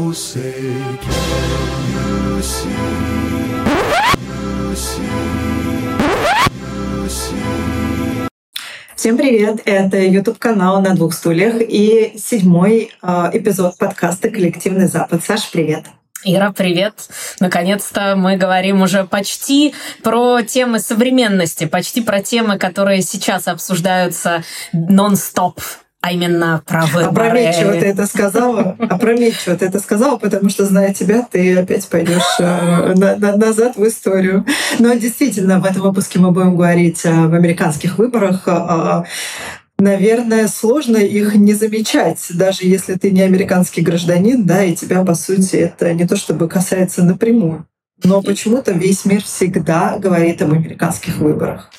Oh, 0.00 0.12
say, 0.12 0.52
can 1.02 1.10
you 2.22 2.40
see? 2.40 2.70
You 4.68 4.76
see? 4.76 5.02
You 6.94 7.08
see? 7.08 8.28
Всем 8.94 9.16
привет! 9.16 9.60
Это 9.64 9.98
YouTube 9.98 10.38
канал 10.38 10.80
на 10.82 10.94
двух 10.94 11.14
стульях 11.14 11.54
и 11.60 12.12
седьмой 12.16 12.92
э, 13.02 13.30
эпизод 13.32 13.76
подкаста 13.76 14.30
«Коллективный 14.30 14.86
Запад». 14.86 15.24
Саш, 15.24 15.50
привет! 15.50 15.86
Ира, 16.22 16.52
привет! 16.52 17.08
Наконец-то 17.40 18.14
мы 18.14 18.36
говорим 18.36 18.82
уже 18.82 19.02
почти 19.02 19.74
про 20.04 20.42
темы 20.42 20.78
современности, 20.78 21.64
почти 21.66 22.02
про 22.02 22.22
темы, 22.22 22.56
которые 22.56 23.02
сейчас 23.02 23.48
обсуждаются 23.48 24.44
нон-стоп 24.72 25.60
а 26.00 26.12
именно 26.12 26.62
про 26.64 26.86
выборы. 26.86 27.28
Опрометчиво 27.28 27.72
ты 27.72 27.86
это 27.86 28.06
сказала. 28.06 28.76
Опрометчиво 28.78 29.56
ты 29.56 29.66
это 29.66 29.80
сказала, 29.80 30.16
потому 30.16 30.48
что, 30.48 30.64
зная 30.64 30.94
тебя, 30.94 31.26
ты 31.28 31.58
опять 31.58 31.88
пойдешь 31.88 32.22
э, 32.38 32.94
на, 32.94 33.16
на, 33.16 33.36
назад 33.36 33.76
в 33.76 33.86
историю. 33.86 34.46
Но 34.78 34.94
действительно, 34.94 35.58
в 35.58 35.64
этом 35.64 35.82
выпуске 35.82 36.20
мы 36.20 36.30
будем 36.30 36.56
говорить 36.56 37.04
об 37.04 37.34
американских 37.34 37.98
выборах. 37.98 38.42
А, 38.46 39.04
наверное, 39.78 40.46
сложно 40.46 40.98
их 40.98 41.34
не 41.34 41.54
замечать, 41.54 42.24
даже 42.30 42.60
если 42.62 42.94
ты 42.94 43.10
не 43.10 43.22
американский 43.22 43.80
гражданин, 43.80 44.44
да, 44.44 44.62
и 44.62 44.76
тебя, 44.76 45.04
по 45.04 45.14
сути, 45.14 45.56
это 45.56 45.92
не 45.94 46.06
то 46.06 46.16
чтобы 46.16 46.48
касается 46.48 47.02
напрямую. 47.02 47.66
Но 48.04 48.22
почему-то 48.22 48.70
весь 48.70 49.04
мир 49.04 49.22
всегда 49.24 49.98
говорит 49.98 50.40
об 50.42 50.52
американских 50.52 51.16
выборах. 51.16 51.70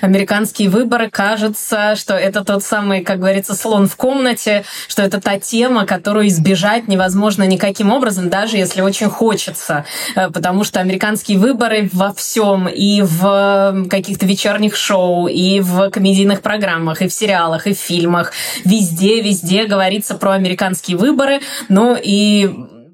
Американские 0.00 0.68
выборы, 0.68 1.10
кажется, 1.10 1.96
что 1.96 2.14
это 2.14 2.44
тот 2.44 2.62
самый, 2.62 3.02
как 3.02 3.18
говорится, 3.18 3.54
слон 3.54 3.88
в 3.88 3.96
комнате, 3.96 4.64
что 4.88 5.02
это 5.02 5.20
та 5.20 5.38
тема, 5.38 5.86
которую 5.86 6.28
избежать 6.28 6.88
невозможно 6.88 7.44
никаким 7.46 7.90
образом, 7.90 8.28
даже 8.28 8.56
если 8.56 8.80
очень 8.80 9.08
хочется, 9.08 9.84
э, 10.14 10.30
потому 10.30 10.64
что 10.64 10.80
американские 10.80 11.38
выборы 11.38 11.88
во 11.92 12.12
всем 12.12 12.68
и 12.68 13.02
в 13.02 13.86
каких-то 13.88 14.26
вечерних 14.26 14.76
шоу, 14.76 15.28
и 15.28 15.60
в 15.60 15.90
комедийных 15.90 16.42
программах, 16.42 17.02
и 17.02 17.08
в 17.08 17.12
сериалах, 17.12 17.66
и 17.66 17.74
в 17.74 17.78
фильмах, 17.78 18.32
везде, 18.64 19.20
везде 19.20 19.64
говорится 19.64 20.14
про 20.14 20.32
американские 20.32 20.96
выборы, 20.96 21.40
ну 21.68 21.96
и 22.00 22.50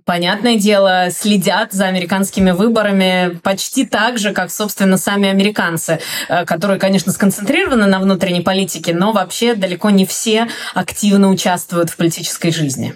понятное 0.06 0.56
дело, 0.56 1.08
следят 1.10 1.72
за 1.72 1.86
американскими 1.86 2.52
выборами 2.52 3.38
почти 3.42 3.84
так 3.84 4.18
же, 4.18 4.32
как, 4.32 4.50
собственно, 4.50 4.96
сами 4.96 5.28
американцы, 5.28 5.98
э, 6.28 6.46
которые, 6.46 6.78
конечно, 6.78 7.12
сконцентрированы 7.12 7.86
на 7.86 7.98
внутренней 7.98 8.40
политике, 8.40 8.94
но 8.94 9.12
вообще 9.12 9.54
далеко 9.54 9.90
не 9.90 10.06
все 10.06 10.48
активно 10.72 11.28
участвуют 11.28 11.90
в 11.90 11.96
политической 11.96 12.52
жизни. 12.52 12.94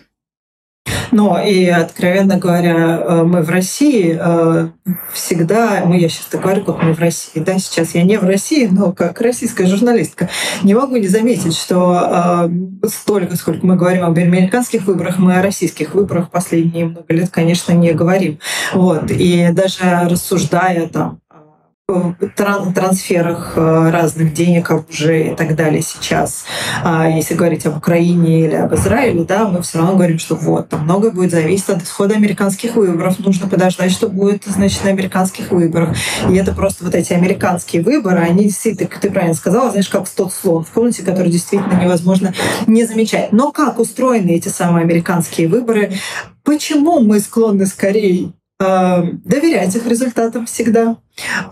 Но 1.12 1.40
и, 1.42 1.66
откровенно 1.66 2.38
говоря, 2.38 2.98
э, 2.98 3.22
мы 3.24 3.42
в 3.42 3.50
России 3.50 4.16
э, 4.18 4.68
всегда, 5.12 5.82
ну 5.84 5.94
я 5.94 6.08
сейчас 6.08 6.26
так 6.26 6.42
говорю, 6.42 6.64
как 6.64 6.82
мы 6.82 6.94
в 6.94 7.00
России, 7.00 7.40
да, 7.40 7.58
сейчас 7.58 7.94
я 7.94 8.02
не 8.02 8.18
в 8.18 8.24
России, 8.24 8.68
но 8.70 8.92
как 8.92 9.20
российская 9.20 9.66
журналистка, 9.66 10.28
не 10.62 10.74
могу 10.74 10.96
не 10.96 11.08
заметить, 11.08 11.56
что 11.56 12.48
э, 12.48 12.88
столько, 12.88 13.36
сколько 13.36 13.66
мы 13.66 13.76
говорим 13.76 14.04
об 14.04 14.18
американских 14.18 14.86
выборах, 14.86 15.18
мы 15.18 15.36
о 15.36 15.42
российских 15.42 15.94
выборах 15.94 16.30
последние 16.30 16.86
много 16.86 17.12
лет, 17.12 17.30
конечно, 17.30 17.72
не 17.72 17.92
говорим. 17.92 18.38
Вот. 18.72 19.10
И 19.10 19.48
даже 19.52 20.08
рассуждая 20.08 20.86
там 20.88 21.20
трансферах 22.74 23.52
э, 23.56 23.90
разных 23.90 24.32
денег, 24.32 24.70
оружия 24.70 25.32
и 25.32 25.34
так 25.34 25.54
далее 25.56 25.82
сейчас. 25.82 26.44
А 26.82 27.08
если 27.08 27.34
говорить 27.34 27.66
об 27.66 27.76
Украине 27.76 28.46
или 28.46 28.54
об 28.54 28.74
Израиле, 28.74 29.24
да, 29.24 29.48
мы 29.48 29.62
все 29.62 29.78
равно 29.78 29.94
говорим, 29.94 30.18
что 30.18 30.34
вот, 30.34 30.68
там 30.68 30.84
многое 30.84 31.10
будет 31.10 31.30
зависеть 31.30 31.68
от 31.68 31.82
исхода 31.82 32.14
американских 32.14 32.76
выборов. 32.76 33.18
Нужно 33.18 33.48
подождать, 33.48 33.92
что 33.92 34.08
будет, 34.08 34.44
значит, 34.44 34.84
на 34.84 34.90
американских 34.90 35.50
выборах. 35.50 35.96
И 36.28 36.34
это 36.34 36.52
просто 36.52 36.84
вот 36.84 36.94
эти 36.94 37.12
американские 37.12 37.82
выборы, 37.82 38.18
они 38.18 38.44
действительно, 38.44 38.90
ты 39.00 39.10
правильно 39.10 39.34
сказала, 39.34 39.70
знаешь, 39.70 39.88
как 39.88 40.08
тот 40.08 40.32
слон 40.32 40.64
в 40.64 40.70
комнате, 40.70 41.02
который 41.02 41.30
действительно 41.30 41.80
невозможно 41.80 42.34
не 42.66 42.84
замечать. 42.84 43.32
Но 43.32 43.52
как 43.52 43.78
устроены 43.78 44.30
эти 44.30 44.48
самые 44.48 44.84
американские 44.84 45.48
выборы? 45.48 45.92
Почему 46.42 47.00
мы 47.00 47.20
склонны 47.20 47.66
скорее 47.66 48.32
доверять 48.60 49.74
их 49.74 49.86
результатам 49.86 50.46
всегда? 50.46 50.96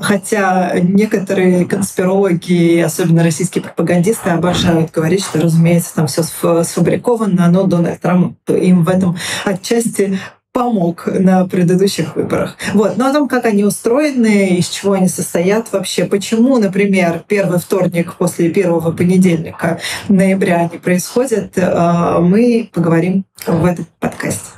Хотя 0.00 0.72
некоторые 0.80 1.64
конспирологи, 1.64 2.80
особенно 2.80 3.22
российские 3.22 3.64
пропагандисты, 3.64 4.30
обожают 4.30 4.90
говорить, 4.90 5.24
что, 5.24 5.40
разумеется, 5.40 5.94
там 5.94 6.06
все 6.06 6.22
сфабриковано, 6.22 7.50
но 7.50 7.64
Дональд 7.64 8.00
Трамп 8.00 8.36
им 8.48 8.84
в 8.84 8.88
этом 8.88 9.16
отчасти 9.44 10.18
помог 10.52 11.06
на 11.06 11.46
предыдущих 11.46 12.16
выборах. 12.16 12.56
Вот. 12.74 12.96
Но 12.96 13.06
о 13.06 13.12
том, 13.12 13.28
как 13.28 13.44
они 13.44 13.64
устроены, 13.64 14.56
из 14.56 14.68
чего 14.68 14.94
они 14.94 15.08
состоят 15.08 15.70
вообще, 15.72 16.04
почему, 16.04 16.58
например, 16.58 17.22
первый 17.28 17.58
вторник 17.58 18.14
после 18.14 18.50
первого 18.50 18.90
понедельника 18.90 19.78
ноября 20.08 20.68
не 20.72 20.78
происходит, 20.78 21.52
э, 21.56 22.18
мы 22.18 22.70
поговорим 22.72 23.24
в 23.46 23.64
этом 23.64 23.86
подкасте. 24.00 24.57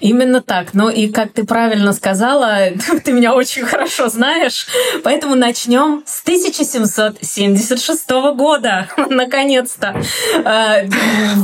Именно 0.00 0.40
так. 0.42 0.74
Ну 0.74 0.88
и 0.88 1.08
как 1.08 1.32
ты 1.32 1.44
правильно 1.44 1.92
сказала, 1.92 2.68
ты 3.04 3.12
меня 3.12 3.34
очень 3.34 3.64
хорошо 3.64 4.08
знаешь, 4.08 4.66
поэтому 5.02 5.34
начнем 5.34 6.02
с 6.06 6.22
1776 6.22 8.10
года. 8.34 8.88
Наконец-то. 9.10 10.00
Э, 10.44 10.88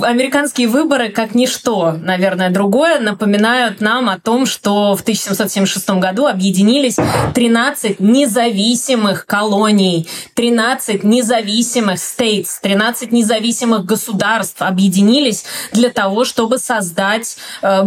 американские 0.02 0.68
выборы, 0.68 1.08
как 1.08 1.34
ничто, 1.34 1.92
наверное, 1.92 2.50
другое, 2.50 3.00
напоминают 3.00 3.80
нам 3.80 4.08
о 4.08 4.18
том, 4.18 4.46
что 4.46 4.94
в 4.96 5.02
1776 5.02 5.90
году 5.90 6.26
объединились 6.26 6.96
13 7.34 8.00
независимых 8.00 9.26
колоний, 9.26 10.08
13 10.34 11.04
независимых 11.04 11.96
states, 11.96 12.48
13 12.62 13.12
независимых 13.12 13.84
государств 13.84 14.60
объединились 14.60 15.44
для 15.72 15.90
того, 15.90 16.24
чтобы 16.24 16.58
создать 16.58 17.36
э, 17.62 17.82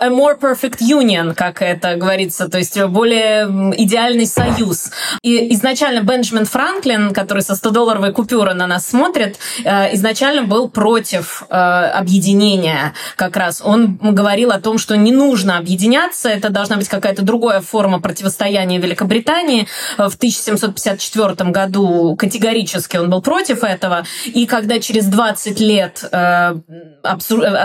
a 0.00 0.08
more 0.08 0.38
perfect 0.38 0.80
union, 0.80 1.34
как 1.34 1.62
это 1.62 1.96
говорится, 1.96 2.48
то 2.48 2.58
есть 2.58 2.80
более 2.84 3.46
идеальный 3.76 4.26
союз. 4.26 4.90
И 5.22 5.52
изначально 5.54 6.00
Бенджамин 6.00 6.44
Франклин, 6.44 7.12
который 7.12 7.42
со 7.42 7.54
100-долларовой 7.54 8.12
купюры 8.12 8.54
на 8.54 8.66
нас 8.66 8.86
смотрит, 8.86 9.38
э, 9.64 9.94
изначально 9.94 10.42
был 10.42 10.68
против 10.68 11.44
э, 11.48 11.54
объединения 11.54 12.94
как 13.16 13.36
раз. 13.36 13.62
Он 13.64 13.96
говорил 13.96 14.50
о 14.50 14.60
том, 14.60 14.78
что 14.78 14.96
не 14.96 15.12
нужно 15.12 15.58
объединяться, 15.58 16.28
это 16.28 16.50
должна 16.50 16.76
быть 16.76 16.88
какая-то 16.88 17.22
другая 17.22 17.60
форма 17.60 18.00
противостояния 18.00 18.78
Великобритании. 18.78 19.66
В 19.96 20.14
1754 20.14 21.50
году 21.50 22.16
категорически 22.16 22.96
он 22.96 23.10
был 23.10 23.22
против 23.22 23.64
этого. 23.64 24.04
И 24.26 24.46
когда 24.46 24.78
через 24.80 25.06
20 25.06 25.60
лет 25.60 26.04
э, 26.10 26.54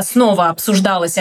снова 0.02 0.50
обсуждалось 0.50 1.18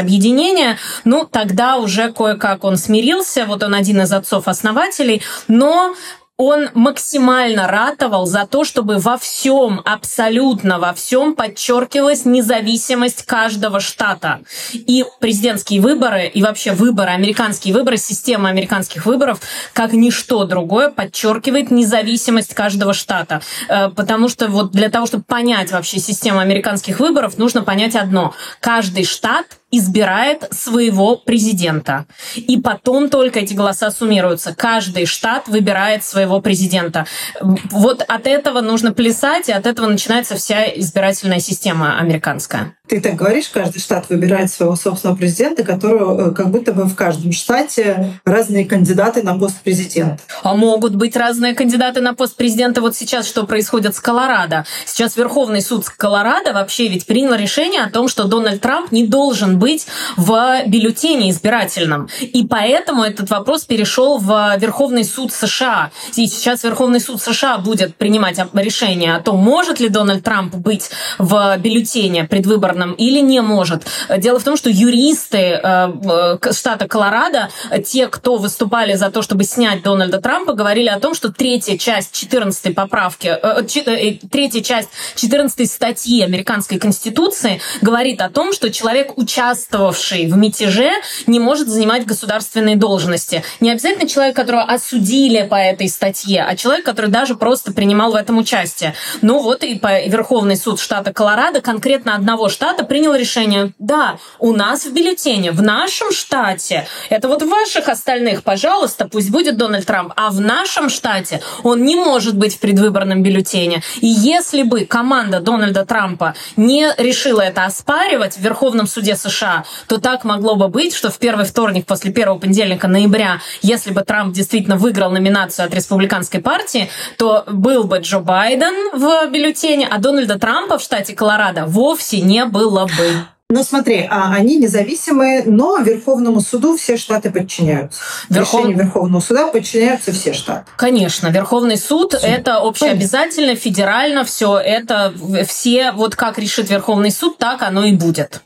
ну, 1.05 1.25
тогда 1.25 1.77
уже 1.77 2.13
кое-как 2.13 2.65
он 2.65 2.77
смирился, 2.77 3.47
вот 3.47 3.63
он 3.63 3.75
один 3.75 4.01
из 4.03 4.13
отцов-основателей, 4.13 5.23
но 5.49 5.95
он 6.41 6.71
максимально 6.73 7.69
ратовал 7.69 8.25
за 8.25 8.47
то, 8.47 8.65
чтобы 8.65 8.97
во 8.97 9.19
всем, 9.19 9.83
абсолютно 9.85 10.79
во 10.79 10.95
всем 10.95 11.35
подчеркивалась 11.35 12.25
независимость 12.25 13.27
каждого 13.27 13.79
штата. 13.79 14.41
И 14.73 15.05
президентские 15.21 15.83
выборы, 15.83 16.29
и 16.29 16.43
вообще 16.43 16.73
выборы, 16.73 17.11
американские 17.11 17.75
выборы, 17.75 17.99
система 17.99 18.49
американских 18.49 19.05
выборов, 19.05 19.43
как 19.75 19.93
ничто 19.93 20.45
другое, 20.45 20.89
подчеркивает 20.89 21.71
независимость 21.71 22.55
каждого 22.55 22.95
штата. 22.95 23.43
Э, 23.69 23.91
потому 23.91 24.31
что 24.31 24.49
вот 24.49 24.73
для 24.73 24.89
того, 24.89 25.05
чтобы 25.05 25.25
понять 25.25 25.73
вообще 25.73 25.99
систему 25.99 26.39
американских 26.39 27.01
выборов, 27.01 27.37
нужно 27.37 27.61
понять 27.61 27.95
одно. 27.97 28.33
Каждый 28.61 29.05
штат 29.05 29.60
избирает 29.71 30.49
своего 30.53 31.17
президента. 31.17 32.07
И 32.35 32.61
потом 32.61 33.09
только 33.09 33.41
эти 33.41 33.55
голоса 33.55 33.91
суммируются. 33.91 34.55
Каждый 34.55 35.07
штат 35.07 35.49
выбирает 35.49 36.05
своего 36.05 36.41
президента. 36.41 37.07
Вот 37.41 38.03
от 38.07 38.27
этого 38.27 38.61
нужно 38.61 38.93
плясать, 38.93 39.49
и 39.49 39.53
от 39.53 39.67
этого 39.67 39.87
начинается 39.87 40.35
вся 40.37 40.65
избирательная 40.65 41.41
система 41.41 41.99
американская. 41.99 42.75
Ты 42.91 43.01
так 43.01 43.15
говоришь, 43.15 43.49
каждый 43.49 43.79
штат 43.79 44.09
выбирает 44.09 44.51
своего 44.51 44.75
собственного 44.75 45.17
президента, 45.17 45.63
которого 45.63 46.31
э, 46.31 46.35
как 46.35 46.51
будто 46.51 46.73
бы 46.73 46.87
в 46.87 46.97
каждом 46.97 47.31
штате 47.31 48.19
разные 48.25 48.65
кандидаты 48.65 49.23
на 49.23 49.39
пост 49.39 49.61
президента. 49.63 50.19
А 50.43 50.57
могут 50.57 50.97
быть 50.97 51.15
разные 51.15 51.55
кандидаты 51.55 52.01
на 52.01 52.15
пост 52.15 52.35
президента. 52.35 52.81
Вот 52.81 52.97
сейчас 52.97 53.29
что 53.29 53.47
происходит 53.47 53.95
с 53.95 54.01
Колорадо? 54.01 54.65
Сейчас 54.87 55.17
Верховный 55.17 55.63
суд 55.63 55.89
Колорадо 55.89 56.53
вообще 56.53 56.89
ведь 56.89 57.07
принял 57.07 57.35
решение 57.35 57.83
о 57.83 57.91
том, 57.91 58.09
что 58.09 58.25
Дональд 58.25 58.61
Трамп 58.61 58.91
не 58.91 59.07
должен 59.07 59.60
быть 59.61 59.87
в 60.17 60.63
бюллетене 60.67 61.31
избирательном. 61.31 62.09
И 62.21 62.45
поэтому 62.45 63.05
этот 63.05 63.31
вопрос 63.31 63.65
перешел 63.65 64.19
в 64.19 64.57
Верховный 64.59 65.05
суд 65.05 65.33
США. 65.33 65.93
И 66.17 66.27
сейчас 66.27 66.65
Верховный 66.65 67.01
суд 67.01 67.23
США 67.23 67.59
будет 67.59 67.95
принимать 67.95 68.39
решение 68.55 69.15
о 69.15 69.21
том, 69.21 69.37
может 69.37 69.79
ли 69.79 69.89
Дональд 69.89 70.25
Трамп 70.25 70.57
быть 70.57 70.91
в 71.19 71.57
бюллетене 71.59 72.25
предвыборном 72.25 72.95
или 72.95 73.21
не 73.21 73.41
может. 73.41 73.87
Дело 74.19 74.39
в 74.41 74.45
том, 74.45 74.57
что 74.57 74.71
юристы 74.71 75.61
э, 75.63 76.39
штата 76.53 76.89
Колорадо, 76.89 77.51
те, 77.85 78.09
кто 78.09 78.37
выступали 78.37 78.95
за 78.95 79.11
то, 79.11 79.23
чтобы 79.23 79.45
снять 79.45 79.83
Дональда 79.83 80.21
Трампа, 80.21 80.55
говорили 80.55 80.89
о 80.89 80.99
том, 80.99 81.15
что 81.15 81.31
третья 81.31 81.77
часть 81.77 82.15
14 82.15 82.75
поправки, 82.75 83.27
э, 83.27 83.63
э, 83.63 84.19
третья 84.31 84.63
часть 84.63 84.89
14 85.17 85.71
статьи 85.71 86.23
Американской 86.23 86.79
Конституции 86.79 87.61
говорит 87.83 88.21
о 88.23 88.31
том, 88.31 88.53
что 88.53 88.71
человек, 88.71 89.13
участвовавший 89.51 90.27
в 90.27 90.37
мятеже, 90.37 90.91
не 91.27 91.41
может 91.41 91.69
занимать 91.69 92.07
государственные 92.07 92.77
должности. 92.77 93.43
Не 93.61 93.73
обязательно 93.73 94.09
человек, 94.09 94.37
которого 94.37 94.63
осудили 94.63 95.43
по 95.43 95.57
этой 95.57 95.89
статье, 95.89 96.45
а 96.49 96.57
человек, 96.57 96.85
который 96.85 97.11
даже 97.11 97.35
просто 97.35 97.73
принимал 97.73 98.13
в 98.13 98.15
этом 98.15 98.39
участие. 98.39 98.95
Ну 99.23 99.41
вот 99.41 99.65
и 99.65 99.75
по 99.75 100.07
Верховный 100.07 100.57
суд 100.57 100.81
штата 100.81 101.13
Колорадо, 101.13 101.61
конкретно 101.61 102.15
одного 102.15 102.49
штата, 102.49 102.85
принял 102.85 103.15
решение, 103.15 103.73
да, 103.79 104.19
у 104.39 104.53
нас 104.53 104.85
в 104.85 104.93
бюллетене, 104.93 105.51
в 105.51 105.63
нашем 105.63 106.13
штате, 106.13 106.87
это 107.09 107.29
вот 107.29 107.43
в 107.43 107.49
ваших 107.49 107.89
остальных, 107.89 108.43
пожалуйста, 108.45 109.09
пусть 109.09 109.31
будет 109.31 109.57
Дональд 109.57 109.87
Трамп, 109.87 110.13
а 110.17 110.31
в 110.31 110.41
нашем 110.41 110.89
штате 110.89 111.43
он 111.63 111.83
не 111.85 111.97
может 111.97 112.37
быть 112.37 112.57
в 112.57 112.61
предвыборном 112.61 113.23
бюллетене. 113.23 113.83
И 114.01 114.07
если 114.07 114.63
бы 114.63 114.85
команда 114.85 115.41
Дональда 115.41 115.85
Трампа 115.85 116.35
не 116.57 116.93
решила 116.97 117.41
это 117.41 117.65
оспаривать 117.65 118.37
в 118.37 118.41
Верховном 118.41 118.87
суде 118.87 119.17
США, 119.17 119.40
то 119.87 119.99
так 119.99 120.25
могло 120.25 120.57
бы 120.57 120.69
быть, 120.69 120.95
что 120.95 121.11
в 121.11 121.19
первый 121.19 121.45
вторник 121.45 121.87
после 121.87 122.13
первого 122.13 122.39
понедельника 122.39 122.89
ноября, 122.89 123.41
если 123.63 123.93
бы 123.93 124.03
Трамп 124.03 124.35
действительно 124.35 124.77
выиграл 124.77 125.11
номинацию 125.11 125.67
от 125.67 125.75
республиканской 125.75 126.41
партии, 126.41 126.89
то 127.17 127.45
был 127.47 127.85
бы 127.85 127.99
Джо 127.99 128.21
Байден 128.21 128.99
в 128.99 129.31
бюллетене, 129.31 129.87
а 129.91 129.99
Дональда 129.99 130.39
Трампа 130.39 130.79
в 130.79 130.83
штате 130.83 131.15
Колорадо 131.15 131.67
вовсе 131.67 132.21
не 132.21 132.45
было 132.45 132.87
бы. 132.87 133.27
Но 133.51 133.65
смотри, 133.65 134.07
а 134.09 134.33
они 134.33 134.57
независимые, 134.59 135.43
но 135.45 135.79
Верховному 135.79 136.41
суду 136.41 136.77
все 136.77 136.97
штаты 136.97 137.31
подчиняются. 137.31 138.01
Верхов... 138.29 138.61
Решению 138.61 138.85
Верховного 138.85 139.21
суда 139.21 139.47
подчиняются 139.49 140.13
все 140.13 140.33
штаты. 140.33 140.67
Конечно, 140.77 141.27
Верховный 141.29 141.77
суд 141.77 142.15
все. 142.15 142.29
это 142.29 142.59
общеобязательно, 142.59 143.57
федерально, 143.57 144.25
все 144.25 144.57
это 144.57 145.13
все, 145.49 145.91
вот 145.91 146.15
как 146.15 146.39
решит 146.39 146.71
Верховный 146.71 147.11
суд, 147.11 147.39
так 147.39 147.63
оно 147.63 147.85
и 147.85 147.93
будет. 147.93 148.41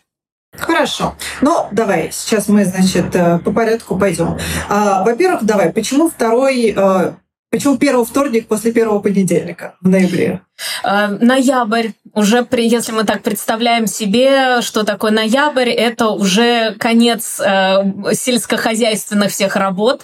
Хорошо. 0.56 1.14
Ну, 1.40 1.66
давай, 1.72 2.10
сейчас 2.12 2.48
мы, 2.48 2.64
значит, 2.64 3.14
э, 3.14 3.38
по 3.38 3.52
порядку 3.52 3.98
пойдем. 3.98 4.38
А, 4.68 5.04
во-первых, 5.04 5.44
давай, 5.44 5.72
почему 5.72 6.08
второй, 6.08 6.74
э, 6.76 7.12
почему 7.50 7.76
первый 7.76 8.04
вторник 8.04 8.46
после 8.46 8.72
первого 8.72 9.00
понедельника 9.00 9.74
в 9.80 9.88
ноябре? 9.88 10.40
Э, 10.84 11.08
ноябрь, 11.08 11.88
уже 12.14 12.44
при, 12.44 12.66
если 12.66 12.92
мы 12.92 13.04
так 13.04 13.22
представляем 13.22 13.86
себе, 13.86 14.62
что 14.62 14.84
такое 14.84 15.10
ноябрь, 15.10 15.70
это 15.70 16.10
уже 16.10 16.74
конец 16.78 17.40
э, 17.40 17.82
сельскохозяйственных 18.12 19.30
всех 19.30 19.56
работ, 19.56 20.02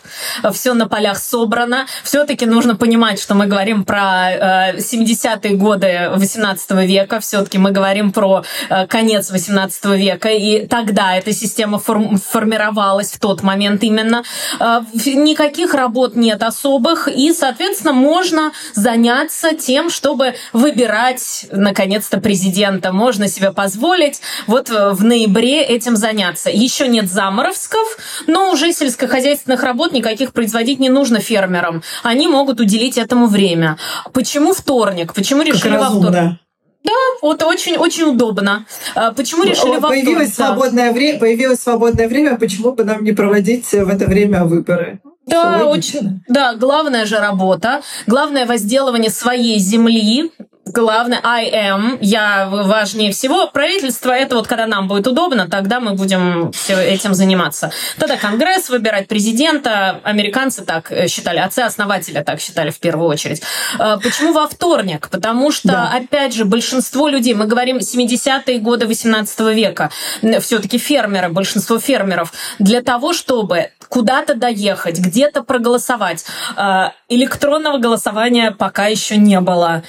все 0.52 0.74
на 0.74 0.88
полях 0.88 1.18
собрано. 1.18 1.86
Все-таки 2.02 2.46
нужно 2.46 2.74
понимать, 2.76 3.20
что 3.20 3.34
мы 3.34 3.46
говорим 3.46 3.84
про 3.84 4.30
э, 4.30 4.76
70-е 4.78 5.54
годы 5.54 6.10
18 6.14 6.70
века, 6.86 7.20
все-таки 7.20 7.58
мы 7.58 7.70
говорим 7.70 8.12
про 8.12 8.44
э, 8.68 8.86
конец 8.86 9.30
18 9.30 9.84
века, 9.96 10.30
и 10.30 10.66
тогда 10.66 11.16
эта 11.16 11.32
система 11.32 11.78
форм, 11.78 12.18
формировалась 12.18 13.12
в 13.12 13.20
тот 13.20 13.42
момент 13.42 13.84
именно. 13.84 14.24
Э, 14.58 14.80
никаких 14.92 15.74
работ 15.74 16.16
нет 16.16 16.42
особых, 16.42 17.08
и, 17.08 17.32
соответственно, 17.32 17.92
можно 17.92 18.52
заняться 18.74 19.54
тем, 19.54 19.90
чтобы 19.90 20.34
выбирать, 20.52 21.46
наконец-то, 22.00 22.20
президента. 22.20 22.93
Можно 22.93 23.29
себе 23.29 23.52
позволить 23.52 24.20
вот 24.47 24.70
э, 24.70 24.91
в 24.93 25.05
ноябре 25.05 25.62
этим 25.62 25.97
заняться. 25.97 26.50
Еще 26.50 26.88
нет 26.88 27.11
заморозков, 27.11 27.99
но 28.26 28.50
уже 28.50 28.73
сельскохозяйственных 28.73 29.62
работ 29.62 29.93
никаких 29.93 30.32
производить 30.32 30.81
не 30.81 30.88
нужно 30.88 31.20
фермерам. 31.20 31.82
Они 32.02 32.29
могут 32.29 32.61
уделить 32.61 32.99
этому 32.99 33.26
время. 33.26 33.76
Почему 34.12 34.52
вторник? 34.52 35.12
Почему 35.14 35.43
решили 35.43 35.76
во 35.76 35.91
вторник? 35.91 36.38
Да, 36.82 36.93
вот 37.20 37.43
очень 37.43 37.76
очень 37.76 38.05
удобно. 38.05 38.64
А 38.94 39.12
почему 39.12 39.44
решили 39.44 39.79
во 39.79 39.88
появилось 39.88 40.31
вторник? 40.31 40.55
свободное 40.55 40.93
время, 40.93 41.19
появилось 41.19 41.61
свободное 41.61 42.08
время, 42.08 42.38
почему 42.38 42.73
бы 42.73 42.85
нам 42.85 43.05
не 43.05 43.12
проводить 43.12 43.70
в 43.70 43.88
это 43.88 44.06
время 44.06 44.44
выборы? 44.44 45.00
Да, 45.26 45.67
очень. 45.67 46.23
Да, 46.29 46.55
главная 46.55 47.05
же 47.05 47.19
работа, 47.19 47.82
главное 48.06 48.46
возделывание 48.46 49.11
своей 49.11 49.58
земли, 49.58 50.32
главное 50.66 51.20
I 51.22 51.50
am, 51.50 51.98
я 52.00 52.48
важнее 52.50 53.12
всего. 53.12 53.48
Правительство 53.48 54.12
это 54.12 54.36
вот 54.36 54.46
когда 54.46 54.66
нам 54.66 54.88
будет 54.88 55.06
удобно, 55.06 55.48
тогда 55.48 55.80
мы 55.80 55.94
будем 55.94 56.52
все 56.52 56.74
этим 56.80 57.14
заниматься. 57.14 57.70
Тогда 57.98 58.16
Конгресс 58.16 58.68
выбирать 58.68 59.08
президента, 59.08 60.00
американцы 60.02 60.64
так 60.64 60.92
э, 60.92 61.08
считали, 61.08 61.38
отцы-основателя 61.38 62.22
так 62.22 62.40
считали 62.40 62.70
в 62.70 62.78
первую 62.78 63.08
очередь. 63.08 63.42
Э, 63.78 63.98
почему 64.02 64.32
во 64.32 64.46
вторник? 64.48 65.08
Потому 65.10 65.50
что, 65.50 65.68
да. 65.68 65.92
опять 65.94 66.34
же, 66.34 66.44
большинство 66.44 67.08
людей, 67.08 67.34
мы 67.34 67.46
говорим 67.46 67.78
70-е 67.78 68.58
годы 68.58 68.86
18 68.86 69.40
века, 69.54 69.90
все-таки 70.40 70.78
фермеры, 70.78 71.30
большинство 71.30 71.78
фермеров, 71.78 72.32
для 72.58 72.82
того, 72.82 73.12
чтобы 73.12 73.70
куда-то 73.88 74.34
доехать, 74.34 74.98
где-то 74.98 75.42
проголосовать, 75.42 76.24
э, 76.56 76.90
электронного 77.08 77.78
голосования 77.78 78.52
пока 78.52 78.86
еще 78.86 79.16
не 79.16 79.40
было. 79.40 79.82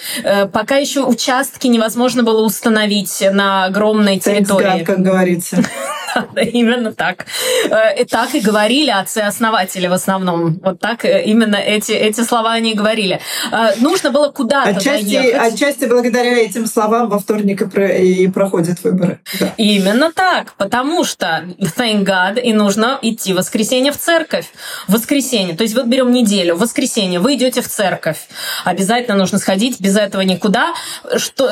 Пока 0.51 0.60
пока 0.61 0.75
еще 0.75 1.01
участки 1.01 1.65
невозможно 1.65 2.21
было 2.21 2.45
установить 2.45 3.23
на 3.31 3.65
огромной 3.65 4.19
территории. 4.19 4.83
Как 4.83 5.01
говорится. 5.01 5.57
Да, 6.15 6.41
именно 6.41 6.93
так. 6.93 7.25
Э, 7.69 8.01
и 8.01 8.05
так 8.05 8.33
и 8.35 8.39
говорили 8.39 8.89
отцы-основатели 8.89 9.87
в 9.87 9.93
основном. 9.93 10.59
Вот 10.63 10.79
так 10.79 11.05
э, 11.05 11.23
именно 11.25 11.55
эти, 11.55 11.91
эти 11.91 12.21
слова 12.21 12.53
они 12.53 12.71
и 12.71 12.75
говорили. 12.75 13.19
Э, 13.51 13.71
нужно 13.77 14.11
было 14.11 14.29
куда-то 14.29 14.69
отчасти, 14.69 15.05
доехать. 15.05 15.53
Отчасти 15.53 15.85
благодаря 15.85 16.37
этим 16.37 16.65
словам 16.65 17.09
во 17.09 17.19
вторник 17.19 17.61
и, 17.61 17.65
про, 17.65 17.87
и 17.87 18.27
проходят 18.27 18.83
выборы. 18.83 19.19
Да. 19.39 19.53
Именно 19.57 20.11
так. 20.13 20.53
Потому 20.53 21.03
что, 21.03 21.43
thank 21.59 22.05
God, 22.05 22.39
и 22.39 22.53
нужно 22.53 22.99
идти 23.01 23.33
в 23.33 23.37
воскресенье 23.37 23.91
в 23.91 23.97
церковь. 23.97 24.45
В 24.87 24.93
воскресенье. 24.93 25.55
То 25.55 25.63
есть 25.63 25.75
вот 25.75 25.85
берем 25.85 26.11
неделю. 26.11 26.55
В 26.55 26.59
воскресенье 26.59 27.19
вы 27.19 27.35
идете 27.35 27.61
в 27.61 27.67
церковь. 27.67 28.27
Обязательно 28.63 29.17
нужно 29.17 29.37
сходить, 29.37 29.81
без 29.81 29.97
этого 29.97 30.21
никуда 30.21 30.51
да, 30.51 30.73
что, 31.17 31.49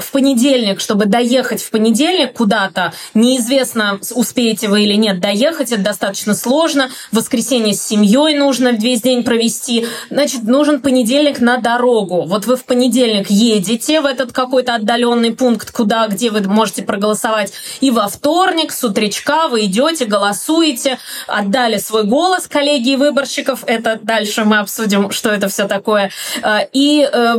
в 0.00 0.12
понедельник, 0.12 0.80
чтобы 0.80 1.06
доехать 1.06 1.62
в 1.62 1.70
понедельник 1.70 2.32
куда-то, 2.32 2.92
неизвестно, 3.14 3.87
успеете 4.14 4.68
вы 4.68 4.82
или 4.82 4.94
нет 4.94 5.20
доехать, 5.20 5.72
это 5.72 5.82
достаточно 5.82 6.34
сложно. 6.34 6.90
В 7.12 7.16
воскресенье 7.16 7.74
с 7.74 7.82
семьей 7.82 8.36
нужно 8.36 8.68
весь 8.68 9.02
день 9.02 9.22
провести. 9.22 9.86
Значит, 10.10 10.44
нужен 10.44 10.80
понедельник 10.80 11.40
на 11.40 11.58
дорогу. 11.58 12.22
Вот 12.22 12.46
вы 12.46 12.56
в 12.56 12.64
понедельник 12.64 13.30
едете 13.30 14.00
в 14.00 14.06
этот 14.06 14.32
какой-то 14.32 14.74
отдаленный 14.74 15.32
пункт, 15.34 15.70
куда, 15.70 16.06
где 16.08 16.30
вы 16.30 16.40
можете 16.42 16.82
проголосовать, 16.82 17.52
и 17.80 17.90
во 17.90 18.08
вторник 18.08 18.72
с 18.72 18.82
утречка 18.84 19.48
вы 19.48 19.66
идете, 19.66 20.04
голосуете, 20.04 20.98
отдали 21.26 21.78
свой 21.78 22.04
голос 22.04 22.46
коллегии 22.46 22.96
выборщиков. 22.96 23.64
Это 23.66 23.98
дальше 24.02 24.44
мы 24.44 24.58
обсудим, 24.58 25.10
что 25.10 25.30
это 25.30 25.48
все 25.48 25.66
такое. 25.66 26.10
Э, 26.42 26.60
и 26.72 27.08
э, 27.10 27.34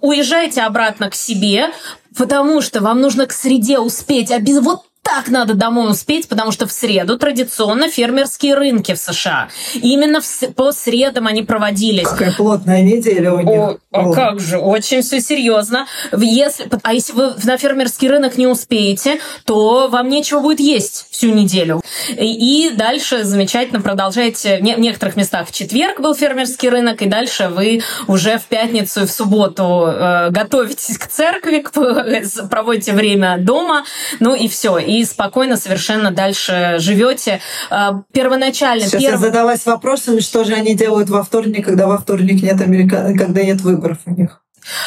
уезжаете 0.00 0.62
обратно 0.62 1.10
к 1.10 1.14
себе, 1.14 1.70
потому 2.16 2.60
что 2.60 2.80
вам 2.80 3.00
нужно 3.00 3.26
к 3.26 3.32
среде 3.32 3.78
успеть. 3.78 4.30
А 4.30 4.38
без 4.38 4.60
вот 4.60 4.82
так 5.14 5.28
надо 5.28 5.52
домой 5.52 5.90
успеть, 5.90 6.26
потому 6.26 6.52
что 6.52 6.66
в 6.66 6.72
среду 6.72 7.18
традиционно 7.18 7.90
фермерские 7.90 8.54
рынки 8.54 8.94
в 8.94 8.98
США. 8.98 9.50
И 9.74 9.92
именно 9.92 10.22
в, 10.22 10.54
по 10.54 10.72
средам 10.72 11.26
они 11.26 11.42
проводились. 11.42 12.08
Какая 12.08 12.32
плотная 12.32 12.80
неделя 12.80 13.34
у 13.34 13.40
них. 13.40 13.58
О, 13.58 13.76
а 13.90 14.12
как 14.14 14.40
же, 14.40 14.56
очень 14.56 15.02
все 15.02 15.20
серьезно. 15.20 15.86
Если, 16.16 16.66
а 16.82 16.94
если 16.94 17.12
вы 17.12 17.34
на 17.44 17.58
фермерский 17.58 18.08
рынок 18.08 18.38
не 18.38 18.46
успеете, 18.46 19.20
то 19.44 19.88
вам 19.88 20.08
нечего 20.08 20.40
будет 20.40 20.60
есть 20.60 21.08
всю 21.10 21.28
неделю. 21.34 21.82
И, 22.08 22.68
и 22.68 22.70
дальше 22.70 23.24
замечательно 23.24 23.82
продолжаете. 23.82 24.56
В 24.56 24.80
некоторых 24.80 25.16
местах 25.16 25.48
в 25.48 25.52
четверг 25.52 26.00
был 26.00 26.14
фермерский 26.14 26.70
рынок, 26.70 27.02
и 27.02 27.06
дальше 27.06 27.48
вы 27.48 27.82
уже 28.06 28.38
в 28.38 28.44
пятницу 28.44 29.02
и 29.02 29.06
в 29.06 29.12
субботу 29.12 29.84
э, 29.88 30.30
готовитесь 30.30 30.96
к 30.96 31.06
церкви, 31.06 31.58
к, 31.58 31.70
проводите 32.50 32.92
время 32.92 33.36
дома, 33.38 33.84
ну 34.18 34.34
и 34.34 34.48
все 34.48 34.78
и 34.78 35.01
спокойно 35.04 35.56
совершенно 35.56 36.10
дальше 36.10 36.76
живете. 36.78 37.40
А, 37.70 38.02
первоначально... 38.12 38.84
Сейчас 38.84 39.02
перв... 39.02 39.12
я 39.12 39.18
задалась 39.18 39.66
вопросом, 39.66 40.20
что 40.20 40.44
же 40.44 40.54
они 40.54 40.74
делают 40.74 41.10
во 41.10 41.22
вторник, 41.22 41.64
когда 41.64 41.86
во 41.86 41.98
вторник 41.98 42.42
нет 42.42 42.60
Америка... 42.60 43.12
когда 43.16 43.42
нет 43.42 43.60
выборов 43.60 43.98
у 44.06 44.10
них. 44.10 44.42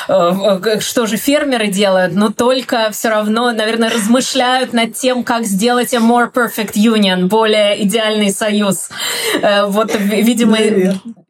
Э, 0.07 0.79
что 0.79 1.05
же 1.05 1.17
фермеры 1.17 1.67
делают, 1.67 2.13
но 2.13 2.29
только 2.29 2.89
все 2.91 3.10
равно, 3.10 3.51
наверное, 3.51 3.89
размышляют 3.89 4.74
над 4.74 4.93
тем, 4.93 5.24
как 5.24 5.45
сделать 5.45 5.93
a 5.93 5.98
more 5.98 6.31
perfect 6.31 6.74
union, 6.75 7.27
более 7.27 7.84
идеальный 7.84 8.31
союз. 8.31 8.89
Э, 9.41 9.65
вот, 9.65 9.93
видимо, 9.95 10.57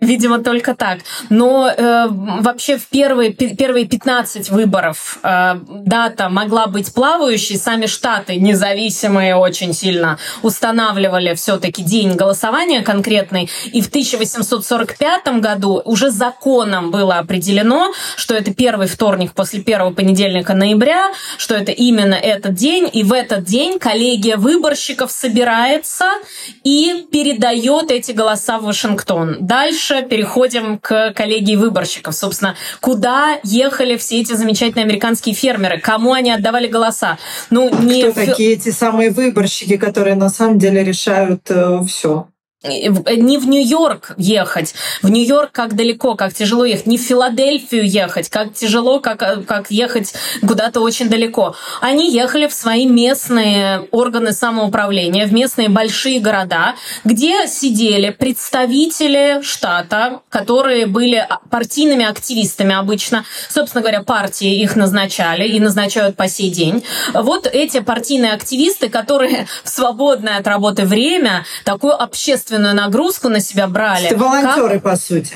видимо, 0.05 0.39
только 0.39 0.75
так. 0.75 0.99
Но 1.29 1.69
э, 1.69 2.07
вообще 2.09 2.77
в 2.77 2.87
первые, 2.87 3.31
первые 3.31 3.85
15 3.85 4.49
выборов 4.49 5.19
э, 5.23 5.55
дата 5.69 6.29
могла 6.29 6.67
быть 6.67 6.93
плавающей. 6.93 7.57
Сами 7.57 7.85
штаты 7.85 8.37
независимые 8.37 9.35
очень 9.35 9.73
сильно 9.73 10.17
устанавливали 10.41 11.33
все-таки 11.35 11.81
день 11.81 12.15
голосования 12.15 12.81
конкретный. 12.81 13.49
И 13.73 13.81
в 13.81 13.87
1845 13.87 15.39
году 15.39 15.81
уже 15.85 16.11
законом 16.11 16.91
было 16.91 17.15
определено, 17.15 17.91
что 18.15 18.35
это 18.35 18.53
первый 18.53 18.87
вторник 18.87 19.33
после 19.33 19.61
первого 19.61 19.93
понедельника 19.93 20.53
ноября, 20.53 21.11
что 21.37 21.55
это 21.55 21.71
именно 21.71 22.15
этот 22.15 22.53
день, 22.53 22.89
и 22.91 23.03
в 23.03 23.13
этот 23.13 23.43
день 23.43 23.79
коллегия 23.79 24.37
выборщиков 24.37 25.11
собирается 25.11 26.05
и 26.63 27.07
передает 27.11 27.91
эти 27.91 28.11
голоса 28.11 28.59
в 28.59 28.63
Вашингтон. 28.63 29.37
Дальше 29.41 29.94
переходим 30.01 30.77
к 30.79 31.13
коллегии 31.13 31.55
выборщиков. 31.55 32.15
Собственно, 32.15 32.55
куда 32.81 33.39
ехали 33.43 33.97
все 33.97 34.21
эти 34.21 34.33
замечательные 34.33 34.85
американские 34.85 35.35
фермеры, 35.35 35.79
кому 35.79 36.13
они 36.13 36.31
отдавали 36.31 36.67
голоса. 36.67 37.17
Ну, 37.49 37.69
не 37.81 38.03
Кто 38.03 38.25
такие 38.25 38.53
эти 38.53 38.69
самые 38.69 39.11
выборщики, 39.11 39.77
которые 39.77 40.15
на 40.15 40.29
самом 40.29 40.59
деле 40.59 40.83
решают 40.83 41.49
э, 41.49 41.79
все? 41.87 42.27
Не 42.63 43.37
в 43.37 43.47
Нью-Йорк 43.47 44.13
ехать. 44.17 44.73
В 45.01 45.09
Нью-Йорк 45.09 45.51
как 45.51 45.75
далеко, 45.75 46.15
как 46.15 46.33
тяжело 46.33 46.65
ехать. 46.65 46.87
Не 46.87 46.97
в 46.97 47.01
Филадельфию 47.01 47.87
ехать, 47.87 48.29
как 48.29 48.53
тяжело, 48.53 48.99
как, 48.99 49.45
как 49.45 49.71
ехать 49.71 50.13
куда-то 50.41 50.81
очень 50.81 51.09
далеко. 51.09 51.55
Они 51.81 52.11
ехали 52.11 52.47
в 52.47 52.53
свои 52.53 52.87
местные 52.87 53.87
органы 53.91 54.31
самоуправления, 54.31 55.27
в 55.27 55.33
местные 55.33 55.69
большие 55.69 56.19
города, 56.19 56.75
где 57.03 57.47
сидели 57.47 58.09
представители 58.09 59.41
штата, 59.41 60.21
которые 60.29 60.87
были 60.87 61.27
партийными 61.49 62.05
активистами 62.05 62.73
обычно. 62.73 63.25
Собственно 63.49 63.81
говоря, 63.81 64.03
партии 64.03 64.61
их 64.61 64.75
назначали 64.75 65.47
и 65.47 65.59
назначают 65.59 66.15
по 66.15 66.27
сей 66.27 66.49
день. 66.49 66.83
Вот 67.13 67.47
эти 67.47 67.79
партийные 67.79 68.33
активисты, 68.33 68.89
которые 68.89 69.47
в 69.63 69.69
свободное 69.69 70.37
от 70.37 70.47
работы 70.47 70.85
время 70.85 71.45
такую 71.63 72.01
общественную 72.01 72.44
общественную 72.45 72.75
нагрузку 72.75 73.29
на 73.29 73.39
себя 73.39 73.67
брали. 73.67 74.05
Это 74.07 74.17
волонтеры, 74.17 74.79
как... 74.79 74.83
по 74.83 74.95
сути. 74.95 75.33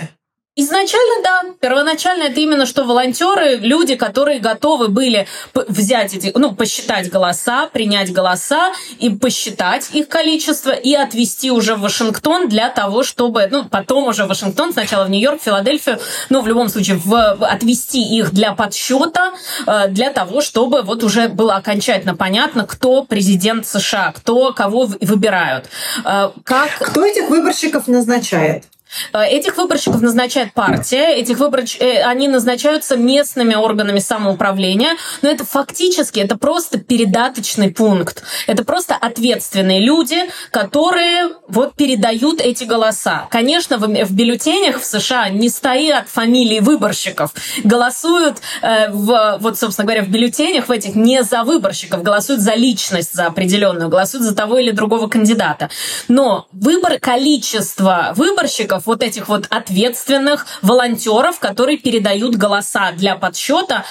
Изначально, 0.62 1.24
да. 1.24 1.42
Первоначально 1.62 2.24
это 2.24 2.42
именно 2.42 2.66
что 2.66 2.84
волонтеры, 2.84 3.56
люди, 3.62 3.96
которые 3.96 4.40
готовы 4.40 4.90
были 4.90 5.26
взять 5.54 6.14
эти, 6.14 6.34
ну, 6.36 6.54
посчитать 6.54 7.10
голоса, 7.10 7.68
принять 7.68 8.12
голоса 8.12 8.74
и 8.98 9.10
посчитать 9.10 9.90
их 9.94 10.10
количество 10.10 10.72
и 10.72 10.94
отвезти 10.94 11.50
уже 11.50 11.76
в 11.76 11.80
Вашингтон 11.80 12.50
для 12.50 12.70
того, 12.70 13.04
чтобы, 13.04 13.48
ну, 13.50 13.64
потом 13.70 14.08
уже 14.10 14.26
в 14.26 14.28
Вашингтон, 14.28 14.74
сначала 14.74 15.06
в 15.06 15.10
Нью-Йорк, 15.10 15.42
Филадельфию, 15.42 15.98
ну, 16.30 16.42
в 16.42 16.48
любом 16.48 16.68
случае, 16.68 16.98
в, 16.98 17.38
отвести 17.40 18.02
их 18.02 18.34
для 18.34 18.52
подсчета, 18.52 19.32
э, 19.66 19.88
для 19.88 20.12
того, 20.12 20.42
чтобы 20.42 20.82
вот 20.82 21.06
уже 21.06 21.30
было 21.30 21.56
окончательно 21.56 22.18
понятно, 22.18 22.68
кто 22.68 23.06
президент 23.06 23.66
США, 23.66 24.12
кто 24.12 24.52
кого 24.52 24.90
выбирают. 25.00 25.70
Э, 26.04 26.32
как... 26.44 26.70
Кто 26.80 27.06
этих 27.06 27.30
выборщиков 27.30 27.88
назначает? 27.88 28.66
Э, 29.14 29.24
этих 29.26 29.58
выборщиков 29.58 30.02
назначает 30.02 30.54
партия, 30.54 31.16
этих 31.16 31.40
выборч... 31.40 31.78
Э, 31.80 32.04
они 32.04 32.28
назначаются 32.28 32.98
местными 32.98 33.56
органами 33.56 34.00
самоуправления, 34.00 34.98
но 35.22 35.30
это 35.30 35.46
фактически, 35.46 36.20
это 36.20 36.38
просто 36.38 36.80
передаточный 36.80 37.72
пункт. 37.72 38.24
Это 38.48 38.64
просто 38.64 38.96
ответственные 38.96 39.80
люди, 39.80 40.18
которые 40.52 41.30
вот 41.48 41.76
передают 41.76 42.42
эти 42.42 42.64
голоса. 42.64 43.28
Конечно, 43.30 43.78
в, 43.78 43.88
в 43.88 44.12
бюллетенях 44.14 44.82
в 44.82 44.86
США 44.86 45.30
не 45.30 45.50
стоят 45.50 46.08
фамилии 46.10 46.60
выборщиков. 46.60 47.34
Голосуют, 47.64 48.38
э, 48.62 48.90
в, 48.92 49.38
вот, 49.40 49.58
собственно 49.60 49.86
говоря, 49.86 50.04
в 50.04 50.10
бюллетенях 50.10 50.68
в 50.68 50.72
этих 50.72 50.96
не 50.96 51.24
за 51.24 51.44
выборщиков, 51.44 52.04
голосуют 52.04 52.42
за 52.42 52.56
личность, 52.56 53.14
за 53.14 53.28
определенную, 53.28 53.90
голосуют 53.90 54.26
за 54.26 54.36
того 54.36 54.58
или 54.58 54.72
другого 54.72 55.08
кандидата. 55.08 55.70
Но 56.08 56.48
выбор, 56.52 57.00
количество 57.00 58.14
выборщиков 58.16 58.79
волонтеров, 58.80 58.86
вот 58.86 59.04
этих 59.04 59.28
вот 59.28 59.48
ответственных 59.50 60.46
волонтеров, 60.62 61.40
которые 61.40 61.78
передают 61.78 62.36
голоса 62.36 62.92
для 62.92 63.16
подсчета, 63.16 63.86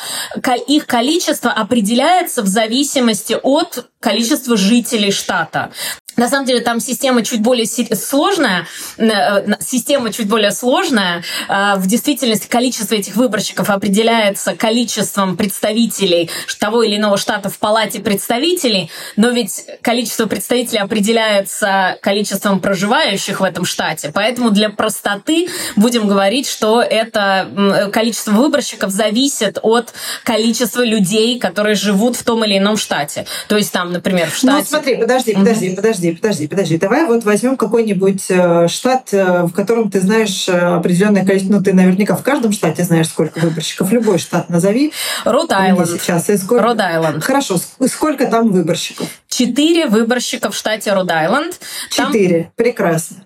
их 0.69 0.87
количество 0.87 1.51
определяется 1.51 2.43
в 2.43 2.47
зависимости 2.47 3.37
от 3.43 3.89
количества 4.01 4.57
жителей 4.57 5.13
штата. 5.13 5.71
На 6.19 6.29
самом 6.29 6.47
деле 6.47 6.61
там 6.61 6.81
система 6.81 7.23
чуть 7.23 7.41
более 7.41 7.65
сложная, 7.65 8.67
э, 8.99 9.55
система 9.61 10.13
чуть 10.13 10.29
более 10.29 10.51
сложная. 10.51 11.23
Э, 11.49 11.77
в 11.77 11.87
действительности 11.87 12.49
количество 12.49 12.97
этих 12.97 13.15
выборщиков 13.15 13.71
определяется 13.71 14.57
количеством 14.57 15.37
представителей 15.37 16.29
того 16.59 16.83
или 16.83 16.97
иного 16.97 17.17
штата 17.19 17.49
в 17.49 17.59
палате 17.59 18.01
представителей, 18.01 18.91
но 19.15 19.31
ведь 19.31 19.65
количество 19.81 20.27
представителей 20.27 20.81
определяется 20.81 21.97
количеством 22.03 22.59
проживающих 22.61 23.39
в 23.41 23.45
этом 23.45 23.65
штате. 23.65 24.11
Поэтому 24.13 24.51
для 24.51 24.71
простоты 24.71 25.49
будем 25.77 26.09
говорить, 26.09 26.49
что 26.49 26.83
это 26.83 27.91
количество 27.93 28.33
выборщиков 28.33 28.91
зависит 28.91 29.59
от 29.63 29.95
количества 30.25 30.85
людей, 30.85 31.39
которые 31.39 31.77
живут 31.77 32.17
в 32.17 32.25
том 32.25 32.45
или 32.45 32.59
ином 32.59 32.77
штате. 32.77 33.25
То 33.47 33.57
есть 33.57 33.73
там, 33.73 33.93
например, 33.93 34.29
в 34.29 34.43
ну, 34.43 34.51
штате... 34.51 34.59
Ну 34.59 34.65
смотри, 34.65 34.97
подожди, 34.97 35.35
подожди, 35.35 35.77
подожди 35.77 36.08
подожди, 36.13 36.49
подожди, 36.49 36.49
подожди. 36.49 36.79
Давай 36.79 37.07
вот 37.07 37.25
возьмем 37.25 37.57
какой-нибудь 37.57 38.25
э, 38.29 38.69
штат, 38.69 39.09
э, 39.13 39.45
в 39.45 39.53
котором 39.53 39.91
ты 39.91 40.01
знаешь 40.01 40.49
э, 40.49 40.53
определенное 40.53 41.25
количество, 41.25 41.55
ну 41.55 41.63
ты 41.63 41.73
наверняка 41.73 42.17
в 42.17 42.23
каждом 42.23 42.53
штате 42.53 42.85
знаешь, 42.85 43.09
сколько 43.09 43.39
выборщиков. 43.41 43.91
Любой 43.93 44.19
штат 44.19 44.49
назови. 44.51 44.93
Род-Айленд. 45.25 46.01
Сейчас. 46.01 46.29
И 46.31 46.37
сколько... 46.37 46.63
Род-Айленд. 46.63 47.23
Хорошо. 47.23 47.57
Сколько 47.87 48.27
там 48.27 48.51
выборщиков? 48.51 49.09
Четыре 49.29 49.87
выборщика 49.87 50.51
в 50.51 50.57
штате 50.57 50.93
Род-Айленд. 50.93 51.59
Четыре. 51.91 52.45
Там... 52.45 52.53
Прекрасно. 52.57 53.17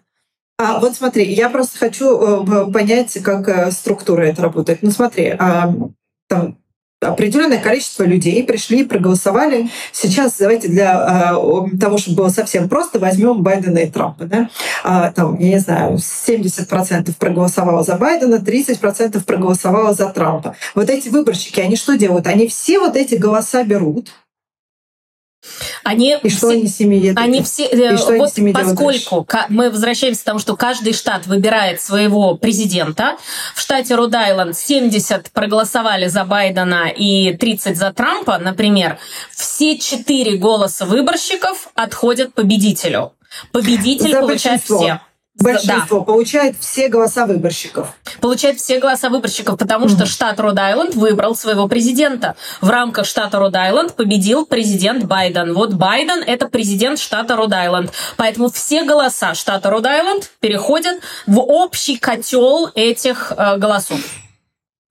А 0.59 0.79
вот 0.79 0.95
смотри, 0.95 1.25
я 1.33 1.51
просто 1.51 1.79
хочу 1.79 2.45
понять, 2.73 3.19
как 3.25 3.73
структура 3.73 4.23
это 4.23 4.43
работает. 4.43 4.79
Ну 4.83 4.91
смотри, 4.91 5.35
а, 5.37 5.73
там 6.29 6.57
определенное 7.03 7.59
количество 7.59 8.05
людей 8.05 8.43
пришли, 8.45 8.81
и 8.81 8.85
проголосовали. 8.85 9.69
Сейчас 9.93 10.37
давайте 10.39 10.69
для 10.69 11.33
э, 11.35 11.77
того, 11.79 11.99
чтобы 11.99 12.17
было 12.17 12.29
совсем 12.29 12.69
просто, 12.69 12.99
возьмем 12.99 13.43
Байдена 13.43 13.79
и 13.79 13.91
Трампа. 13.91 14.25
Да? 14.25 14.49
А, 14.85 15.11
там, 15.13 15.39
я 15.39 15.49
не 15.49 15.59
знаю, 15.59 15.97
70% 15.97 17.13
проголосовало 17.19 17.83
за 17.83 17.97
Байдена, 17.97 18.37
30% 18.37 19.25
проголосовало 19.25 19.95
за 19.95 20.09
Трампа. 20.09 20.57
Вот 20.75 20.91
эти 20.91 21.09
выборщики, 21.09 21.61
они 21.61 21.77
что 21.77 21.97
делают? 21.97 22.27
Они 22.27 22.47
все 22.47 22.79
вот 22.79 22.97
эти 22.97 23.17
голоса 23.17 23.65
берут, 23.65 24.11
они 25.83 26.17
и 26.23 26.29
что 26.29 26.49
все, 26.49 26.51
они 26.51 26.69
с 26.69 26.81
ними 26.81 26.95
едут? 26.97 27.19
Они 27.19 27.43
все, 27.43 27.67
и 27.67 27.97
что 27.97 28.17
вот 28.17 28.31
они 28.37 28.53
поскольку 28.53 29.27
мы 29.49 29.71
возвращаемся 29.71 30.23
к 30.23 30.25
тому, 30.25 30.39
что 30.39 30.57
каждый 30.57 30.93
штат 30.93 31.27
выбирает 31.27 31.81
своего 31.81 32.37
президента, 32.37 33.17
в 33.55 33.61
штате 33.61 33.95
Род-Айленд 33.95 34.57
70 34.57 35.31
проголосовали 35.33 36.07
за 36.07 36.25
Байдена 36.25 36.89
и 36.89 37.35
30 37.37 37.77
за 37.77 37.93
Трампа, 37.93 38.39
например, 38.39 38.99
все 39.31 39.79
четыре 39.79 40.37
голоса 40.37 40.87
выборщиков 40.87 41.69
отходят 41.75 42.35
победителю. 42.35 43.13
Победитель 43.51 44.13
за 44.13 44.21
получает 44.21 44.63
все. 44.63 45.01
Большинство 45.41 46.01
да. 46.01 46.05
получает 46.05 46.57
все 46.61 46.89
голоса 46.89 47.27
выборщиков. 47.27 47.89
Получает 48.21 48.59
все 48.59 48.79
голоса 48.79 49.09
выборщиков, 49.09 49.59
потому 49.59 49.87
mm-hmm. 49.87 49.97
что 49.97 50.07
штат 50.07 50.39
Род-Айленд 50.39 50.95
выбрал 50.95 51.35
своего 51.35 51.69
президента. 51.69 52.37
В 52.61 52.69
рамках 52.69 53.07
штата 53.07 53.39
Род-Айленд 53.39 53.95
победил 53.95 54.45
президент 54.45 55.05
Байден. 55.05 55.55
Вот 55.55 55.73
Байден– 55.73 56.23
это 56.27 56.49
президент 56.49 56.99
штата 56.99 57.35
Род-Айленд. 57.35 57.93
Поэтому 58.17 58.51
все 58.51 58.85
голоса 58.85 59.35
штата 59.35 59.71
Род-Айленд 59.71 60.31
переходят 60.41 60.99
в 61.27 61.39
общий 61.41 61.97
котел 61.97 62.71
этих 62.75 63.33
э, 63.35 63.57
голосов. 63.57 64.01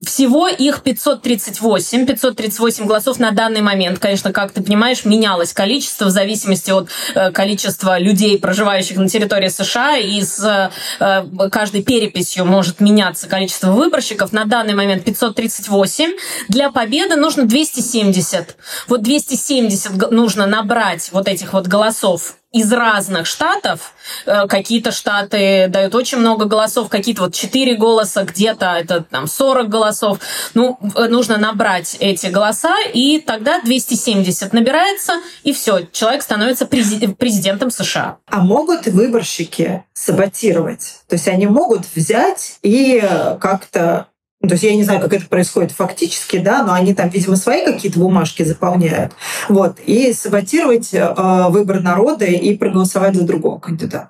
Всего 0.04 0.48
их 0.48 0.82
538, 0.82 2.06
538 2.06 2.86
голосов 2.86 3.20
на 3.20 3.30
данный 3.30 3.60
момент. 3.60 4.00
Конечно, 4.00 4.32
как 4.32 4.50
ты 4.50 4.60
понимаешь, 4.60 5.04
менялось 5.04 5.52
количество 5.52 6.06
в 6.06 6.10
зависимости 6.10 6.72
от 6.72 6.88
э, 7.14 7.30
количества 7.30 8.00
людей, 8.00 8.36
проживающих 8.36 8.96
на 8.96 9.08
территории 9.08 9.48
США, 9.48 9.98
и 9.98 10.20
с 10.20 10.70
э, 10.98 11.48
каждой 11.50 11.84
переписью 11.84 12.44
может 12.44 12.80
меняться 12.80 13.28
количество 13.28 13.70
выборщиков. 13.70 14.32
На 14.32 14.44
данный 14.44 14.74
момент 14.74 15.04
538. 15.04 16.10
Для 16.48 16.72
победы 16.72 17.14
нужно 17.14 17.44
270. 17.44 18.56
Вот 18.88 19.02
270 19.02 20.10
нужно 20.10 20.46
набрать 20.46 21.10
вот 21.12 21.28
этих 21.28 21.52
вот 21.52 21.68
голосов 21.68 22.36
из 22.52 22.70
разных 22.70 23.26
штатов. 23.26 23.94
Э, 24.26 24.46
какие-то 24.46 24.92
штаты 24.92 25.66
дают 25.68 25.94
очень 25.94 26.18
много 26.18 26.44
голосов, 26.44 26.88
какие-то 26.88 27.22
вот 27.22 27.34
4 27.34 27.76
голоса, 27.76 28.24
где-то 28.24 28.66
это 28.66 29.02
там 29.02 29.26
40 29.26 29.68
голосов. 29.68 30.18
Ну, 30.54 30.78
э, 30.94 31.08
нужно 31.08 31.38
набрать 31.38 31.96
эти 31.98 32.26
голоса, 32.26 32.74
и 32.92 33.18
тогда 33.20 33.60
270 33.62 34.52
набирается, 34.52 35.14
и 35.42 35.52
все, 35.52 35.86
человек 35.92 36.22
становится 36.22 36.66
президентом 36.66 37.70
США. 37.70 38.18
А 38.26 38.40
могут 38.40 38.86
выборщики 38.86 39.84
саботировать? 39.94 41.00
То 41.08 41.16
есть 41.16 41.28
они 41.28 41.46
могут 41.46 41.86
взять 41.94 42.58
и 42.62 43.02
как-то 43.40 44.08
ну, 44.42 44.48
то 44.48 44.54
есть 44.54 44.64
я 44.64 44.74
не 44.74 44.82
знаю, 44.82 45.00
как 45.00 45.12
это 45.12 45.26
происходит 45.26 45.70
фактически, 45.70 46.38
да, 46.38 46.64
но 46.64 46.72
они 46.72 46.94
там, 46.94 47.08
видимо, 47.08 47.36
свои 47.36 47.64
какие-то 47.64 48.00
бумажки 48.00 48.42
заполняют. 48.42 49.12
Вот. 49.48 49.78
И 49.86 50.12
саботировать 50.12 50.92
э, 50.92 51.14
выбор 51.48 51.80
народа 51.80 52.24
и 52.24 52.56
проголосовать 52.56 53.14
за 53.14 53.22
другого 53.22 53.60
кандидата. 53.60 54.08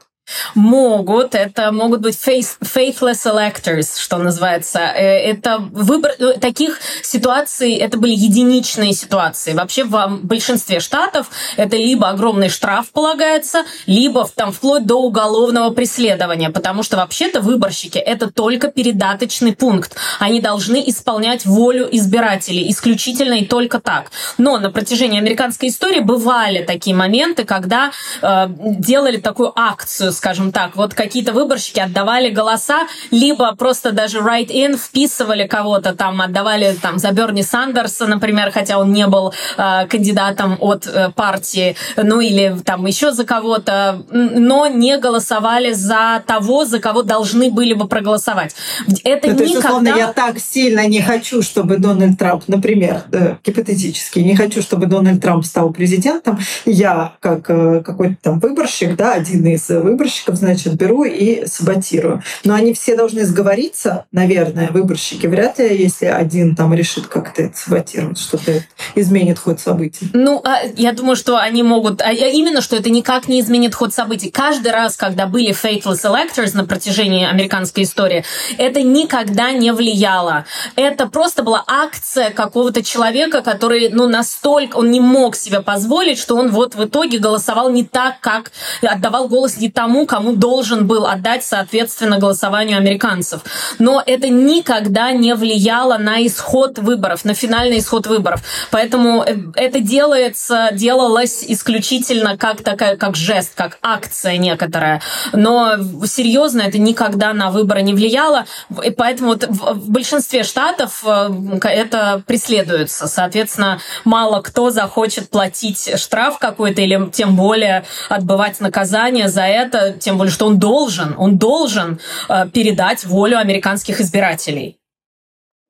Могут, 0.54 1.34
это 1.34 1.72
могут 1.72 2.00
быть 2.00 2.14
faith, 2.14 2.58
faithless 2.62 3.24
electors, 3.24 3.98
что 3.98 4.18
называется. 4.18 4.78
Э, 4.78 5.18
это 5.18 5.58
выбор 5.58 6.12
э, 6.18 6.34
таких 6.40 6.78
ситуаций, 7.02 7.74
это 7.74 7.98
были 7.98 8.14
единичные 8.14 8.92
ситуации. 8.92 9.52
Вообще 9.52 9.84
в 9.84 10.20
большинстве 10.22 10.80
штатов 10.80 11.28
это 11.56 11.76
либо 11.76 12.08
огромный 12.08 12.48
штраф 12.48 12.90
полагается, 12.92 13.64
либо 13.86 14.28
там 14.34 14.52
вплоть 14.52 14.86
до 14.86 14.96
уголовного 14.96 15.70
преследования, 15.70 16.50
потому 16.50 16.82
что 16.82 16.96
вообще-то 16.96 17.40
выборщики 17.40 17.98
это 17.98 18.30
только 18.30 18.68
передаточный 18.68 19.54
пункт. 19.54 19.96
Они 20.18 20.40
должны 20.40 20.82
исполнять 20.86 21.44
волю 21.46 21.88
избирателей 21.90 22.70
исключительно 22.70 23.34
и 23.34 23.46
только 23.46 23.80
так. 23.80 24.10
Но 24.38 24.58
на 24.58 24.70
протяжении 24.70 25.18
американской 25.18 25.68
истории 25.68 26.00
бывали 26.00 26.62
такие 26.62 26.94
моменты, 26.94 27.44
когда 27.44 27.92
э, 28.20 28.46
делали 28.48 29.16
такую 29.18 29.52
акцию 29.58 30.12
скажем 30.23 30.52
так. 30.52 30.76
Вот 30.76 30.95
какие-то 30.95 31.33
выборщики 31.33 31.81
отдавали 31.81 32.31
голоса, 32.31 32.87
либо 33.11 33.57
просто 33.57 33.91
даже 33.91 34.19
write-in 34.19 34.76
вписывали 34.76 35.49
кого-то 35.49 35.97
там, 35.97 36.23
отдавали 36.23 36.76
там 36.81 37.00
за 37.00 37.11
Берни 37.11 37.43
Сандерса, 37.43 38.07
например, 38.07 38.52
хотя 38.52 38.79
он 38.79 38.93
не 38.93 39.09
был 39.09 39.35
э, 39.59 39.87
кандидатом 39.88 40.57
от 40.61 40.87
э, 40.87 41.11
партии, 41.11 41.75
ну 41.97 42.21
или 42.21 42.57
там 42.64 42.87
еще 42.87 43.11
за 43.11 43.25
кого-то, 43.25 44.05
но 44.12 44.69
не 44.69 44.97
голосовали 44.97 45.73
за 45.73 46.23
того, 46.25 46.67
за 46.67 46.79
кого 46.79 47.02
должны 47.02 47.50
были 47.50 47.75
бы 47.75 47.88
проголосовать. 47.88 48.55
Это 49.02 49.26
ну, 49.26 49.33
никогда... 49.33 49.37
То 49.37 49.43
есть, 49.43 49.57
условно, 49.57 49.88
я 49.88 50.12
так 50.12 50.38
сильно 50.38 50.87
не 50.87 51.02
хочу, 51.02 51.43
чтобы 51.43 51.79
Дональд 51.79 52.17
Трамп, 52.17 52.45
например, 52.47 53.02
э, 53.11 53.35
гипотетически, 53.45 54.21
не 54.21 54.37
хочу, 54.37 54.62
чтобы 54.62 54.87
Дональд 54.87 55.21
Трамп 55.21 55.45
стал 55.45 55.73
президентом, 55.73 56.38
я 56.64 57.14
как 57.19 57.50
э, 57.50 57.83
какой-то 57.85 58.17
там 58.23 58.38
выборщик, 58.38 58.95
да, 58.95 59.14
один 59.14 59.45
из 59.47 59.69
выборщиков, 59.69 60.01
выборщиков, 60.02 60.35
значит, 60.37 60.75
беру 60.75 61.04
и 61.04 61.47
саботирую. 61.47 62.23
Но 62.44 62.54
они 62.54 62.75
все 62.75 62.97
должны 62.97 63.25
сговориться, 63.25 64.06
наверное, 64.11 64.68
выборщики. 64.71 65.26
Вряд 65.26 65.61
ли, 65.61 65.76
если 65.80 66.06
один 66.06 66.56
там 66.56 66.75
решит 66.75 67.06
как-то 67.06 67.42
это 67.42 67.56
саботировать, 67.56 68.18
что-то 68.18 68.64
изменит 68.97 69.38
ход 69.38 69.61
событий. 69.61 70.11
Ну, 70.12 70.40
а, 70.44 70.62
я 70.76 70.92
думаю, 70.92 71.14
что 71.14 71.37
они 71.37 71.62
могут... 71.62 72.00
А, 72.00 72.12
именно, 72.12 72.61
что 72.61 72.76
это 72.76 72.90
никак 72.90 73.28
не 73.28 73.40
изменит 73.40 73.75
ход 73.76 73.94
событий. 73.94 74.30
Каждый 74.30 74.73
раз, 74.73 74.97
когда 74.97 75.26
были 75.26 75.52
faithless 75.52 76.04
electors 76.04 76.56
на 76.56 76.64
протяжении 76.64 77.25
американской 77.25 77.85
истории, 77.85 78.25
это 78.59 78.82
никогда 78.82 79.52
не 79.52 79.73
влияло. 79.73 80.47
Это 80.75 81.06
просто 81.06 81.44
была 81.44 81.62
акция 81.66 82.30
какого-то 82.30 82.82
человека, 82.82 83.42
который, 83.42 83.88
ну, 83.90 84.09
настолько... 84.09 84.76
Он 84.76 84.90
не 84.90 85.00
мог 85.00 85.37
себе 85.37 85.61
позволить, 85.61 86.18
что 86.18 86.35
он 86.35 86.50
вот 86.50 86.75
в 86.75 86.85
итоге 86.85 87.18
голосовал 87.18 87.71
не 87.71 87.85
так, 87.85 88.18
как... 88.21 88.50
Отдавал 88.82 89.28
голос 89.28 89.59
не 89.59 89.71
тому, 89.71 89.91
кому 90.06 90.32
должен 90.32 90.87
был 90.87 91.06
отдать, 91.06 91.44
соответственно, 91.44 92.18
голосованию 92.18 92.78
американцев. 92.78 93.42
Но 93.78 94.02
это 94.04 94.28
никогда 94.28 95.12
не 95.12 95.34
влияло 95.34 95.99
на 95.99 96.25
исход 96.26 96.78
выборов, 96.78 97.25
на 97.25 97.34
финальный 97.34 97.78
исход 97.78 98.06
выборов. 98.06 98.42
Поэтому 98.70 99.22
э, 99.22 99.37
это 99.54 99.80
делается, 99.80 100.70
делалось 100.72 101.44
исключительно 101.46 102.37
как 102.37 102.62
такая, 102.62 102.96
как 102.96 103.16
жест, 103.16 103.52
как 103.54 103.78
акция 103.82 104.37
некоторая. 104.38 105.00
Но 105.32 105.76
серьезно 106.06 106.62
это 106.62 106.78
никогда 106.78 107.32
на 107.32 107.50
выборы 107.50 107.82
не 107.82 107.94
влияло. 107.94 108.46
И 108.82 108.90
поэтому 108.90 109.30
вот 109.30 109.46
в 109.49 109.90
большинстве 109.90 110.42
штатов 110.42 111.02
э, 111.06 111.28
это 111.62 112.22
преследуется. 112.26 113.06
Соответственно, 113.06 113.80
мало 114.04 114.40
кто 114.40 114.70
захочет 114.70 115.30
платить 115.30 115.99
штраф 115.99 116.38
какой-то 116.38 116.82
или 116.82 117.10
тем 117.12 117.36
более 117.36 117.84
отбывать 118.08 118.60
наказание 118.60 119.28
за 119.28 119.43
это 119.43 119.81
тем 119.99 120.18
более, 120.18 120.32
что 120.32 120.47
он 120.47 120.58
должен, 120.58 121.14
он 121.18 121.38
должен 121.38 122.00
э, 122.28 122.49
передать 122.49 123.04
волю 123.04 123.38
американских 123.38 124.00
избирателей. 124.00 124.78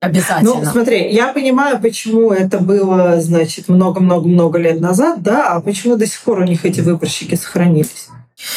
Обязательно. 0.01 0.55
Ну, 0.55 0.65
смотри, 0.65 1.13
я 1.13 1.33
понимаю, 1.33 1.81
почему 1.81 2.33
это 2.33 2.59
было, 2.59 3.21
значит, 3.21 3.69
много-много-много 3.69 4.59
лет 4.59 4.81
назад, 4.81 5.23
да, 5.23 5.53
а 5.53 5.61
почему 5.61 5.97
до 5.97 6.07
сих 6.07 6.21
пор 6.23 6.41
у 6.41 6.45
них 6.45 6.65
эти 6.65 6.81
выборщики 6.81 7.37
сохранились? 7.37 8.09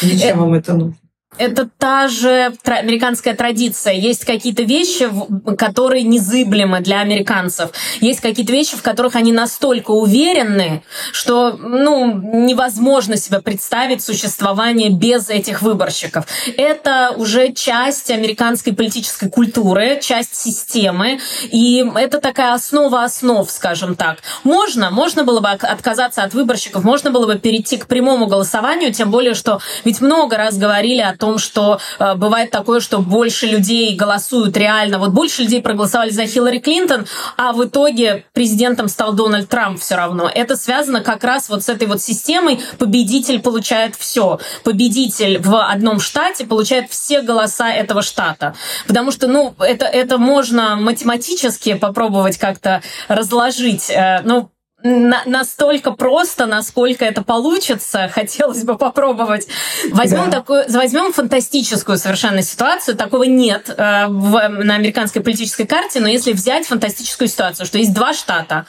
Зачем 0.02 0.30
это... 0.30 0.38
вам 0.40 0.54
это 0.56 0.74
нужно? 0.74 0.96
Это 1.38 1.70
та 1.78 2.08
же 2.08 2.54
американская 2.64 3.36
традиция. 3.36 3.94
Есть 3.94 4.26
какие-то 4.26 4.64
вещи, 4.64 5.10
которые 5.58 6.04
незыблемы 6.04 6.80
для 6.80 7.02
американцев. 7.02 7.72
Есть 8.02 8.22
какие-то 8.22 8.52
вещи, 8.52 8.76
в 8.76 8.82
которых 8.82 9.16
они 9.16 9.32
настолько 9.32 9.92
уверены, 9.92 10.84
что 11.12 11.52
ну, 11.52 12.14
невозможно 12.48 13.18
себе 13.18 13.40
представить 13.42 14.02
существование 14.02 14.90
без 14.90 15.30
этих 15.30 15.62
выборщиков. 15.62 16.26
Это 16.58 17.14
уже 17.16 17.52
часть 17.54 18.12
американской 18.12 18.74
политической 18.74 19.30
культуры, 19.30 20.00
часть 20.02 20.36
системы, 20.36 21.20
и 21.52 21.86
это 21.96 22.20
такая 22.22 22.54
основа 22.54 23.04
основ, 23.04 23.50
скажем 23.50 23.96
так. 23.96 24.20
Можно, 24.44 24.90
можно 24.92 25.24
было 25.24 25.40
бы 25.40 25.50
отказаться 25.50 26.24
от 26.24 26.34
выборщиков, 26.34 26.84
можно 26.84 27.12
было 27.12 27.26
бы 27.26 27.38
перейти 27.38 27.78
к 27.78 27.88
прямому 27.88 28.28
голосованию, 28.28 28.94
тем 28.94 29.12
более, 29.12 29.34
что 29.34 29.60
ведь 29.84 30.02
много 30.02 30.38
раз 30.38 30.58
говорили 30.58 31.02
о 31.02 31.16
том, 31.16 31.25
том, 31.26 31.40
что 31.40 31.80
э, 32.00 32.16
бывает 32.16 32.52
такое, 32.52 32.80
что 32.80 33.00
больше 33.00 33.48
людей 33.48 33.96
голосуют 33.96 34.56
реально. 34.58 35.00
Вот 35.00 35.10
больше 35.10 35.42
людей 35.42 35.62
проголосовали 35.62 36.12
за 36.12 36.28
Хиллари 36.28 36.60
Клинтон, 36.60 37.06
а 37.38 37.52
в 37.52 37.66
итоге 37.66 38.26
президентом 38.34 38.88
стал 38.88 39.14
Дональд 39.14 39.50
Трамп 39.50 39.80
все 39.80 39.96
равно. 39.96 40.30
Это 40.34 40.56
связано 40.56 41.02
как 41.02 41.24
раз 41.24 41.50
вот 41.50 41.64
с 41.64 41.70
этой 41.70 41.88
вот 41.88 42.02
системой. 42.02 42.60
Победитель 42.78 43.40
получает 43.42 43.96
все. 43.96 44.40
Победитель 44.64 45.40
в 45.40 45.60
одном 45.60 46.00
штате 46.00 46.46
получает 46.46 46.92
все 46.92 47.22
голоса 47.22 47.72
этого 47.72 48.02
штата. 48.02 48.54
Потому 48.88 49.12
что, 49.12 49.28
ну, 49.28 49.56
это, 49.60 49.86
это 49.86 50.18
можно 50.18 50.76
математически 50.76 51.74
попробовать 51.74 52.38
как-то 52.38 52.82
разложить. 53.08 53.90
Э, 53.90 54.22
ну, 54.24 54.52
на 54.86 55.24
настолько 55.26 55.92
просто, 55.92 56.46
насколько 56.46 57.04
это 57.04 57.24
получится, 57.24 58.08
хотелось 58.14 58.64
бы 58.64 58.78
попробовать. 58.78 59.48
Возьмем 59.92 60.30
да. 60.30 60.40
такую, 60.40 60.66
возьмем 60.70 61.12
фантастическую 61.12 61.98
совершенно 61.98 62.44
ситуацию, 62.44 62.96
такого 62.96 63.24
нет 63.24 63.70
э, 63.70 64.08
в, 64.08 64.48
на 64.48 64.76
американской 64.76 65.24
политической 65.24 65.66
карте, 65.66 66.00
но 66.00 66.08
если 66.08 66.34
взять 66.34 66.68
фантастическую 66.68 67.28
ситуацию, 67.28 67.66
что 67.66 67.80
есть 67.80 67.94
два 67.94 68.14
штата, 68.14 68.68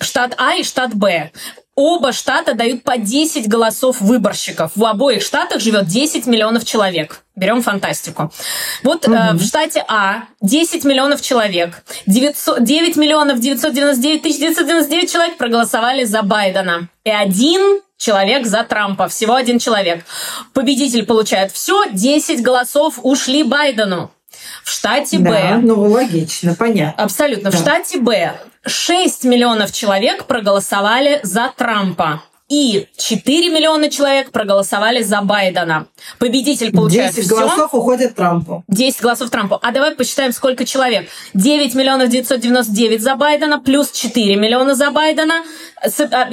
штат 0.00 0.34
А 0.36 0.54
и 0.54 0.62
штат 0.62 0.94
Б. 0.94 1.30
Оба 1.76 2.12
штата 2.12 2.54
дают 2.54 2.84
по 2.84 2.98
10 2.98 3.48
голосов 3.48 4.00
выборщиков. 4.00 4.70
В 4.76 4.84
обоих 4.84 5.22
штатах 5.22 5.60
живет 5.60 5.86
10 5.86 6.26
миллионов 6.26 6.64
человек. 6.64 7.22
Берем 7.34 7.62
фантастику. 7.62 8.32
Вот 8.84 9.08
угу. 9.08 9.14
э, 9.14 9.32
в 9.32 9.42
штате 9.42 9.84
А 9.88 10.24
10 10.40 10.84
миллионов 10.84 11.20
человек. 11.20 11.82
900, 12.06 12.62
9 12.62 12.96
миллионов 12.96 13.40
999 13.40 14.22
тысяч 14.22 14.38
999 14.38 15.12
человек 15.12 15.36
проголосовали 15.36 16.04
за 16.04 16.22
Байдена. 16.22 16.88
И 17.02 17.10
один 17.10 17.80
человек 17.96 18.46
за 18.46 18.62
Трампа. 18.62 19.08
Всего 19.08 19.34
один 19.34 19.58
человек. 19.58 20.04
Победитель 20.52 21.04
получает 21.04 21.50
все. 21.50 21.86
10 21.90 22.40
голосов 22.40 23.00
ушли 23.02 23.42
Байдену. 23.42 24.12
В 24.62 24.70
штате 24.70 25.18
да, 25.18 25.30
Б... 25.30 25.58
Ну, 25.62 25.90
логично, 25.90 26.54
понятно. 26.54 27.02
Абсолютно. 27.02 27.50
Да. 27.50 27.56
В 27.56 27.60
штате 27.60 27.98
Б 27.98 28.34
6 28.66 29.24
миллионов 29.24 29.72
человек 29.72 30.24
проголосовали 30.26 31.20
за 31.22 31.52
Трампа. 31.56 32.22
И 32.50 32.88
4 32.98 33.48
миллиона 33.48 33.88
человек 33.88 34.30
проголосовали 34.30 35.02
за 35.02 35.22
Байдена. 35.22 35.86
Победитель 36.18 36.72
получает 36.72 37.14
10 37.14 37.24
все. 37.24 37.34
голосов 37.34 37.72
уходит 37.72 38.14
Трампу. 38.14 38.62
10 38.68 39.00
голосов 39.00 39.30
Трампу. 39.30 39.58
А 39.62 39.72
давай 39.72 39.94
посчитаем, 39.94 40.30
сколько 40.30 40.66
человек. 40.66 41.08
9 41.32 41.74
миллионов 41.74 42.10
999 42.10 43.00
за 43.00 43.16
Байдена, 43.16 43.60
плюс 43.60 43.90
4 43.92 44.36
миллиона 44.36 44.74
за 44.74 44.90
Байдена. 44.90 45.42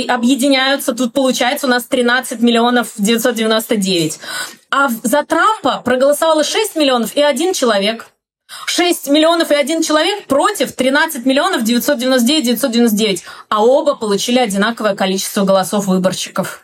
Объединяются, 0.09 0.93
тут 0.93 1.13
получается 1.13 1.67
у 1.67 1.69
нас 1.69 1.85
13 1.85 2.41
миллионов 2.41 2.91
999. 2.97 4.19
А 4.69 4.89
за 4.89 5.23
Трампа 5.23 5.81
проголосовало 5.83 6.43
6 6.43 6.75
миллионов 6.75 7.15
и 7.15 7.21
один 7.21 7.53
человек. 7.53 8.07
6 8.65 9.07
миллионов 9.09 9.51
и 9.51 9.55
один 9.55 9.81
человек 9.81 10.25
против 10.25 10.73
13 10.73 11.25
миллионов 11.25 11.63
999 11.63 12.45
999, 12.45 13.23
а 13.49 13.63
оба 13.63 13.95
получили 13.95 14.39
одинаковое 14.39 14.95
количество 14.95 15.43
голосов 15.43 15.87
выборщиков. 15.87 16.63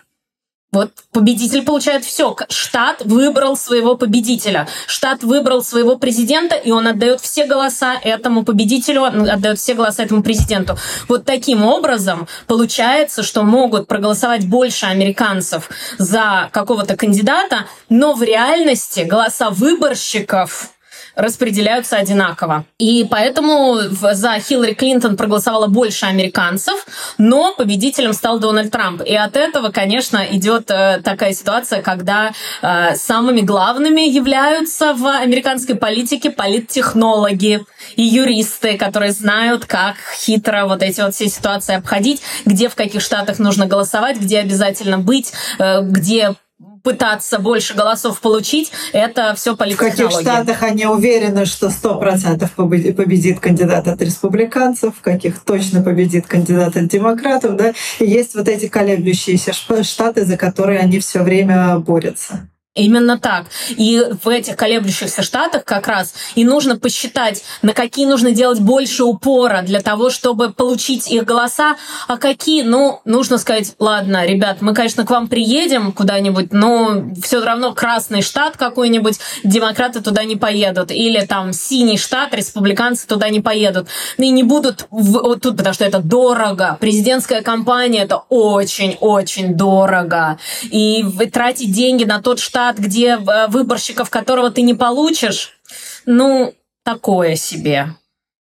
Вот 0.73 0.91
победитель 1.13 1.63
получает 1.63 2.03
все. 2.03 2.35
Штат 2.49 3.01
выбрал 3.05 3.55
своего 3.55 3.95
победителя. 3.95 4.67
Штат 4.85 5.23
выбрал 5.23 5.63
своего 5.63 5.97
президента, 5.97 6.55
и 6.55 6.71
он 6.71 6.85
отдает 6.87 7.21
все 7.21 7.45
голоса 7.45 7.95
этому 8.03 8.43
победителю, 8.43 9.05
отдает 9.05 9.59
все 9.59 9.75
голоса 9.75 10.03
этому 10.03 10.23
президенту. 10.23 10.77
Вот 11.07 11.23
таким 11.23 11.65
образом 11.65 12.27
получается, 12.47 13.23
что 13.23 13.43
могут 13.43 13.87
проголосовать 13.87 14.45
больше 14.45 14.87
американцев 14.87 15.69
за 15.97 16.49
какого-то 16.51 16.97
кандидата, 16.97 17.65
но 17.87 18.13
в 18.13 18.21
реальности 18.21 18.99
голоса 19.01 19.49
выборщиков 19.49 20.71
распределяются 21.17 21.97
одинаково. 21.97 22.65
И 22.77 23.05
поэтому 23.09 23.79
за 23.89 24.39
Хиллари 24.39 24.73
Клинтон 24.73 25.17
проголосовало 25.17 25.67
больше 25.67 26.05
американцев, 26.05 26.85
но 27.17 27.53
победителем 27.55 28.13
стал 28.13 28.39
Дональд 28.39 28.71
Трамп. 28.71 29.01
И 29.01 29.15
от 29.15 29.35
этого, 29.35 29.69
конечно, 29.69 30.23
идет 30.29 30.69
э, 30.69 31.01
такая 31.03 31.33
ситуация, 31.33 31.81
когда 31.81 32.31
э, 32.61 32.95
самыми 32.95 33.41
главными 33.41 34.01
являются 34.01 34.93
в 34.93 35.07
американской 35.07 35.75
политике 35.75 36.29
политтехнологи 36.29 37.65
и 37.95 38.03
юристы, 38.03 38.77
которые 38.77 39.11
знают, 39.11 39.65
как 39.65 39.95
хитро 40.21 40.65
вот 40.65 40.83
эти 40.83 41.01
вот 41.01 41.15
все 41.15 41.27
ситуации 41.27 41.75
обходить, 41.75 42.21
где 42.45 42.69
в 42.69 42.75
каких 42.75 43.01
штатах 43.01 43.39
нужно 43.39 43.65
голосовать, 43.65 44.17
где 44.17 44.39
обязательно 44.39 44.99
быть, 44.99 45.33
э, 45.57 45.81
где 45.81 46.35
пытаться 46.83 47.39
больше 47.39 47.73
голосов 47.73 48.19
получить, 48.21 48.71
это 48.93 49.33
все 49.35 49.55
политтехнология. 49.55 50.07
В 50.07 50.09
каких 50.09 50.21
штатах 50.21 50.63
они 50.63 50.85
уверены, 50.85 51.45
что 51.45 51.67
100% 51.67 52.93
победит 52.93 53.39
кандидат 53.39 53.87
от 53.87 54.01
республиканцев, 54.01 54.95
в 54.97 55.01
каких 55.01 55.39
точно 55.39 55.81
победит 55.81 56.27
кандидат 56.27 56.75
от 56.77 56.87
демократов, 56.87 57.55
да, 57.55 57.73
и 57.99 58.05
есть 58.05 58.35
вот 58.35 58.47
эти 58.47 58.67
колеблющиеся 58.67 59.53
штаты, 59.83 60.25
за 60.25 60.37
которые 60.37 60.79
они 60.79 60.99
все 60.99 61.23
время 61.23 61.77
борются. 61.79 62.49
Именно 62.77 63.17
так. 63.17 63.47
И 63.69 64.03
в 64.23 64.29
этих 64.29 64.55
колеблющихся 64.55 65.23
штатах 65.23 65.65
как 65.65 65.87
раз 65.87 66.13
и 66.35 66.45
нужно 66.45 66.77
посчитать, 66.77 67.43
на 67.63 67.73
какие 67.73 68.05
нужно 68.05 68.31
делать 68.31 68.59
больше 68.59 69.03
упора 69.03 69.63
для 69.63 69.81
того, 69.81 70.11
чтобы 70.11 70.51
получить 70.51 71.09
их 71.09 71.25
голоса, 71.25 71.75
а 72.07 72.17
какие, 72.17 72.61
ну, 72.61 73.01
нужно 73.03 73.39
сказать, 73.39 73.73
ладно, 73.79 74.25
ребят, 74.25 74.57
мы, 74.61 74.75
конечно, 74.75 75.05
к 75.05 75.09
вам 75.09 75.27
приедем 75.27 75.91
куда-нибудь, 75.91 76.53
но 76.53 77.03
все 77.21 77.43
равно 77.43 77.73
красный 77.73 78.21
штат 78.21 78.57
какой-нибудь, 78.57 79.19
демократы 79.43 80.01
туда 80.01 80.23
не 80.23 80.35
поедут, 80.35 80.91
или 80.91 81.25
там 81.25 81.53
синий 81.53 81.97
штат, 81.97 82.33
республиканцы 82.33 83.07
туда 83.07 83.29
не 83.29 83.41
поедут, 83.41 83.87
и 84.17 84.29
не 84.29 84.43
будут 84.43 84.85
в, 84.91 85.13
вот 85.13 85.41
тут, 85.41 85.57
потому 85.57 85.73
что 85.73 85.85
это 85.85 85.99
дорого. 85.99 86.77
Президентская 86.79 87.41
кампания 87.41 88.03
это 88.03 88.17
очень-очень 88.29 89.55
дорого. 89.55 90.37
И 90.63 91.03
тратить 91.33 91.71
деньги 91.71 92.03
на 92.03 92.21
тот 92.21 92.39
штат, 92.39 92.66
штат, 92.67 92.79
где 92.79 93.17
э, 93.17 93.47
выборщиков, 93.47 94.09
которого 94.09 94.51
ты 94.51 94.61
не 94.61 94.73
получишь, 94.73 95.59
ну, 96.05 96.53
такое 96.83 97.35
себе. 97.35 97.95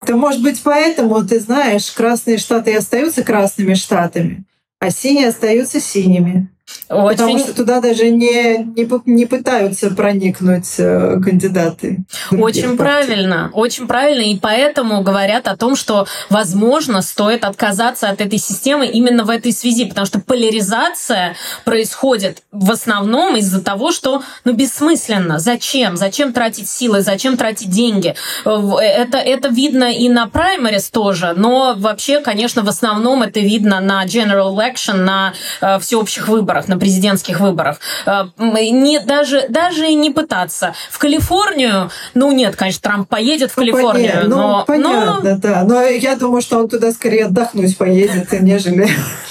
То, 0.07 0.17
может 0.17 0.43
быть, 0.43 0.61
поэтому, 0.63 1.25
ты 1.27 1.41
знаешь, 1.41 1.91
красные 1.91 2.39
штаты 2.39 2.73
и 2.73 2.77
остаются 2.77 3.25
красными 3.25 3.75
штатами, 3.75 4.45
а 4.81 4.91
синие 4.91 5.29
остаются 5.29 5.81
синими. 5.81 6.49
Очень... 6.89 7.17
Потому 7.17 7.39
что 7.39 7.55
туда 7.55 7.81
даже 7.81 8.09
не, 8.09 8.59
не, 8.77 8.89
не 9.05 9.27
пытаются 9.27 9.91
проникнуть 9.91 10.75
э, 10.79 11.21
кандидаты. 11.23 12.05
Очень 12.31 12.77
правильно, 12.79 13.51
очень 13.53 13.87
правильно. 13.87 14.23
И 14.23 14.39
поэтому 14.39 15.03
говорят 15.03 15.49
о 15.49 15.57
том, 15.57 15.77
что, 15.77 16.07
возможно, 16.31 17.03
стоит 17.03 17.45
отказаться 17.45 18.09
от 18.09 18.21
этой 18.21 18.39
системы 18.39 18.87
именно 18.87 19.25
в 19.25 19.31
этой 19.31 19.53
связи, 19.53 19.85
потому 19.85 20.07
что 20.07 20.21
поляризация 20.21 21.37
происходит 21.65 22.43
в 22.53 22.71
основном 22.71 23.37
из-за 23.37 23.63
того, 23.63 23.93
что 23.93 24.23
ну, 24.45 24.53
бессмысленно. 24.53 25.39
Зачем? 25.39 25.97
Зачем 25.97 26.33
тратить 26.33 26.71
силы? 26.71 27.03
Зачем 27.03 27.37
тратить 27.37 27.71
деньги? 27.71 28.15
Это, 28.45 29.19
это 29.19 29.49
видно 29.49 29.93
и 29.93 30.09
на 30.09 30.27
праймерис 30.27 30.91
тоже, 30.91 31.35
но 31.37 31.75
вообще, 31.77 32.21
конечно, 32.21 32.63
в 32.63 32.69
основном 32.69 33.23
это 33.23 33.41
видно 33.41 33.81
на 33.81 34.05
general 34.07 34.55
election, 34.55 34.95
на 34.95 35.35
э, 35.61 35.79
всеобщих 35.81 36.29
выборах, 36.29 36.69
на 36.79 36.81
президентских 36.81 37.41
выборах. 37.41 37.81
Э, 38.07 38.25
не, 38.39 39.01
даже, 39.01 39.47
даже 39.49 39.89
и 39.89 39.95
не 39.95 40.11
пытаться. 40.11 40.75
В 40.91 40.99
Калифорнию, 40.99 41.91
ну 42.15 42.31
нет, 42.33 42.57
конечно, 42.57 42.81
Трамп 42.83 43.09
поедет 43.09 43.51
в 43.51 43.57
ну, 43.57 43.63
Калифорнию, 43.63 44.13
понятно, 44.13 44.37
но... 44.37 44.59
Ну, 44.59 44.65
понятно, 44.65 45.31
но... 45.31 45.39
да. 45.39 45.65
Но 45.65 45.83
я 45.83 46.17
думаю, 46.17 46.41
что 46.41 46.59
он 46.59 46.69
туда 46.69 46.93
скорее 46.93 47.27
отдохнуть 47.27 47.77
поедет, 47.77 48.33
нежели 48.41 48.89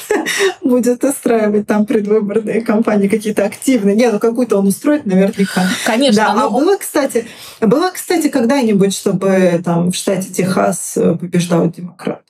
будет 0.62 1.04
устраивать 1.04 1.68
там 1.68 1.86
предвыборные 1.86 2.62
кампании 2.62 3.08
какие-то 3.08 3.46
активные. 3.46 3.96
Не, 3.96 4.12
ну 4.12 4.20
какую-то 4.20 4.58
он 4.58 4.68
устроит 4.68 5.06
наверняка. 5.06 5.64
Конечно. 5.86 6.26
Да, 6.26 6.34
но... 6.34 6.48
а 6.48 6.50
было, 6.50 6.78
кстати, 6.78 7.28
было, 7.62 7.92
кстати, 7.92 8.28
когда-нибудь, 8.28 8.94
чтобы 8.94 9.62
там 9.64 9.92
в 9.92 9.96
штате 9.96 10.30
Техас 10.34 10.98
э, 10.98 11.16
побеждал 11.16 11.70
демократ? 11.70 12.22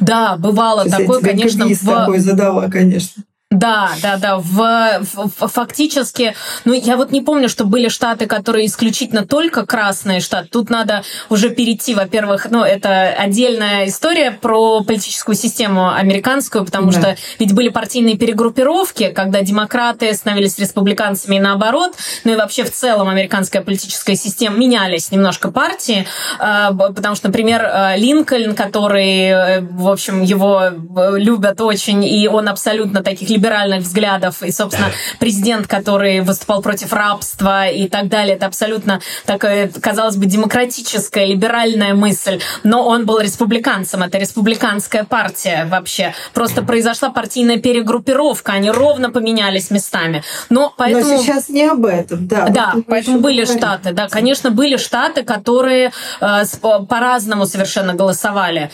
Да, 0.00 0.36
бывало 0.36 0.84
Сейчас 0.84 1.00
такое, 1.00 1.20
конечно. 1.20 1.66
В... 1.66 1.84
такой 1.84 2.18
задала, 2.18 2.68
конечно. 2.70 3.22
Да, 3.50 3.92
да, 4.02 4.18
да. 4.18 4.36
В, 4.36 5.00
в, 5.00 5.48
фактически, 5.48 6.34
ну, 6.66 6.74
я 6.74 6.98
вот 6.98 7.12
не 7.12 7.22
помню, 7.22 7.48
что 7.48 7.64
были 7.64 7.88
штаты, 7.88 8.26
которые 8.26 8.66
исключительно 8.66 9.26
только 9.26 9.64
красные 9.64 10.20
штаты. 10.20 10.48
Тут 10.52 10.68
надо 10.68 11.02
уже 11.30 11.48
перейти, 11.48 11.94
во-первых, 11.94 12.48
ну, 12.50 12.62
это 12.62 13.08
отдельная 13.08 13.88
история 13.88 14.32
про 14.32 14.82
политическую 14.82 15.34
систему 15.34 15.90
американскую, 15.90 16.66
потому 16.66 16.92
да. 16.92 17.00
что 17.00 17.16
ведь 17.38 17.54
были 17.54 17.70
партийные 17.70 18.18
перегруппировки, 18.18 19.12
когда 19.12 19.40
демократы 19.40 20.12
становились 20.12 20.58
республиканцами 20.58 21.36
и 21.36 21.40
наоборот, 21.40 21.94
ну 22.24 22.34
и 22.34 22.36
вообще 22.36 22.64
в 22.64 22.70
целом 22.70 23.08
американская 23.08 23.62
политическая 23.62 24.14
система 24.14 24.58
менялись 24.58 25.10
немножко 25.10 25.50
партии, 25.50 26.06
а, 26.38 26.74
потому 26.74 27.14
что, 27.14 27.28
например, 27.28 27.62
а, 27.64 27.96
Линкольн, 27.96 28.54
который, 28.54 29.20
э, 29.28 29.60
в 29.62 29.88
общем, 29.88 30.22
его 30.22 30.64
э, 30.64 31.12
любят 31.16 31.62
очень, 31.62 32.04
и 32.04 32.28
он 32.28 32.46
абсолютно 32.48 33.02
таких 33.02 33.37
либеральных 33.38 33.82
взглядов, 33.82 34.42
и, 34.42 34.50
собственно, 34.50 34.90
президент, 35.20 35.66
который 35.66 36.20
выступал 36.20 36.60
против 36.60 36.92
рабства 36.92 37.68
и 37.68 37.88
так 37.88 38.08
далее, 38.08 38.36
это 38.36 38.46
абсолютно 38.46 39.00
такая, 39.24 39.68
казалось 39.68 40.16
бы, 40.16 40.26
демократическая, 40.26 41.26
либеральная 41.26 41.94
мысль, 41.94 42.40
но 42.64 42.86
он 42.86 43.06
был 43.06 43.20
республиканцем, 43.20 44.02
это 44.02 44.18
республиканская 44.18 45.04
партия 45.04 45.66
вообще. 45.70 46.14
Просто 46.34 46.62
произошла 46.62 47.10
партийная 47.10 47.58
перегруппировка, 47.58 48.52
они 48.52 48.70
ровно 48.70 49.10
поменялись 49.10 49.70
местами. 49.70 50.22
Но, 50.50 50.74
поэтому... 50.76 51.14
но 51.14 51.22
сейчас 51.22 51.48
не 51.48 51.64
об 51.64 51.86
этом, 51.86 52.26
да. 52.26 52.48
Да, 52.48 52.72
вот 52.74 52.86
поэтому 52.88 53.20
были 53.20 53.44
говорить. 53.44 53.62
штаты, 53.62 53.92
да, 53.92 54.08
конечно, 54.08 54.50
были 54.50 54.76
штаты, 54.76 55.22
которые 55.22 55.92
э, 56.20 56.42
по-разному 56.60 57.46
совершенно 57.46 57.94
голосовали. 57.94 58.70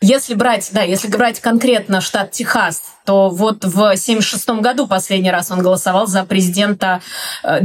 Если 0.00 0.34
брать, 0.34 0.68
да, 0.72 0.82
если 0.82 1.08
брать 1.08 1.40
конкретно 1.40 2.00
штат 2.00 2.30
Техас, 2.30 2.82
то 3.06 3.30
вот 3.30 3.64
в 3.64 3.78
1976 3.78 4.48
году 4.60 4.86
последний 4.86 5.30
раз 5.30 5.50
он 5.50 5.62
голосовал 5.62 6.06
за 6.06 6.24
президента 6.24 7.00
э. 7.42 7.60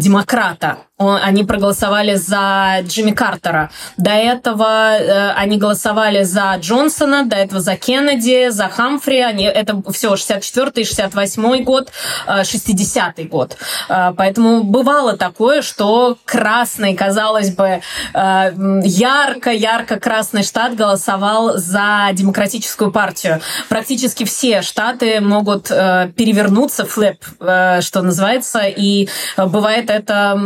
Он, 1.02 1.20
они 1.22 1.44
проголосовали 1.44 2.16
за 2.16 2.82
Джимми 2.84 3.12
Картера. 3.12 3.72
До 3.98 4.12
этого 4.12 4.98
э, 4.98 5.32
они 5.32 5.58
голосовали 5.58 6.24
за 6.24 6.56
Джонсона, 6.60 7.26
до 7.26 7.36
этого 7.36 7.60
за 7.60 7.76
Кеннеди, 7.76 8.50
за 8.50 8.70
Хамфри. 8.70 9.20
Они, 9.22 9.46
это 9.46 9.82
все 9.92 10.14
64-й, 10.14 10.84
68-й 10.84 11.64
год, 11.64 11.92
э, 12.28 12.42
60-й 12.42 13.24
год. 13.24 13.58
Э, 13.90 14.14
поэтому 14.16 14.64
бывало 14.64 15.18
такое, 15.18 15.64
что 15.64 16.18
красный, 16.24 16.94
казалось 16.96 17.50
бы, 17.50 17.82
э, 18.14 18.52
ярко-ярко 18.84 20.00
красный 20.00 20.44
штат 20.44 20.76
голосовал 20.76 21.58
за 21.58 22.10
демократическую 22.14 22.92
партию. 22.92 23.42
Практически 23.70 24.24
все 24.24 24.62
штаты 24.62 25.20
могут 25.20 25.72
э, 25.72 26.12
перевернуться, 26.16 26.86
флэп, 26.86 27.18
э, 27.40 27.82
что 27.82 28.04
называется, 28.04 28.62
и 28.66 29.08
э, 29.38 29.46
бывает 29.48 29.90
это 29.90 30.38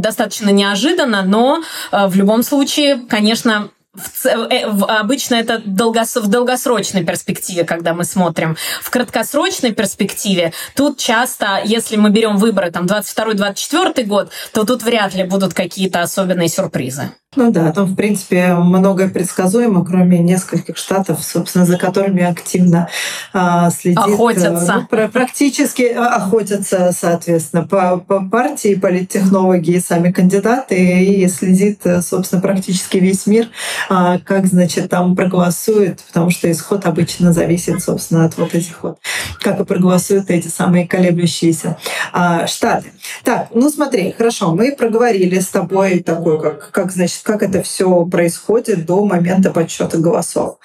достаточно 0.00 0.50
неожиданно, 0.50 1.22
но 1.22 1.62
э, 1.90 2.06
в 2.06 2.16
любом 2.16 2.42
случае, 2.42 3.00
конечно, 3.08 3.70
в, 3.94 4.26
э, 4.26 4.68
в, 4.68 4.86
обычно 4.86 5.34
это 5.34 5.60
долгос, 5.64 6.16
в 6.16 6.26
долгосрочной 6.28 7.04
перспективе, 7.04 7.64
когда 7.64 7.92
мы 7.92 8.04
смотрим. 8.04 8.56
В 8.80 8.90
краткосрочной 8.90 9.72
перспективе 9.72 10.52
тут 10.74 10.98
часто, 10.98 11.60
если 11.64 11.96
мы 11.96 12.10
берем 12.10 12.38
выборы 12.38 12.70
там 12.70 12.86
22-24 12.86 14.04
год, 14.04 14.30
то 14.52 14.64
тут 14.64 14.82
вряд 14.82 15.14
ли 15.14 15.24
будут 15.24 15.52
какие-то 15.52 16.00
особенные 16.00 16.48
сюрпризы. 16.48 17.10
Ну 17.34 17.50
да, 17.50 17.72
там, 17.72 17.86
в 17.86 17.96
принципе, 17.96 18.54
многое 18.54 19.08
предсказуемо, 19.08 19.82
кроме 19.86 20.18
нескольких 20.18 20.76
штатов, 20.76 21.24
собственно, 21.24 21.64
за 21.64 21.78
которыми 21.78 22.22
активно 22.22 22.90
а, 23.32 23.70
следит... 23.70 23.98
Охотятся. 23.98 24.86
Ну, 24.90 25.08
практически 25.08 25.84
охотятся, 25.84 26.92
соответственно, 26.94 27.66
по, 27.66 27.96
по 27.96 28.22
партии, 28.22 28.74
политтехнологи 28.74 29.70
и 29.70 29.80
сами 29.80 30.12
кандидаты, 30.12 30.74
и 30.76 31.26
следит, 31.28 31.82
собственно, 32.02 32.42
практически 32.42 32.98
весь 32.98 33.26
мир, 33.26 33.48
а, 33.88 34.18
как, 34.18 34.44
значит, 34.46 34.90
там 34.90 35.16
проголосует, 35.16 36.02
потому 36.02 36.28
что 36.28 36.52
исход 36.52 36.84
обычно 36.84 37.32
зависит, 37.32 37.82
собственно, 37.82 38.26
от 38.26 38.36
вот 38.36 38.54
этих 38.54 38.82
вот, 38.82 38.98
как 39.40 39.58
и 39.58 39.64
проголосуют 39.64 40.28
эти 40.28 40.48
самые 40.48 40.86
колеблющиеся 40.86 41.78
а, 42.12 42.46
штаты. 42.46 42.92
Так, 43.24 43.48
ну 43.54 43.70
смотри, 43.70 44.12
хорошо, 44.12 44.54
мы 44.54 44.76
проговорили 44.76 45.38
с 45.38 45.46
тобой 45.46 46.00
такой, 46.00 46.38
как, 46.38 46.70
как 46.72 46.92
значит, 46.92 47.21
как 47.22 47.42
это 47.42 47.62
все 47.62 48.04
происходит 48.06 48.86
до 48.86 49.04
момента 49.04 49.50
подсчета 49.50 49.98
голосов. 49.98 50.58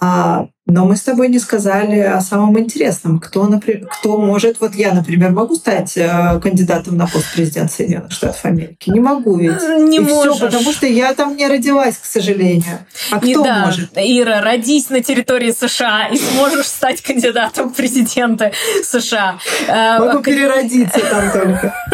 А, 0.00 0.48
но 0.66 0.84
мы 0.84 0.96
с 0.96 1.02
тобой 1.02 1.28
не 1.28 1.38
сказали 1.38 2.00
о 2.00 2.20
самом 2.20 2.58
интересном. 2.58 3.20
Кто, 3.20 3.46
например, 3.46 3.86
кто 3.86 4.18
может... 4.18 4.60
Вот 4.60 4.74
я, 4.74 4.92
например, 4.92 5.30
могу 5.30 5.54
стать 5.54 5.96
э, 5.96 6.40
кандидатом 6.42 6.96
на 6.96 7.06
пост 7.06 7.32
президента 7.32 7.72
Соединенных 7.72 8.10
Штатов 8.10 8.44
Америки? 8.44 8.90
Не 8.90 8.98
могу 8.98 9.36
ведь. 9.38 9.62
Не 9.62 9.98
И 9.98 10.00
можешь. 10.00 10.34
Всё, 10.34 10.46
потому 10.46 10.72
что 10.72 10.86
я 10.86 11.14
там 11.14 11.36
не 11.36 11.46
родилась, 11.46 11.96
к 11.98 12.04
сожалению. 12.04 12.80
А 13.12 13.18
И 13.18 13.32
кто 13.32 13.44
да, 13.44 13.66
может? 13.66 13.90
Ира, 13.94 14.40
родись 14.40 14.90
на 14.90 15.00
территории 15.00 15.52
США 15.52 16.08
и 16.08 16.16
сможешь 16.16 16.66
стать 16.66 17.00
кандидатом 17.00 17.70
в 17.70 17.74
президенты 17.74 18.50
США. 18.82 19.38
Э, 19.68 20.00
Могу 20.00 20.20
переродиться 20.20 20.98
там 20.98 21.30
только. 21.30 21.74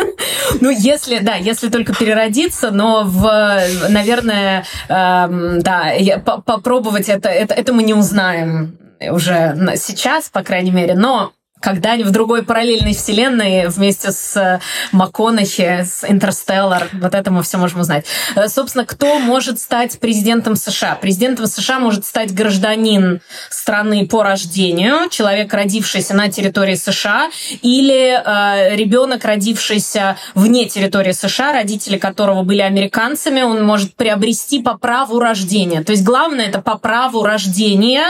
Ну, 0.60 0.70
если, 0.70 1.18
да, 1.18 1.34
если 1.34 1.68
только 1.68 1.94
переродиться, 1.94 2.70
но 2.70 3.02
в, 3.04 3.60
наверное, 3.88 4.64
эм, 4.88 5.60
да, 5.60 5.92
попробовать 6.24 7.08
это, 7.08 7.28
это, 7.28 7.54
это 7.54 7.72
мы 7.72 7.82
не 7.82 7.94
узнаем 7.94 8.61
уже 9.10 9.56
сейчас, 9.76 10.28
по 10.28 10.42
крайней 10.42 10.70
мере, 10.70 10.94
но 10.94 11.32
когда-нибудь 11.62 12.10
в 12.10 12.12
другой 12.12 12.42
параллельной 12.42 12.94
вселенной 12.94 13.68
вместе 13.68 14.12
с 14.12 14.36
э, 14.36 14.60
МакКонахи, 14.90 15.84
с 15.84 16.04
Интерстеллар, 16.06 16.88
вот 16.92 17.14
это 17.14 17.30
мы 17.30 17.42
все 17.42 17.56
можем 17.56 17.80
узнать. 17.80 18.04
Э, 18.34 18.48
Собственно, 18.48 18.84
кто 18.84 19.18
может 19.18 19.58
стать 19.58 19.98
президентом 19.98 20.56
США? 20.56 20.96
Президентом 20.96 21.46
США 21.46 21.78
может 21.78 22.04
стать 22.04 22.34
гражданин 22.34 23.20
страны 23.48 24.06
по 24.06 24.22
рождению, 24.22 25.08
человек, 25.08 25.54
родившийся 25.54 26.14
на 26.14 26.28
территории 26.28 26.74
США, 26.74 27.30
или 27.62 28.20
э, 28.22 28.76
ребенок, 28.76 29.24
родившийся 29.24 30.16
вне 30.34 30.66
территории 30.66 31.12
США, 31.12 31.52
родители 31.52 31.96
которого 31.96 32.42
были 32.42 32.60
американцами, 32.60 33.42
он 33.42 33.64
может 33.64 33.94
приобрести 33.94 34.60
по 34.60 34.76
праву 34.76 35.20
рождения. 35.20 35.82
То 35.82 35.92
есть 35.92 36.04
главное 36.04 36.46
это 36.48 36.60
по 36.60 36.76
праву 36.76 37.22
рождения 37.22 38.04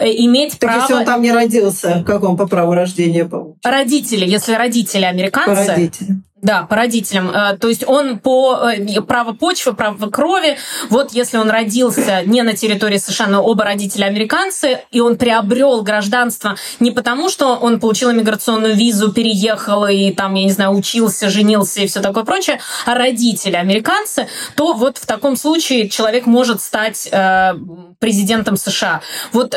э, 0.00 0.06
иметь 0.08 0.58
Так 0.58 0.60
право 0.60 0.80
если 0.80 0.94
он 0.94 1.04
там 1.04 1.22
не 1.22 1.32
родился, 1.32 2.02
как 2.04 2.24
он 2.24 2.36
по 2.36 2.48
праву 2.48 2.74
рождения 2.74 2.87
получит? 3.28 3.64
родители, 3.64 4.24
если 4.28 4.52
родители 4.54 5.04
американцы, 5.04 5.66
родителям. 5.66 6.24
Да, 6.42 6.62
по 6.62 6.76
родителям. 6.76 7.30
Э, 7.30 7.56
То 7.56 7.68
есть 7.68 7.84
он 7.86 8.18
по 8.18 8.70
э, 8.70 9.00
право 9.02 9.32
почвы, 9.32 9.74
право 9.74 10.08
крови, 10.10 10.56
вот 10.88 11.12
если 11.12 11.36
он 11.36 11.50
родился 11.50 12.22
не 12.24 12.42
на 12.42 12.54
территории 12.54 12.98
США, 12.98 13.26
но 13.26 13.42
оба 13.42 13.64
родителя 13.64 14.06
американцы, 14.06 14.80
и 14.90 15.00
он 15.00 15.16
приобрел 15.16 15.82
гражданство 15.82 16.56
не 16.80 16.90
потому, 16.90 17.28
что 17.28 17.56
он 17.56 17.80
получил 17.80 18.12
иммиграционную 18.12 18.74
визу, 18.74 19.12
переехал 19.12 19.86
и 19.86 20.12
там, 20.12 20.34
я 20.34 20.44
не 20.44 20.50
знаю, 20.50 20.72
учился, 20.72 21.28
женился 21.28 21.80
и 21.80 21.86
все 21.86 22.00
такое 22.00 22.24
прочее, 22.24 22.60
а 22.86 22.94
родители 22.94 23.56
американцы, 23.56 24.28
то 24.54 24.74
вот 24.74 24.98
в 24.98 25.06
таком 25.06 25.36
случае 25.36 25.88
человек 25.88 26.26
может 26.26 26.62
стать 26.62 27.08
э, 27.10 27.54
президентом 27.98 28.56
США. 28.56 29.00
Вот 29.32 29.50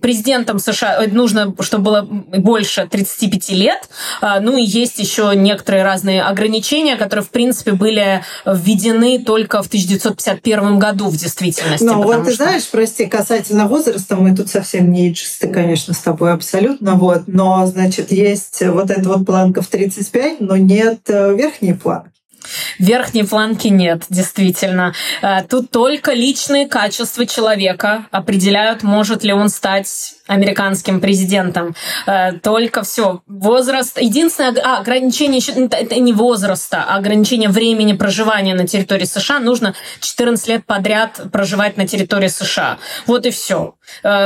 президентом 0.00 0.58
США 0.58 1.02
нужно, 1.10 1.54
чтобы 1.60 1.84
было 1.84 2.02
больше 2.02 2.86
35 2.88 3.50
лет, 3.50 3.88
ну 4.20 4.56
и 4.56 4.62
есть 4.62 4.98
еще 4.98 5.32
некоторые 5.34 5.82
разные 5.88 6.22
ограничения, 6.22 6.96
которые, 6.96 7.24
в 7.24 7.30
принципе, 7.30 7.72
были 7.72 8.22
введены 8.44 9.18
только 9.18 9.62
в 9.62 9.66
1951 9.66 10.78
году 10.78 11.08
в 11.08 11.16
действительности. 11.16 11.84
Ну, 11.84 12.02
вот 12.02 12.24
ты 12.24 12.34
что- 12.34 12.44
знаешь, 12.44 12.68
прости, 12.68 13.06
касательно 13.06 13.66
возраста, 13.66 14.16
мы 14.16 14.36
тут 14.36 14.48
совсем 14.48 14.92
не 14.92 15.08
иджисты, 15.08 15.48
конечно, 15.48 15.94
с 15.94 15.98
тобой 15.98 16.32
абсолютно, 16.32 16.94
вот, 16.94 17.22
но, 17.26 17.66
значит, 17.66 18.12
есть 18.12 18.62
вот 18.66 18.90
эта 18.90 19.08
вот 19.08 19.24
планка 19.24 19.62
в 19.62 19.68
35, 19.68 20.40
но 20.40 20.56
нет 20.56 21.00
э, 21.08 21.34
верхней 21.34 21.72
планки. 21.74 22.10
Верхней 22.78 23.24
планки 23.24 23.68
нет, 23.68 24.04
действительно. 24.08 24.94
Э, 25.22 25.42
Тут 25.48 25.70
только 25.70 26.12
личные 26.12 26.66
качества 26.66 27.26
человека 27.26 28.06
определяют, 28.10 28.82
может 28.82 29.24
ли 29.24 29.32
он 29.32 29.48
стать 29.48 30.14
американским 30.26 31.00
президентом. 31.00 31.74
Э, 32.06 32.32
Только 32.32 32.82
все. 32.82 33.22
Возраст. 33.26 33.98
Единственное 34.00 34.54
а, 34.62 34.78
ограничение 34.78 35.40
это 35.70 35.98
не 35.98 36.12
возраста, 36.12 36.84
а 36.86 36.96
ограничение 36.96 37.48
времени 37.48 37.94
проживания 37.94 38.54
на 38.54 38.66
территории 38.66 39.04
США. 39.06 39.38
Нужно 39.40 39.74
14 40.00 40.48
лет 40.48 40.66
подряд 40.66 41.20
проживать 41.32 41.76
на 41.76 41.86
территории 41.86 42.28
США. 42.28 42.78
Вот 43.06 43.26
и 43.26 43.30
все. 43.30 43.74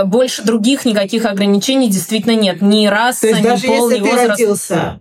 Больше 0.05 0.43
других 0.43 0.85
никаких 0.85 1.25
ограничений 1.25 1.89
действительно 1.89 2.35
нет. 2.35 2.63
Ни 2.63 2.87
раса, 2.87 3.23
То 3.23 3.27
есть 3.29 3.41
ни 3.41 3.45
даже 3.45 3.67
пол, 3.67 3.91
если 3.91 4.03
ни 4.03 4.09
возраст. 4.09 4.31
родился, 4.31 5.01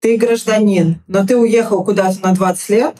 ты 0.00 0.16
гражданин, 0.16 1.02
но 1.06 1.26
ты 1.26 1.36
уехал 1.36 1.84
куда-то 1.84 2.20
на 2.22 2.34
20 2.34 2.68
лет, 2.70 2.96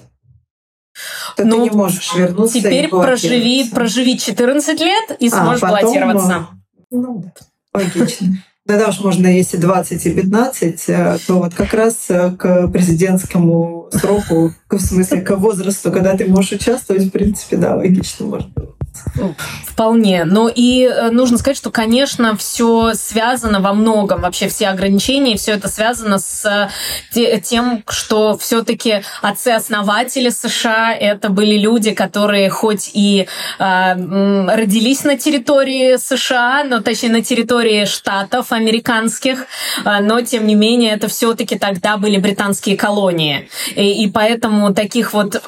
то 1.37 1.45
Ну, 1.45 1.57
ты 1.57 1.71
не 1.71 1.71
можешь 1.71 2.15
вернуться 2.15 2.59
Теперь 2.59 2.87
и 2.87 2.89
проживи, 2.89 3.69
проживи 3.71 4.19
14 4.19 4.81
лет 4.81 5.17
и 5.21 5.29
А, 5.29 5.31
сможешь 5.31 5.61
потом, 5.61 5.81
баллотироваться. 5.81 6.47
Ну, 6.91 7.23
да, 7.23 7.81
логично. 7.81 8.43
Тогда 8.67 8.89
уж 8.89 8.99
можно, 9.01 9.29
если 9.29 9.59
20 9.59 10.07
и 10.07 10.11
15, 10.11 10.85
э, 10.89 11.19
то 11.25 11.39
вот 11.39 11.55
как 11.55 11.73
раз 11.73 12.07
э, 12.09 12.33
к 12.33 12.67
президентскому 12.69 13.89
сроку, 13.93 14.53
в 14.69 14.81
смысле 14.81 15.21
к 15.21 15.37
возрасту, 15.37 15.93
когда 15.93 16.17
ты 16.17 16.27
можешь 16.27 16.53
участвовать, 16.53 17.05
в 17.05 17.11
принципе, 17.11 17.59
да, 17.59 17.77
логично 17.77 18.27
можно. 18.27 18.51
Вполне. 19.67 20.25
Ну 20.25 20.49
и 20.49 20.85
э, 20.85 21.11
нужно 21.11 21.39
сказать, 21.39 21.57
что, 21.57 21.71
конечно, 21.71 22.37
все 22.37 22.95
связано 22.95 23.61
во 23.61 23.75
многом, 23.75 24.23
вообще 24.23 24.49
все 24.49 24.69
ограничения, 24.69 25.37
все 25.37 25.53
это 25.53 25.69
связано 25.69 26.19
с 26.19 26.45
э, 26.45 26.69
те- 27.13 27.41
тем, 27.41 27.85
что 27.89 28.39
все-таки 28.39 29.03
отцы-основатели 29.21 30.31
США 30.31 30.95
это 30.95 31.29
были 31.29 31.59
люди, 31.59 31.93
которые 31.93 32.49
хоть 32.49 32.91
и 32.95 33.29
э, 33.59 34.47
родились 34.55 35.05
на 35.05 35.19
территории 35.19 35.97
США, 35.97 36.65
но 36.65 36.81
точнее 36.81 37.11
на 37.11 37.23
территории 37.23 37.85
штатов 37.85 38.53
американских, 38.53 39.47
э, 39.85 40.01
но 40.01 40.23
тем 40.23 40.47
не 40.47 40.55
менее 40.55 40.93
это 40.93 41.09
все-таки 41.09 41.59
тогда 41.59 41.99
были 41.99 42.17
британские 42.17 42.77
колонии. 42.77 43.49
И, 43.75 44.05
и 44.05 44.11
поэтому 44.11 44.73
таких 44.73 45.13
вот 45.13 45.43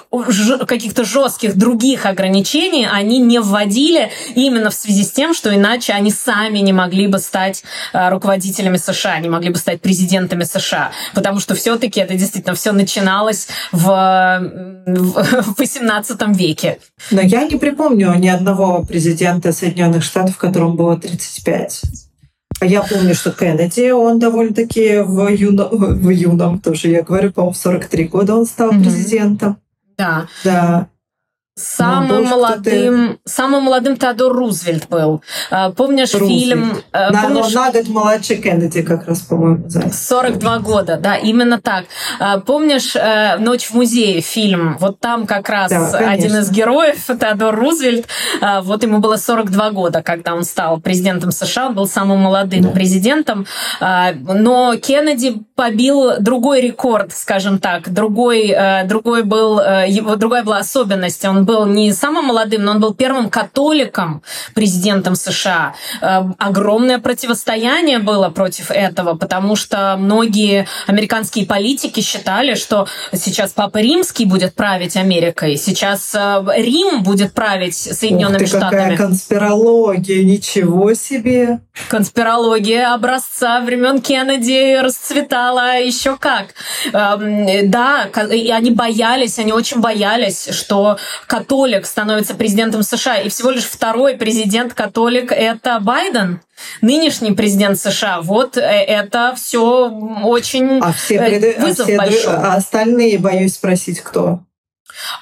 каких-то 0.67 1.05
жестких 1.05 1.57
других 1.57 2.05
ограничений 2.05 2.87
они 2.91 3.19
не 3.19 3.38
вводили 3.40 4.11
именно 4.35 4.70
в 4.70 4.74
связи 4.74 5.05
с 5.05 5.11
тем, 5.12 5.35
что 5.35 5.55
иначе 5.55 5.92
они 5.92 6.11
сами 6.11 6.59
не 6.59 6.72
могли 6.72 7.07
бы 7.07 7.18
стать 7.18 7.62
э, 7.92 8.09
руководителями 8.11 8.77
США, 8.77 9.18
не 9.20 9.29
могли 9.29 9.51
бы 9.51 9.57
стать 9.59 9.81
президентами 9.81 10.44
США, 10.44 10.90
потому 11.14 11.40
что 11.40 11.55
все-таки 11.55 12.01
это 12.01 12.14
действительно 12.14 12.55
все 12.55 12.72
начиналось 12.72 13.48
в, 13.72 13.83
в 14.87 15.55
18 15.59 16.37
веке. 16.37 16.79
Но 17.11 17.20
я 17.20 17.44
не 17.46 17.57
припомню 17.57 18.14
ни 18.14 18.29
одного 18.29 18.85
президента 18.85 19.53
Соединенных 19.53 20.03
Штатов, 20.03 20.37
которому 20.37 20.74
было 20.74 20.96
35. 20.98 21.83
А 22.61 22.66
я 22.66 22.83
помню, 22.83 23.14
что 23.14 23.31
Кеннеди, 23.31 23.90
он 23.90 24.18
довольно-таки 24.18 24.98
в, 24.98 25.29
юно, 25.29 25.68
в 25.70 26.09
юном 26.11 26.59
тоже, 26.59 26.88
я 26.88 27.03
говорю, 27.03 27.31
по-моему, 27.33 27.53
в 27.53 27.57
43 27.57 28.05
года 28.09 28.35
он 28.35 28.46
стал 28.46 28.72
Мгм. 28.72 28.83
президентом. 28.83 29.59
Да. 29.96 30.27
Да. 30.42 30.88
Самым 31.59 32.23
Ну, 32.23 32.29
молодым, 32.29 33.18
самым 33.25 33.64
молодым 33.64 33.97
Теодор 33.97 34.33
Рузвельт 34.33 34.88
был. 34.88 35.23
А, 35.51 35.71
Помнишь 35.71 36.14
Рузвельт. 36.14 36.40
фильм? 36.40 36.83
На, 36.92 37.23
помнишь, 37.23 37.53
на 37.53 37.71
год 37.73 37.88
младше 37.88 38.37
Кеннеди 38.37 38.83
как 38.83 39.07
раз, 39.09 39.21
по-моему, 39.23 39.64
называется. 39.64 40.05
42 40.07 40.59
года, 40.61 40.97
да, 40.97 41.16
именно 41.16 41.61
так. 41.61 41.85
А, 42.21 42.38
Помнишь 42.38 42.94
э, 42.94 43.37
«Ночь 43.38 43.64
в 43.66 43.75
музее» 43.75 44.21
фильм? 44.21 44.77
Вот 44.79 45.01
там 45.01 45.27
как 45.27 45.49
раз 45.49 45.71
Да, 45.71 45.90
конечно. 45.90 46.11
один 46.11 46.37
из 46.38 46.51
героев, 46.51 47.05
Теодор 47.21 47.55
Рузвельт, 47.57 48.07
а, 48.40 48.61
вот 48.62 48.83
ему 48.85 48.99
было 48.99 49.16
42 49.16 49.71
года, 49.73 50.03
когда 50.03 50.35
он 50.35 50.44
стал 50.44 50.81
президентом 50.81 51.33
США, 51.33 51.66
он 51.68 51.75
был 51.75 51.88
самым 51.88 52.21
молодым 52.21 52.62
Да. 52.62 52.71
президентом. 52.71 53.47
Но 53.81 54.77
Кеннеди 54.77 55.42
побил 55.55 56.18
другой 56.21 56.61
рекорд, 56.61 57.12
скажем 57.12 57.59
так. 57.59 57.92
Другой, 57.92 58.49
э, 58.49 58.85
другой 58.85 59.23
был, 59.25 59.59
э, 59.59 59.87
его, 59.88 60.16
другая 60.16 60.42
была 60.44 60.59
особенность. 60.59 61.25
Он 61.25 61.44
был 61.49 61.65
не 61.65 61.93
самым 61.93 62.27
молодым, 62.27 62.65
но 62.65 62.73
он 62.73 62.81
был 62.81 62.93
первым 62.93 63.31
католиком 63.31 64.23
президентом 64.55 65.15
США. 65.15 65.75
Э, 66.03 66.21
огромное 66.39 66.99
противостояние 66.99 68.01
было 68.01 68.29
против 68.29 68.71
этого, 68.71 69.15
потому 69.15 69.57
что 69.57 69.97
многие 69.99 70.67
американские 70.87 71.47
политики 71.47 72.01
считали, 72.01 72.55
что 72.55 72.87
сейчас 73.15 73.53
Папа 73.53 73.79
Римский 73.79 74.27
будет 74.27 74.55
править 74.55 74.97
Америкой, 74.97 75.57
сейчас 75.57 76.15
э, 76.15 76.45
Рим 76.57 77.03
будет 77.03 77.33
править 77.33 77.77
Соединенными 77.77 78.43
Ух 78.45 78.51
ты, 78.51 78.59
Штатами. 78.59 78.71
какая 78.71 78.97
конспирология, 78.99 80.25
ничего 80.25 80.93
себе. 80.93 81.61
Конспирология 81.89 82.93
образца 82.93 83.61
времен 83.61 84.03
Кеннеди 84.03 84.79
расцветала 84.83 85.81
еще 85.81 86.19
как. 86.19 86.49
Эм, 86.93 87.71
Да, 87.71 88.11
и 88.31 88.51
они 88.51 88.71
боялись, 88.71 89.39
они 89.39 89.53
очень 89.53 89.81
боялись, 89.81 90.49
что 90.51 90.99
католик 91.38 91.87
становится 91.87 92.35
президентом 92.35 92.83
США. 92.83 93.18
И 93.18 93.29
всего 93.29 93.51
лишь 93.51 93.64
второй 93.64 94.14
президент-католик– 94.16 95.31
это 95.33 95.79
Байден. 95.81 96.40
Нынешний 96.83 97.33
президент 97.33 97.79
США. 97.79 98.20
Вот 98.22 98.57
э, 98.57 98.61
это 98.61 99.35
все 99.37 99.88
очень 100.24 100.81
А 100.81 100.92
все, 100.92 101.14
э, 101.16 101.31
преды- 101.31 101.55
а 101.59 101.61
вызов 101.62 101.87
все 101.87 101.94
дру- 101.94 101.98
большой. 101.98 102.35
а 102.35 102.55
остальные, 102.55 103.18
боюсь 103.18 103.55
спросить, 103.55 104.01
кто? 104.01 104.40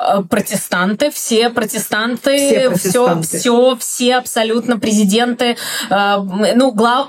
Э, 0.00 0.22
протестанты, 0.28 1.10
все 1.10 1.50
протестанты, 1.50 2.36
Все 2.36 2.70
все, 2.70 2.70
протестанты. 2.70 3.38
все, 3.38 3.76
все 3.78 4.16
абсолютно 4.16 4.78
президенты. 4.78 5.56
Ну, 5.90 6.72
глав, 6.72 7.08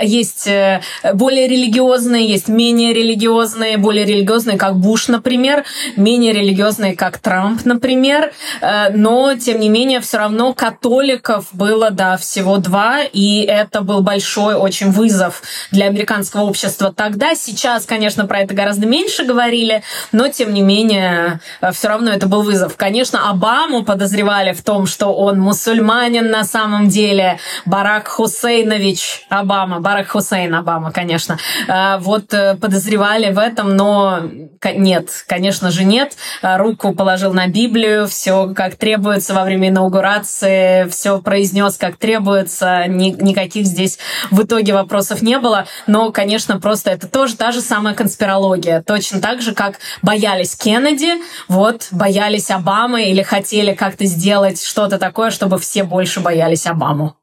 есть 0.00 0.46
э, 0.46 0.82
более 1.14 1.48
религиозные, 1.48 2.26
есть 2.26 2.48
менее 2.48 2.92
религиозные, 2.92 3.76
более 3.76 4.04
религиозные, 4.04 4.56
как 4.56 4.76
Буш, 4.76 5.08
например, 5.08 5.64
менее 5.96 6.32
религиозные, 6.32 6.96
как 6.96 7.18
Трамп, 7.18 7.64
например. 7.64 8.32
Э, 8.60 8.90
Но, 8.90 9.34
тем 9.34 9.60
не 9.60 9.68
менее, 9.68 10.00
все 10.00 10.18
равно 10.18 10.54
католиков 10.54 11.48
было, 11.52 11.90
да, 11.90 12.16
всего 12.16 12.58
два, 12.58 13.02
и 13.02 13.40
это 13.40 13.82
был 13.82 14.02
большой 14.02 14.54
очень 14.54 14.90
вызов 14.90 15.42
для 15.70 15.86
американского 15.86 16.42
общества 16.42 16.92
тогда. 16.92 17.34
Сейчас, 17.34 17.84
конечно, 17.84 18.26
про 18.26 18.40
это 18.40 18.54
гораздо 18.54 18.86
меньше 18.86 19.24
говорили, 19.24 19.82
но, 20.12 20.28
тем 20.28 20.54
не 20.54 20.62
менее, 20.62 21.40
все 21.72 21.88
равно 21.88 22.10
это 22.12 22.26
был 22.26 22.42
вызов. 22.42 22.76
Конечно, 22.76 23.30
Обаму 23.30 23.84
подозревали 23.84 24.52
в 24.52 24.62
том, 24.62 24.86
что 24.86 25.12
он 25.12 25.40
мусульманин 25.40 26.30
на 26.30 26.44
самом 26.44 26.88
деле. 26.88 27.38
Барак 27.64 28.08
Хусейнович 28.08 29.26
Обама, 29.28 29.65
Барак 29.80 30.08
Хусейн 30.08 30.54
Обама, 30.54 30.90
конечно. 30.92 31.38
Э, 31.68 31.98
Вот 31.98 32.32
э, 32.32 32.56
подозревали 32.56 33.32
в 33.32 33.38
этом, 33.38 33.76
но 33.76 34.20
нет, 34.64 35.10
конечно 35.26 35.70
же 35.70 35.84
нет. 35.84 36.16
Э, 36.42 36.56
Руку 36.56 36.94
положил 36.94 37.32
на 37.32 37.46
Библию, 37.48 38.06
все 38.06 38.52
как 38.54 38.76
требуется 38.76 39.34
во 39.34 39.44
время 39.44 39.68
инаугурации, 39.68 40.88
все 40.88 41.20
произнес 41.20 41.76
как 41.76 41.96
требуется, 41.96 42.84
ни- 42.86 43.16
никаких 43.22 43.66
здесь 43.66 43.98
в 44.30 44.42
итоге 44.42 44.72
вопросов 44.72 45.22
не 45.22 45.38
было. 45.38 45.66
Но, 45.86 46.10
конечно, 46.12 46.60
просто 46.60 46.90
это 46.90 47.08
тоже 47.08 47.36
та 47.36 47.52
же 47.52 47.60
самая 47.60 47.94
конспирология. 47.94 48.82
Точно 48.82 49.20
так 49.20 49.42
же, 49.42 49.54
как 49.54 49.78
боялись 50.02 50.56
Кеннеди, 50.56 51.14
вот, 51.48 51.88
боялись 51.90 52.50
Обамы 52.50 53.04
или 53.04 53.22
хотели 53.22 53.74
как-то 53.74 54.04
сделать 54.06 54.62
что-то 54.62 54.98
такое, 54.98 55.30
чтобы 55.30 55.58
все 55.58 55.84
больше 55.84 56.20
боялись 56.20 56.66
Обаму. 56.66 57.16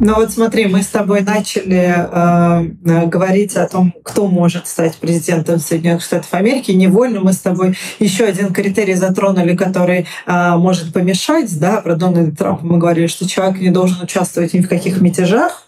Ну 0.00 0.14
вот 0.16 0.32
смотри, 0.32 0.66
мы 0.66 0.82
с 0.82 0.88
тобой 0.88 1.20
начали 1.22 1.94
э, 1.96 3.06
говорить 3.06 3.56
о 3.56 3.68
том, 3.68 3.94
кто 4.02 4.26
может 4.26 4.66
стать 4.66 4.96
президентом 4.96 5.60
Соединенных 5.60 6.02
Штатов 6.02 6.34
Америки. 6.34 6.72
Невольно 6.72 7.20
мы 7.20 7.32
с 7.32 7.38
тобой 7.38 7.76
еще 8.00 8.24
один 8.24 8.52
критерий 8.52 8.94
затронули, 8.94 9.56
который 9.56 10.06
э, 10.26 10.56
может 10.56 10.92
помешать. 10.92 11.58
Да, 11.58 11.80
про 11.80 11.94
Дональда 11.94 12.36
Трампа 12.36 12.66
мы 12.66 12.78
говорили, 12.78 13.06
что 13.06 13.28
человек 13.28 13.60
не 13.60 13.70
должен 13.70 14.02
участвовать 14.02 14.52
ни 14.52 14.60
в 14.60 14.68
каких 14.68 15.00
мятежах, 15.00 15.63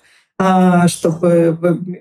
чтобы 0.86 1.56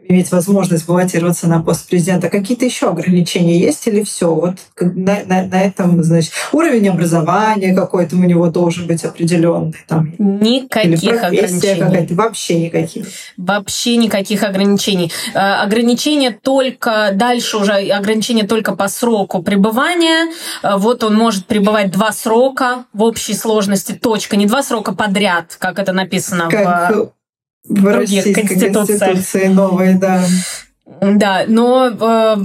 иметь 0.10 0.32
возможность 0.32 0.86
баллотироваться 0.86 1.48
на 1.48 1.62
пост 1.62 1.88
президента. 1.88 2.30
Какие-то 2.30 2.66
еще 2.66 2.90
ограничения 2.90 3.58
есть 3.60 3.88
или 3.88 4.04
все? 4.04 4.34
Вот 4.34 4.56
на, 4.80 5.20
на- 5.26 5.44
на 5.48 5.62
этом, 5.62 6.04
значит, 6.04 6.34
уровень 6.52 6.90
образования 6.90 7.74
какой-то 7.74 8.16
у 8.18 8.20
него 8.20 8.48
должен 8.48 8.88
быть 8.88 9.04
определенный. 9.06 9.74
Там, 9.88 10.08
или 10.10 10.24
Никаких 10.56 11.00
профессия 11.22 11.28
ограничений. 11.28 11.80
какая-то, 11.80 12.14
вообще 12.16 12.60
никаких. 12.60 13.06
Вообще 13.38 13.96
никаких 13.98 14.44
ограничений. 14.44 15.12
Э, 15.34 15.56
Ограничения 15.66 16.32
только 16.32 17.12
дальше 17.14 17.58
уже 17.58 17.72
ограничения 17.74 18.44
только 18.44 18.76
по 18.76 18.90
сроку 18.90 19.42
пребывания. 19.44 20.32
Э, 20.62 20.76
Вот 20.78 21.04
он 21.04 21.16
может 21.16 21.46
пребывать 21.46 21.92
два 21.92 22.12
срока 22.12 22.86
в 22.94 23.02
общей 23.04 23.34
сложности. 23.34 23.94
Точка. 23.94 24.36
Не 24.36 24.46
два 24.46 24.62
срока 24.62 24.94
подряд, 24.94 25.56
как 25.58 25.80
это 25.80 25.94
написано 25.94 26.50
Как 26.50 26.96
в 26.96 27.12
в 27.68 27.82
других 27.82 28.24
конституциях. 28.34 29.00
конституции 29.00 29.48
новой, 29.48 29.94
да. 29.96 30.24
Да, 31.02 31.44
но 31.48 31.88
э, 31.90 32.36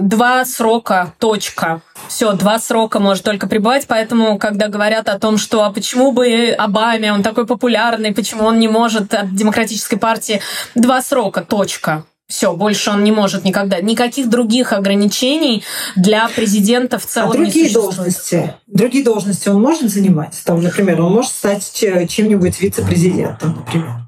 два 0.00 0.44
срока, 0.44 1.12
точка. 1.18 1.82
Все, 2.08 2.32
два 2.32 2.58
срока 2.58 2.98
может 2.98 3.22
только 3.24 3.46
пребывать, 3.46 3.86
поэтому, 3.86 4.38
когда 4.38 4.68
говорят 4.68 5.08
о 5.08 5.18
том, 5.18 5.36
что 5.38 5.62
а 5.64 5.70
почему 5.70 6.12
бы 6.12 6.48
Обаме, 6.58 7.12
он 7.12 7.22
такой 7.22 7.46
популярный, 7.46 8.12
почему 8.12 8.44
он 8.46 8.58
не 8.58 8.68
может 8.68 9.14
от 9.14 9.34
демократической 9.34 9.96
партии, 9.96 10.40
два 10.74 11.02
срока, 11.02 11.42
точка. 11.42 12.04
Все, 12.26 12.52
больше 12.54 12.90
он 12.90 13.04
не 13.04 13.12
может 13.12 13.44
никогда. 13.44 13.80
Никаких 13.80 14.28
других 14.30 14.72
ограничений 14.72 15.62
для 15.96 16.28
президента 16.28 16.98
в 16.98 17.04
А 17.04 17.08
целом 17.08 17.32
не 17.32 17.36
другие 17.38 17.66
существует. 17.66 17.96
должности? 17.96 18.54
Другие 18.66 19.04
должности 19.04 19.48
он 19.48 19.60
может 19.60 19.90
занимать? 19.90 20.40
Там, 20.44 20.62
например, 20.62 21.00
он 21.02 21.12
может 21.12 21.32
стать 21.32 21.70
че- 21.74 22.06
чем-нибудь 22.06 22.60
вице-президентом, 22.60 23.56
например. 23.56 23.99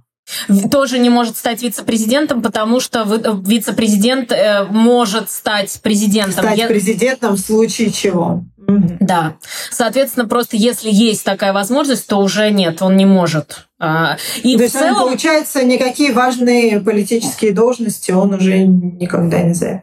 Тоже 0.71 0.99
не 0.99 1.11
может 1.11 1.37
стать 1.37 1.62
вице-президентом, 1.62 2.42
потому 2.42 2.81
что 2.81 3.01
э, 3.01 3.33
вице-президент 3.47 4.33
э, 4.33 4.64
может 4.71 5.31
стать 5.31 5.81
президентом. 5.83 6.45
Стать 6.45 6.68
президентом 6.68 7.35
в 7.35 7.40
случае 7.40 7.90
чего? 7.90 8.45
Да. 9.01 9.35
Соответственно, 9.71 10.29
просто 10.29 10.57
если 10.57 10.90
есть 10.90 11.25
такая 11.25 11.53
возможность, 11.53 12.07
то 12.07 12.18
уже 12.18 12.51
нет, 12.51 12.81
он 12.83 12.97
не 12.97 13.05
может. 13.05 13.66
А, 13.81 14.16
И 14.42 14.57
То 14.57 14.62
в 14.62 14.66
он, 14.66 14.71
целом, 14.71 14.97
получается, 14.97 15.64
никакие 15.64 16.12
важные 16.12 16.81
политические 16.81 17.53
должности 17.53 18.12
он 18.12 18.35
уже 18.35 18.59
никогда 18.59 19.40
не 19.42 19.55
займет. 19.55 19.83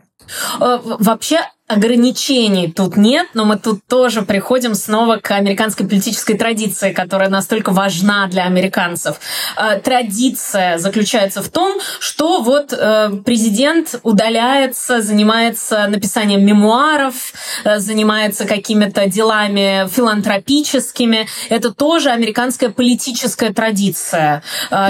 э, 0.62 0.79
вообще 0.83 1.39
ограничений 1.69 2.71
тут 2.71 2.97
нет, 2.97 3.27
но 3.36 3.45
мы 3.45 3.55
тут 3.58 3.82
тоже 3.88 4.23
приходим 4.23 4.73
снова 4.73 5.17
к 5.17 5.29
американской 5.32 5.86
политической 5.88 6.34
традиции, 6.36 6.91
которая 6.91 7.29
настолько 7.29 7.71
важна 7.71 8.25
для 8.27 8.43
американцев. 8.45 9.19
Э, 9.55 9.79
Традиция 9.79 10.79
заключается 10.79 11.43
в 11.43 11.49
том, 11.49 11.79
что 11.99 12.41
вот 12.41 12.73
э, 12.73 13.12
президент 13.23 13.99
удаляется, 14.01 15.01
занимается 15.01 15.88
написанием 15.88 16.43
мемуаров, 16.43 17.34
э, 17.63 17.77
занимается 17.77 18.45
какими-то 18.45 19.05
делами 19.08 19.88
филантропическими. 19.95 21.27
Это 21.49 21.71
тоже 21.71 22.10
американская 22.10 22.69
политическая 22.71 23.53
традиция. 23.53 24.41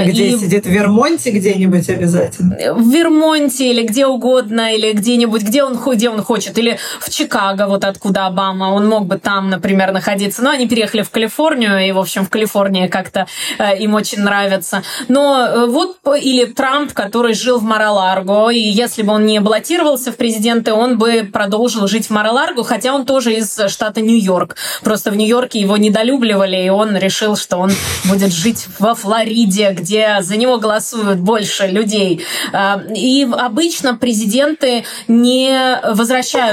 Где 0.06 0.28
и- 0.30 0.38
сидит 0.38 0.66
в 0.66 0.70
Вермонте 0.70 1.32
где-нибудь 1.32 1.90
обязательно. 1.90 2.56
в 2.74 2.90
Вермонте 2.90 3.70
или 3.72 3.86
где 3.86 4.06
угодно, 4.08 4.74
или 4.74 4.94
где-нибудь, 4.94 5.42
где 5.44 5.64
он, 5.64 5.78
где 5.78 6.10
он 6.10 6.24
хочет, 6.24 6.58
или 6.58 6.69
в 7.00 7.10
Чикаго, 7.10 7.68
вот 7.68 7.86
откуда 7.86 8.28
Обама, 8.28 8.66
он 8.66 8.88
мог 8.88 9.06
бы 9.06 9.18
там, 9.18 9.50
например, 9.50 9.92
находиться, 9.92 10.44
но 10.44 10.52
они 10.52 10.68
переехали 10.68 11.02
в 11.02 11.10
Калифорнию, 11.10 11.88
и, 11.88 11.92
в 11.92 12.00
общем, 12.00 12.26
в 12.26 12.30
Калифорнии 12.30 12.88
как-то 12.88 13.28
э, 13.58 13.78
им 13.80 13.96
очень 13.96 14.22
нравится. 14.22 14.84
Но 15.08 15.46
э, 15.46 15.66
вот, 15.66 15.98
или 16.22 16.46
Трамп, 16.46 16.94
который 16.94 17.34
жил 17.34 17.60
в 17.60 17.64
Мараларго, 17.64 18.50
и 18.50 18.60
если 18.60 19.04
бы 19.04 19.14
он 19.14 19.26
не 19.26 19.40
баллотировался 19.40 20.12
в 20.12 20.18
президенты, 20.18 20.74
он 20.74 20.98
бы 20.98 21.30
продолжил 21.32 21.88
жить 21.88 22.08
в 22.08 22.10
Мараларго, 22.12 22.64
хотя 22.64 22.94
он 22.94 23.06
тоже 23.06 23.34
из 23.34 23.60
штата 23.68 24.02
Нью-Йорк. 24.02 24.56
Просто 24.84 25.12
в 25.12 25.16
Нью-Йорке 25.16 25.60
его 25.60 25.78
недолюбливали, 25.78 26.66
и 26.66 26.70
он 26.70 26.96
решил, 26.98 27.36
что 27.36 27.58
он 27.58 27.72
будет 28.06 28.32
жить 28.34 28.68
во 28.80 28.96
Флориде, 28.96 29.72
где 29.72 30.18
за 30.22 30.38
него 30.38 30.58
голосуют 30.58 31.20
больше 31.20 31.68
людей. 31.68 32.26
А, 32.54 32.82
И 32.96 33.28
обычно 33.32 33.96
президенты 33.96 34.86
не 35.08 35.80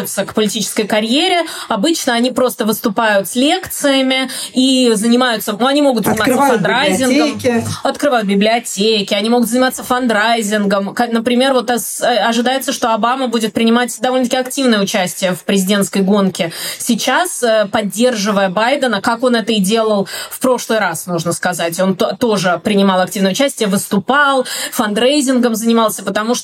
возвращаются 0.07 0.25
к 0.25 0.35
политической 0.35 0.87
карьере. 0.87 1.42
Обычно 1.69 2.14
они 2.14 2.31
просто 2.31 2.64
выступают 2.64 3.29
с 3.29 3.35
лекциями 3.35 4.31
и 4.55 4.92
занимаются... 4.95 5.53
Ну, 5.59 5.66
они 5.66 5.83
могут 5.83 6.05
заниматься 6.05 6.33
Открывают 6.33 6.55
фандрайзингом. 6.55 7.38
библиотеки. 7.38 7.66
Открывают 7.83 8.27
библиотеки, 8.29 9.14
они 9.14 9.29
могут 9.29 9.49
заниматься 9.49 9.83
фандрайзингом. 9.83 10.95
Например, 11.12 11.53
вот 11.53 11.71
э, 11.71 11.77
ожидается, 12.19 12.73
что 12.73 12.95
Обама 12.95 13.29
будет 13.29 13.53
принимать 13.53 13.97
довольно-таки 14.01 14.37
активное 14.37 14.81
участие 14.81 15.33
в 15.33 15.45
президентской 15.45 16.03
гонке. 16.03 16.53
Сейчас, 16.79 17.42
э, 17.42 17.66
поддерживая 17.71 18.49
Байдена, 18.49 19.01
как 19.01 19.23
он 19.23 19.35
это 19.35 19.53
и 19.53 19.59
делал 19.61 20.09
в 20.31 20.38
прошлый 20.38 20.79
раз, 20.79 21.07
нужно 21.07 21.33
сказать, 21.33 21.79
он 21.81 21.97
то- 21.97 22.16
тоже 22.16 22.61
принимал 22.62 23.01
активное 23.01 23.33
участие, 23.33 23.69
выступал, 23.69 24.47
фандрейзингом 24.71 25.55
занимался, 25.55 26.03
потому 26.03 26.35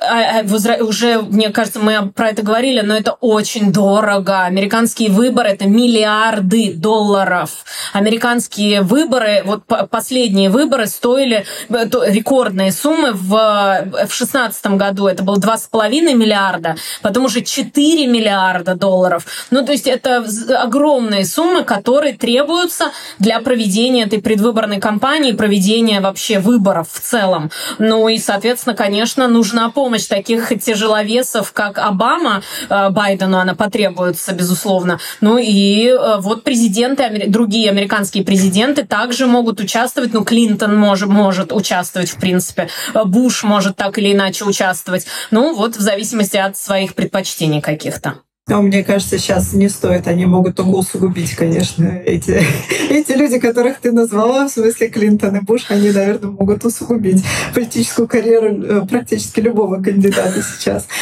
э, 0.00 0.42
э, 0.42 0.82
уже, 0.82 1.20
мне 1.22 1.50
кажется, 1.50 1.78
мы 1.78 2.10
про 2.10 2.30
это 2.30 2.42
говорили, 2.42 2.80
но 2.80 2.96
это 3.02 3.16
очень 3.20 3.72
дорого. 3.72 4.44
Американские 4.44 5.10
выборы 5.10 5.48
это 5.48 5.66
миллиарды 5.66 6.72
долларов. 6.72 7.64
Американские 7.92 8.82
выборы, 8.82 9.42
вот 9.44 9.64
последние 9.90 10.50
выборы 10.50 10.86
стоили 10.86 11.44
э, 11.68 11.84
рекордные 12.06 12.70
суммы 12.70 13.12
в, 13.12 14.06
в 14.06 14.12
16 14.12 14.66
году. 14.76 15.08
Это 15.08 15.24
было 15.24 15.36
2,5 15.36 16.14
миллиарда, 16.14 16.76
потом 17.02 17.24
уже 17.24 17.42
4 17.42 18.06
миллиарда 18.06 18.76
долларов. 18.76 19.26
Ну, 19.50 19.64
то 19.64 19.72
есть 19.72 19.88
это 19.88 20.24
огромные 20.62 21.24
суммы, 21.24 21.64
которые 21.64 22.14
требуются 22.14 22.92
для 23.18 23.40
проведения 23.40 24.04
этой 24.04 24.22
предвыборной 24.22 24.78
кампании, 24.78 25.32
проведения 25.32 26.00
вообще 26.00 26.38
выборов 26.38 26.88
в 26.92 27.00
целом. 27.00 27.50
Ну 27.78 28.08
и, 28.08 28.18
соответственно, 28.18 28.76
конечно, 28.76 29.26
нужна 29.26 29.70
помощь 29.70 30.06
таких 30.06 30.52
тяжеловесов, 30.62 31.52
как 31.52 31.78
Обама, 31.78 32.42
э, 32.68 32.81
Байдену 32.90 33.38
она 33.38 33.54
потребуется, 33.54 34.32
безусловно. 34.32 34.98
Ну 35.20 35.38
и 35.38 35.86
э, 35.88 36.18
вот 36.18 36.44
президенты, 36.44 37.24
другие 37.28 37.70
американские 37.70 38.24
президенты 38.24 38.84
также 38.84 39.26
могут 39.26 39.60
участвовать. 39.60 40.12
Ну, 40.12 40.24
Клинтон 40.24 40.76
может, 40.76 41.08
может 41.08 41.52
участвовать, 41.52 42.10
в 42.10 42.16
принципе. 42.16 42.68
Э, 42.94 43.04
Буш 43.04 43.44
может 43.44 43.76
так 43.76 43.98
или 43.98 44.12
иначе 44.12 44.44
участвовать. 44.44 45.06
Ну, 45.30 45.54
вот 45.54 45.76
в 45.76 45.80
зависимости 45.80 46.36
от 46.36 46.56
своих 46.56 46.94
предпочтений 46.94 47.60
каких-то. 47.60 48.16
Но 48.48 48.60
мне 48.60 48.82
кажется, 48.82 49.18
сейчас 49.18 49.52
не 49.52 49.68
стоит. 49.68 50.08
Они 50.08 50.26
могут 50.26 50.56
только 50.56 50.70
усугубить, 50.70 51.36
конечно, 51.36 51.84
эти, 51.84 52.42
эти 52.90 53.12
люди, 53.12 53.38
которых 53.38 53.78
ты 53.78 53.92
назвала, 53.92 54.48
в 54.48 54.50
смысле 54.50 54.88
Клинтон 54.88 55.36
и 55.36 55.40
Буш, 55.40 55.66
они, 55.68 55.92
наверное, 55.92 56.30
могут 56.30 56.64
усугубить 56.64 57.24
политическую 57.54 58.08
карьеру 58.08 58.62
э, 58.62 58.86
практически 58.88 59.38
любого 59.38 59.80
кандидата 59.80 60.42
сейчас. 60.42 60.86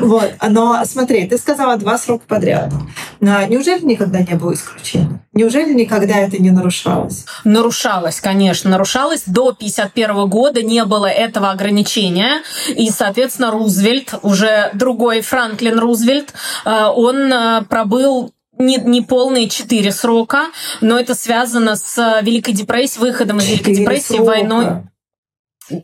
Вот. 0.00 0.32
Но 0.48 0.82
смотри, 0.84 1.26
ты 1.26 1.36
сказала 1.36 1.76
два 1.76 1.98
срока 1.98 2.24
подряд. 2.26 2.72
Неужели 3.20 3.84
никогда 3.84 4.20
не 4.20 4.34
было 4.34 4.54
исключения? 4.54 5.20
Неужели 5.34 5.72
никогда 5.72 6.16
это 6.18 6.36
не 6.42 6.50
нарушалось? 6.50 7.24
Нарушалось, 7.44 8.20
конечно, 8.20 8.70
нарушалось. 8.70 9.22
До 9.26 9.48
1951 9.48 10.28
года 10.28 10.62
не 10.62 10.84
было 10.84 11.06
этого 11.06 11.50
ограничения. 11.50 12.42
И, 12.68 12.90
соответственно, 12.90 13.50
Рузвельт, 13.50 14.14
уже 14.22 14.70
другой 14.74 15.20
Франклин 15.22 15.78
Рузвельт, 15.78 16.34
Э, 16.64 16.86
он 16.94 17.32
э, 17.32 17.62
пробыл 17.68 18.32
не, 18.58 18.76
не 18.76 19.00
полные 19.00 19.48
четыре 19.48 19.92
срока, 19.92 20.46
но 20.80 20.98
это 20.98 21.14
связано 21.14 21.76
с 21.76 22.20
Великой 22.22 22.52
депрессией, 22.52 23.00
выходом 23.00 23.38
из 23.38 23.48
Великой 23.48 23.74
депрессии, 23.74 24.14
срока. 24.14 24.24
войной. 24.24 24.66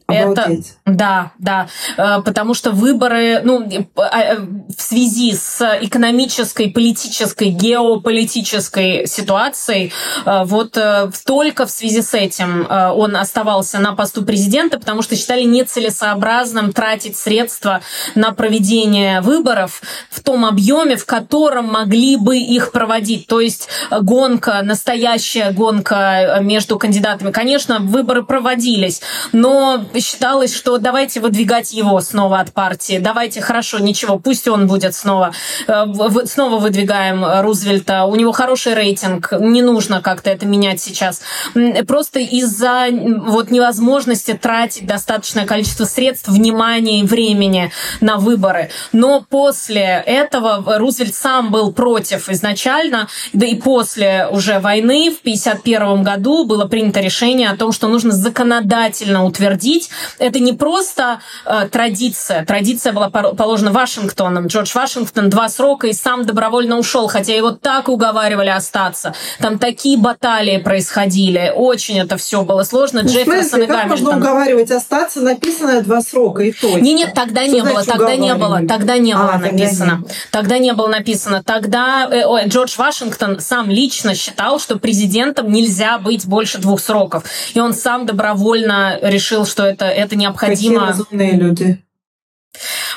Обалдеть. 0.07 0.75
Это, 0.85 0.97
да, 0.97 1.33
да, 1.39 1.69
э, 1.97 2.23
потому 2.25 2.55
что 2.55 2.71
выборы, 2.71 3.41
ну, 3.43 3.67
а, 3.97 4.37
в 4.77 4.81
связи 4.81 5.35
с 5.35 5.79
экономической, 5.81 6.71
политической, 6.71 7.49
геополитической 7.49 9.07
ситуацией, 9.07 9.93
вот 10.25 10.77
только 11.25 11.67
в 11.67 11.71
связи 11.71 12.03
с 12.03 12.15
этим 12.15 12.67
он 12.69 13.17
оставался 13.17 13.79
на 13.79 13.95
посту 13.95 14.25
президента, 14.25 14.79
потому 14.79 15.03
что 15.03 15.17
считали 15.17 15.43
нецелесообразным 15.43 16.73
тратить 16.73 17.17
средства 17.17 17.81
на 18.15 18.33
проведение 18.33 19.21
выборов 19.21 19.83
в 20.11 20.23
том 20.23 20.45
объеме, 20.45 20.97
в 20.97 21.07
котором 21.07 21.67
могли 21.67 22.17
бы 22.17 22.39
их 22.39 22.73
проводить. 22.73 23.27
То 23.27 23.41
есть 23.41 23.69
гонка, 23.91 24.61
настоящая 24.63 25.51
гонка 25.51 26.39
между 26.41 26.79
кандидатами. 26.79 27.33
Конечно, 27.33 27.79
выборы 27.79 28.25
проводились, 28.25 29.01
но 29.33 29.78
считалось, 29.99 30.55
что 30.55 30.79
давайте 30.79 31.21
выдвигать 31.21 31.73
его 31.73 32.01
снова 32.01 32.41
от 32.41 32.53
партии, 32.53 32.99
давайте, 32.99 33.41
хорошо, 33.41 33.79
ничего, 33.79 34.19
пусть 34.19 34.49
он 34.49 34.67
будет 34.67 34.95
снова, 34.95 35.33
э, 35.67 35.85
снова 36.25 36.59
выдвигаем 36.59 37.25
Рузвельта, 37.43 38.05
у 38.05 38.15
него 38.15 38.33
хороший 38.33 38.75
рейтинг, 38.75 39.33
не 39.39 39.63
нужно 39.63 40.01
как-то 40.01 40.31
это 40.31 40.47
менять 40.47 40.81
сейчас. 40.81 41.23
Просто 41.87 42.21
из-за 42.21 42.87
вот 42.91 43.51
невозможности 43.51 44.39
тратить 44.41 44.87
достаточное 44.87 45.47
количество 45.47 45.85
средств, 45.85 46.29
внимания 46.29 47.01
и 47.01 47.05
времени 47.05 47.71
на 48.01 48.17
выборы. 48.17 48.71
Но 48.93 49.25
после 49.29 50.03
этого 50.07 50.79
Рузвельт 50.79 51.15
сам 51.15 51.51
был 51.51 51.73
против 51.73 52.29
изначально, 52.29 53.09
да 53.33 53.47
и 53.47 53.55
после 53.55 54.29
уже 54.31 54.59
войны 54.61 55.11
в 55.11 55.21
1951 55.21 56.03
году 56.03 56.45
было 56.45 56.67
принято 56.67 57.01
решение 57.01 57.51
о 57.51 57.57
том, 57.57 57.73
что 57.73 57.89
нужно 57.89 58.13
законодательно 58.13 59.25
утвердить 59.25 59.58
утвердить. 59.59 59.91
Это 60.19 60.39
не 60.39 60.53
просто 60.53 61.21
э, 61.45 61.69
традиция. 61.71 62.45
Традиция 62.45 62.93
была 62.93 63.11
положена 63.11 63.73
Вашингтоном. 63.73 64.47
Джордж 64.47 64.73
Вашингтон 64.75 65.31
два 65.31 65.49
срока 65.49 65.89
и 65.89 65.93
сам 65.93 66.25
добровольно 66.25 66.79
ушел, 66.79 67.09
хотя 67.09 67.35
его 67.35 67.51
так 67.51 67.89
уговаривали 67.89 68.51
остаться. 68.51 69.15
Там 69.41 69.59
такие 69.59 69.99
баталии 69.99 70.59
происходили. 70.59 71.53
Очень 71.55 71.99
это 71.99 72.17
все 72.17 72.43
было 72.43 72.63
сложно. 72.63 73.03
Ну, 73.03 73.09
Джефферсон 73.09 73.63
и 73.63 73.67
как 73.67 73.87
можно 73.87 74.17
уговаривать 74.17 74.71
остаться? 74.71 75.21
Написано 75.21 75.81
два 75.83 76.01
срока 76.01 76.43
и 76.43 76.53
то. 76.53 76.79
Не, 76.79 76.95
нет, 76.95 77.13
тогда 77.15 77.45
что 77.45 77.53
не 77.55 77.63
было, 77.63 77.85
тогда 77.85 78.17
не 78.17 78.35
было, 78.35 78.61
тогда 78.67 78.99
не 78.99 79.15
было 79.15 79.35
а, 79.35 79.39
написано. 79.39 80.03
Тогда, 80.03 80.15
тогда 80.31 80.59
не 80.59 80.73
было 80.73 80.89
написано. 80.89 81.43
Тогда 81.43 82.09
э, 82.11 82.25
ой, 82.25 82.47
Джордж 82.47 82.75
Вашингтон 82.77 83.41
сам 83.41 83.71
лично 83.71 84.15
считал, 84.15 84.59
что 84.59 84.79
президентом 84.79 85.51
нельзя 85.51 85.99
быть 85.99 86.27
больше 86.27 86.59
двух 86.59 86.81
сроков. 86.81 87.25
И 87.55 87.61
он 87.61 87.75
сам 87.75 88.07
добровольно 88.07 88.99
решил, 89.03 89.45
что 89.49 89.67
это, 89.67 89.87
это 89.87 90.15
необходимо. 90.15 90.81
Какие 90.81 90.89
разумные 90.91 91.33
люди. 91.33 91.85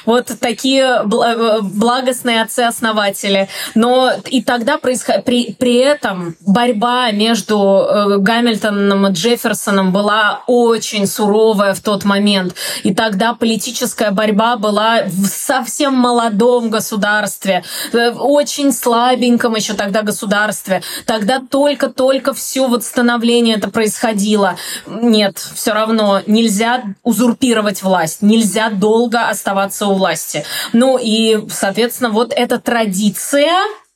Вот 0.06 0.32
такие 0.39 0.84
э, 0.84 1.60
благостные 1.62 2.41
отцы-основатели. 2.41 3.49
Но 3.76 4.12
и 4.30 4.41
тогда 4.41 4.78
происход... 4.78 5.24
при, 5.26 5.54
при 5.54 5.76
этом 5.76 6.36
борьба 6.41 7.12
между 7.12 7.58
э, 7.58 8.18
Гамильтоном 8.18 9.08
и 9.08 9.12
Джефферсоном 9.12 9.91
была 9.91 10.43
очень 10.47 11.08
суровая 11.08 11.74
в 11.74 11.82
тот 11.82 12.04
момент. 12.06 12.56
И 12.84 12.93
тогда 12.93 13.34
политическая 13.34 14.12
борьба 14.12 14.58
была 14.58 15.04
в 15.06 15.28
совсем 15.28 15.93
молодом 15.93 16.70
государстве, 16.70 17.64
э, 17.93 18.12
очень 18.12 18.72
слабеньком 18.72 19.56
еще 19.56 19.74
тогда 19.74 20.02
государстве. 20.02 20.82
Тогда 21.06 21.39
только-только 21.39 22.34
все 22.34 22.68
вот 22.68 22.84
становление 22.84 23.58
это 23.58 23.70
происходило. 23.70 24.56
Нет, 24.88 25.38
все 25.38 25.74
равно 25.74 26.22
нельзя 26.28 26.84
узурпировать 27.04 27.84
власть, 27.84 28.22
нельзя 28.22 28.70
долго 28.70 29.28
оставаться 29.28 29.88
у 29.91 29.95
власти. 29.95 30.43
Ну 30.73 30.97
и, 31.01 31.39
соответственно, 31.49 32.09
вот 32.09 32.33
эта 32.35 32.59
традиция 32.59 33.51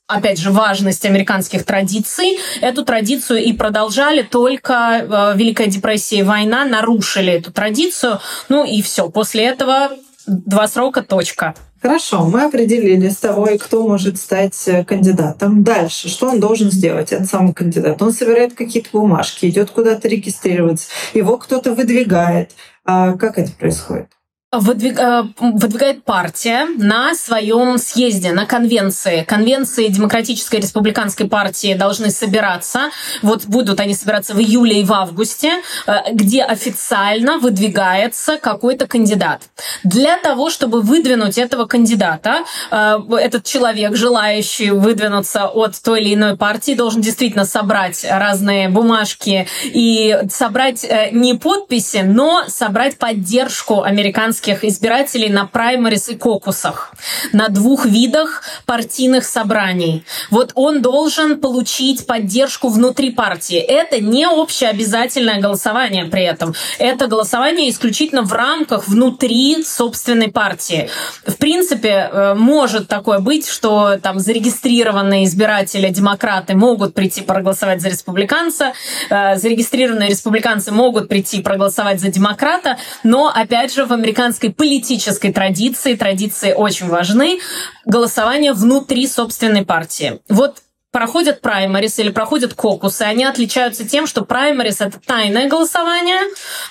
опять 0.08 0.38
же, 0.38 0.52
важность 0.52 1.06
американских 1.06 1.66
традиций. 1.66 2.38
Эту 2.62 2.86
традицию 2.86 3.44
и 3.44 3.54
продолжали, 3.54 4.22
только 4.22 5.34
э, 5.34 5.38
Великая 5.38 5.68
депрессия 5.68 6.20
и 6.20 6.24
война 6.24 6.64
нарушили 6.66 7.34
эту 7.34 7.52
традицию. 7.52 8.20
Ну 8.48 8.64
и 8.66 8.82
все. 8.82 9.10
После 9.10 9.46
этого 9.46 9.90
два 10.28 10.68
срока, 10.68 11.02
точка. 11.02 11.56
Хорошо, 11.82 12.26
мы 12.26 12.46
определили 12.46 13.10
с 13.10 13.18
тобой, 13.18 13.60
кто 13.60 13.88
может 13.88 14.18
стать 14.18 14.60
э, 14.68 14.84
кандидатом. 14.84 15.64
Дальше, 15.64 16.10
что 16.10 16.30
он 16.30 16.40
должен 16.40 16.72
сделать, 16.72 17.12
этот 17.12 17.28
самый 17.28 17.54
кандидат? 17.54 18.02
Он 18.02 18.12
собирает 18.12 18.56
какие-то 18.56 18.90
бумажки, 18.92 19.46
идет 19.46 19.70
куда-то 19.70 20.08
регистрироваться, 20.08 20.88
его 21.14 21.38
кто-то 21.38 21.76
выдвигает. 21.76 22.52
А 22.86 23.14
как 23.14 23.38
это 23.38 23.52
происходит? 23.52 24.15
Выдвиг, 24.60 25.00
э, 25.00 25.24
выдвигает 25.40 26.04
партия 26.04 26.68
на 26.78 27.16
своем 27.16 27.78
съезде, 27.78 28.32
на 28.32 28.46
конвенции. 28.46 29.24
Конвенции 29.24 29.88
Демократической 29.88 30.58
Республиканской 30.58 31.28
партии 31.28 31.74
должны 31.74 32.10
собираться. 32.12 32.90
Вот 33.22 33.46
будут 33.46 33.80
они 33.80 33.94
собираться 33.94 34.34
в 34.34 34.40
июле 34.40 34.82
и 34.82 34.84
в 34.84 34.94
августе, 34.94 35.62
э, 35.88 36.14
где 36.14 36.44
официально 36.44 37.38
выдвигается 37.38 38.38
какой-то 38.38 38.88
кандидат. 38.88 39.42
Для 39.84 40.18
того, 40.18 40.50
чтобы 40.50 40.82
выдвинуть 40.82 41.38
этого 41.38 41.66
кандидата, 41.66 42.44
э, 42.72 43.00
этот 43.20 43.44
человек, 43.44 43.96
желающий 43.96 44.72
выдвинуться 44.72 45.48
от 45.48 45.82
той 45.82 46.02
или 46.02 46.14
иной 46.14 46.38
партии, 46.38 46.74
должен 46.74 47.02
действительно 47.02 47.46
собрать 47.46 48.06
разные 48.10 48.70
бумажки 48.70 49.48
и 49.64 50.18
собрать 50.30 50.86
не 51.12 51.34
подписи, 51.36 52.04
но 52.06 52.44
собрать 52.48 52.98
поддержку 52.98 53.82
американских 53.82 54.45
американских 54.46 54.64
избирателей 54.64 55.30
на 55.30 55.46
праймарис 55.46 56.10
и 56.10 56.16
кокусах, 56.16 56.94
на 57.34 57.48
двух 57.50 57.86
видах 57.86 58.44
партийных 58.66 59.26
собраний. 59.26 60.04
Вот 60.32 60.52
он 60.56 60.82
должен 60.82 61.40
получить 61.40 62.06
поддержку 62.06 62.70
внутри 62.70 63.12
партии. 63.12 63.58
Это 63.58 64.02
не 64.02 64.26
общеобязательное 64.26 65.42
голосование 65.42 66.06
при 66.06 66.24
этом. 66.24 66.54
Это 66.80 67.08
голосование 67.08 67.70
исключительно 67.70 68.22
в 68.22 68.34
рамках 68.34 68.88
внутри 68.88 69.64
собственной 69.64 70.30
партии. 70.30 70.90
В 71.26 71.38
принципе, 71.38 72.10
э, 72.12 72.34
может 72.36 72.88
такое 72.88 73.20
быть, 73.20 73.48
что 73.48 73.98
там 74.02 74.20
зарегистрированные 74.20 75.26
избиратели, 75.26 75.90
демократы 75.90 76.56
могут 76.56 76.94
прийти 76.94 77.22
проголосовать 77.22 77.82
за 77.82 77.90
республиканца, 77.90 78.74
э, 79.10 79.38
зарегистрированные 79.38 80.10
республиканцы 80.10 80.72
могут 80.72 81.08
прийти 81.08 81.42
проголосовать 81.42 82.00
за 82.00 82.10
демократа, 82.10 82.78
но, 83.04 83.32
опять 83.34 83.74
же, 83.74 83.86
в 83.86 83.94
американском 83.94 84.35
американской 84.36 84.52
политической 84.52 85.32
традиции, 85.32 85.96
традиции 85.96 86.54
очень 86.54 86.88
важны, 86.88 87.40
голосование 87.86 88.54
внутри 88.54 89.08
собственной 89.08 89.66
партии. 89.66 90.20
Вот 90.30 90.62
проходят 90.96 91.42
праймарис 91.42 92.00
или 92.00 92.10
проходят 92.10 92.54
кокусы, 92.54 93.02
они 93.02 93.26
отличаются 93.26 93.86
тем, 93.86 94.08
что 94.08 94.24
праймарис 94.24 94.80
это 94.80 94.98
тайное 95.06 95.50
голосование, 95.50 96.20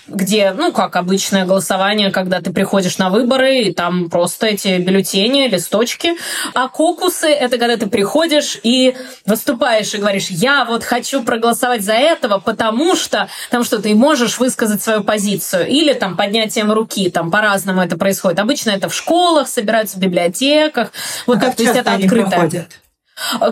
где, 0.09 0.53
ну, 0.53 0.73
как 0.73 0.97
обычное 0.97 1.45
голосование, 1.45 2.11
когда 2.11 2.41
ты 2.41 2.51
приходишь 2.51 2.97
на 2.97 3.11
выборы, 3.11 3.59
и 3.59 3.75
там 3.75 4.09
просто 4.09 4.47
эти 4.47 4.79
бюллетени, 4.79 5.47
листочки. 5.49 6.15
А 6.55 6.69
кокусы 6.69 7.29
это 7.29 7.59
когда 7.59 7.77
ты 7.77 7.87
приходишь 7.87 8.59
и 8.63 8.97
выступаешь 9.27 9.93
и 9.93 9.99
говоришь, 9.99 10.31
я 10.31 10.65
вот 10.65 10.85
хочу 10.85 11.23
проголосовать 11.23 11.83
за 11.83 11.93
этого, 11.93 12.39
потому 12.39 12.97
что, 12.97 13.29
там 13.51 13.63
что, 13.63 13.79
ты 13.79 13.95
можешь 13.95 14.39
высказать 14.39 14.83
свою 14.83 15.05
позицию. 15.05 15.69
Или 15.69 15.93
там 15.93 16.17
поднятием 16.17 16.73
руки, 16.73 17.11
там 17.11 17.31
по-разному 17.31 17.83
это 17.83 17.99
происходит. 17.99 18.39
Обычно 18.39 18.71
это 18.71 18.89
в 18.89 18.95
школах, 18.95 19.49
собираются 19.49 19.99
в 19.99 20.01
библиотеках. 20.01 20.93
Вот 21.27 21.37
а 21.37 21.41
так, 21.41 21.49
как 21.51 21.57
то 21.57 21.63
есть 21.65 21.77
это 21.77 21.93
открытое. 21.93 22.31
Проходят? 22.31 22.84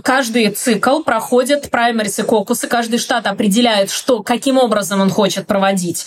Каждый 0.03 0.51
цикл 0.51 1.01
проходит 1.01 1.71
праймерис 1.71 2.19
и 2.19 2.23
кокусы. 2.23 2.67
Каждый 2.67 2.99
штат 2.99 3.27
определяет, 3.27 3.91
что, 3.91 4.23
каким 4.23 4.59
образом 4.59 5.01
он 5.01 5.11
хочет 5.11 5.47
проводить 5.47 6.07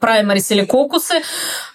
праймерис 0.00 0.50
или 0.50 0.64
кокусы. 0.64 1.22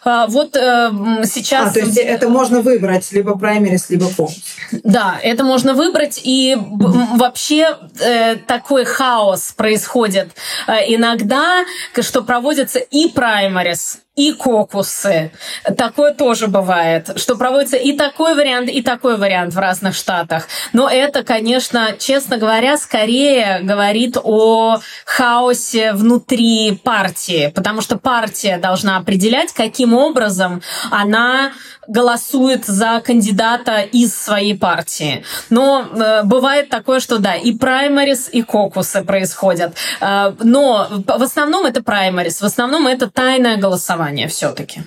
А, 0.03 0.27
вот 0.27 0.55
э, 0.55 0.91
сейчас... 1.25 1.71
А, 1.71 1.73
то 1.73 1.79
есть 1.79 1.97
это 1.97 2.29
можно 2.29 2.61
выбрать 2.61 3.11
либо 3.11 3.37
праймерис, 3.37 3.89
либо 3.89 4.07
кокус. 4.07 4.37
Да, 4.71 5.19
это 5.21 5.43
можно 5.43 5.73
выбрать. 5.73 6.21
И 6.23 6.57
вообще 6.59 7.77
э, 7.99 8.35
такой 8.35 8.85
хаос 8.85 9.53
происходит 9.55 10.29
э, 10.67 10.93
иногда, 10.93 11.65
что 11.99 12.23
проводится 12.23 12.79
и 12.79 13.09
праймерис, 13.09 13.99
и 14.19 14.33
кокусы. 14.33 15.31
Такое 15.77 16.13
тоже 16.13 16.47
бывает, 16.47 17.11
что 17.15 17.37
проводится 17.37 17.77
и 17.77 17.93
такой 17.93 18.35
вариант, 18.35 18.69
и 18.69 18.81
такой 18.81 19.15
вариант 19.15 19.53
в 19.53 19.57
разных 19.57 19.95
штатах. 19.95 20.47
Но 20.73 20.89
это, 20.89 21.23
конечно, 21.23 21.93
честно 21.97 22.37
говоря, 22.37 22.77
скорее 22.77 23.59
говорит 23.61 24.17
о 24.21 24.79
хаосе 25.05 25.93
внутри 25.93 26.77
партии, 26.83 27.49
потому 27.55 27.79
что 27.79 27.97
партия 27.97 28.57
должна 28.57 28.97
определять, 28.97 29.53
каким 29.53 29.93
образом 29.93 30.61
она 30.91 31.53
голосует 31.89 32.65
за 32.65 33.01
кандидата 33.01 33.81
из 33.81 34.15
своей 34.15 34.57
партии. 34.57 35.23
Но 35.49 35.81
э, 35.81 36.23
бывает 36.23 36.69
такое, 36.69 36.99
что 36.99 37.17
да, 37.17 37.35
и 37.35 37.51
праймарис, 37.51 38.29
и 38.31 38.43
кокусы 38.43 39.03
происходят. 39.03 39.73
Э, 39.99 40.33
но 40.39 40.87
в 40.89 41.23
основном 41.23 41.65
это 41.65 41.83
праймарис, 41.83 42.41
в 42.41 42.45
основном 42.45 42.87
это 42.87 43.09
тайное 43.09 43.57
голосование 43.57 44.27
все-таки. 44.27 44.83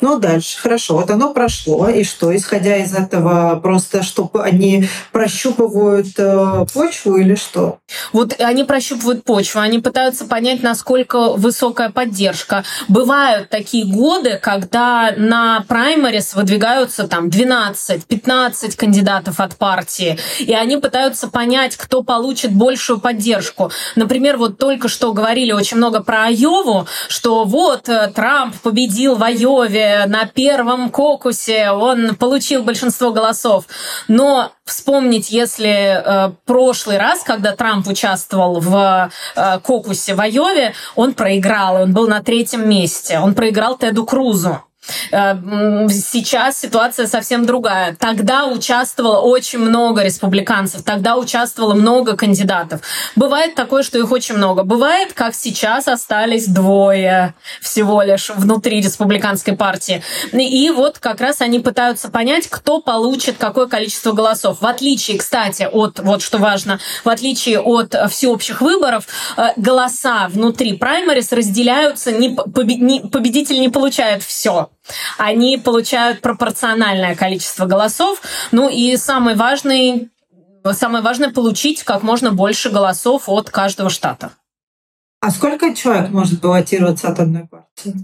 Ну, 0.00 0.18
дальше, 0.18 0.58
хорошо. 0.58 0.94
Вот 0.94 1.10
оно 1.10 1.32
прошло, 1.32 1.88
и 1.88 2.04
что, 2.04 2.34
исходя 2.34 2.76
из 2.76 2.94
этого, 2.94 3.58
просто 3.60 4.02
чтобы 4.02 4.42
они 4.42 4.88
прощупывают 5.12 6.08
э, 6.18 6.66
почву 6.72 7.16
или 7.16 7.34
что? 7.34 7.78
Вот 8.12 8.38
они 8.40 8.64
прощупывают 8.64 9.24
почву, 9.24 9.60
они 9.60 9.78
пытаются 9.78 10.26
понять, 10.26 10.62
насколько 10.62 11.32
высокая 11.32 11.90
поддержка. 11.90 12.64
Бывают 12.88 13.50
такие 13.50 13.84
годы, 13.86 14.38
когда 14.42 15.12
на 15.16 15.64
праймарис 15.68 16.34
выдвигаются 16.34 17.08
там 17.08 17.28
12-15 17.28 18.76
кандидатов 18.76 19.40
от 19.40 19.56
партии, 19.56 20.18
и 20.38 20.52
они 20.52 20.76
пытаются 20.76 21.28
понять, 21.28 21.76
кто 21.76 22.02
получит 22.02 22.52
большую 22.52 23.00
поддержку. 23.00 23.70
Например, 23.94 24.36
вот 24.36 24.58
только 24.58 24.88
что 24.88 25.12
говорили 25.12 25.52
очень 25.52 25.76
много 25.76 26.02
про 26.02 26.26
Айову, 26.26 26.86
что 27.08 27.44
вот 27.44 27.88
э, 27.88 28.10
Трамп 28.14 28.56
победил 28.60 29.16
в 29.16 29.22
Айове, 29.22 29.85
на 30.06 30.26
первом 30.26 30.90
кокусе 30.90 31.70
он 31.70 32.16
получил 32.16 32.62
большинство 32.62 33.12
голосов. 33.12 33.64
Но 34.08 34.52
вспомнить, 34.64 35.30
если 35.30 36.28
э, 36.28 36.32
прошлый 36.44 36.98
раз, 36.98 37.22
когда 37.22 37.54
Трамп 37.54 37.86
участвовал 37.86 38.60
в 38.60 39.10
э, 39.36 39.60
кокусе 39.60 40.14
в 40.14 40.20
Айове, 40.20 40.74
он 40.94 41.14
проиграл, 41.14 41.82
он 41.82 41.92
был 41.92 42.08
на 42.08 42.22
третьем 42.22 42.68
месте. 42.68 43.18
Он 43.18 43.34
проиграл 43.34 43.78
Теду 43.78 44.04
Крузу. 44.04 44.65
Э, 45.10 45.36
сейчас 45.88 46.60
ситуация 46.60 47.06
совсем 47.06 47.46
другая. 47.46 47.96
Тогда 47.98 48.46
участвовало 48.46 49.20
очень 49.20 49.58
много 49.58 50.02
республиканцев, 50.02 50.82
тогда 50.82 51.16
участвовало 51.16 51.74
много 51.74 52.16
кандидатов. 52.16 52.80
Бывает 53.14 53.54
такое, 53.54 53.82
что 53.82 53.98
их 53.98 54.10
очень 54.10 54.36
много. 54.36 54.62
Бывает, 54.62 55.12
как 55.12 55.34
сейчас 55.34 55.88
остались 55.88 56.46
двое 56.46 57.34
всего 57.60 58.02
лишь 58.02 58.30
внутри 58.30 58.80
республиканской 58.80 59.56
партии. 59.56 60.02
И 60.32 60.70
вот 60.70 60.98
как 60.98 61.20
раз 61.20 61.40
они 61.40 61.60
пытаются 61.60 62.08
понять, 62.10 62.48
кто 62.48 62.80
получит 62.80 63.36
какое 63.38 63.66
количество 63.66 64.12
голосов. 64.12 64.58
В 64.60 64.66
отличие, 64.66 65.18
кстати, 65.18 65.68
от, 65.70 65.98
вот 66.00 66.22
что 66.22 66.38
важно, 66.38 66.78
в 67.04 67.08
отличие 67.08 67.60
от 67.60 67.94
всеобщих 68.10 68.60
выборов, 68.60 69.06
э, 69.36 69.48
голоса 69.56 70.28
внутри 70.28 70.74
праймарис 70.74 71.32
разделяются, 71.32 72.12
не, 72.12 72.30
победитель 72.30 73.60
не 73.60 73.68
получает 73.68 74.22
все 74.22 74.70
они 75.18 75.58
получают 75.58 76.20
пропорциональное 76.20 77.14
количество 77.14 77.66
голосов. 77.66 78.20
Ну 78.52 78.68
и 78.68 78.96
самый 78.96 79.34
важный, 79.34 80.10
самое 80.72 81.02
важное 81.02 81.30
получить 81.30 81.82
как 81.82 82.02
можно 82.02 82.32
больше 82.32 82.70
голосов 82.70 83.28
от 83.28 83.50
каждого 83.50 83.90
штата. 83.90 84.32
А 85.26 85.30
сколько 85.32 85.74
человек 85.74 86.10
может 86.10 86.40
баллотироваться 86.40 87.08
от 87.08 87.18
одной 87.18 87.48
партии? 87.48 87.96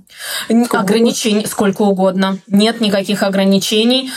Сколько 0.49 0.81
ограничений 0.81 1.37
угодно? 1.37 1.51
сколько 1.53 1.83
угодно. 1.83 2.39
Нет 2.49 2.81
никаких 2.81 3.23
ограничений. 3.23 4.11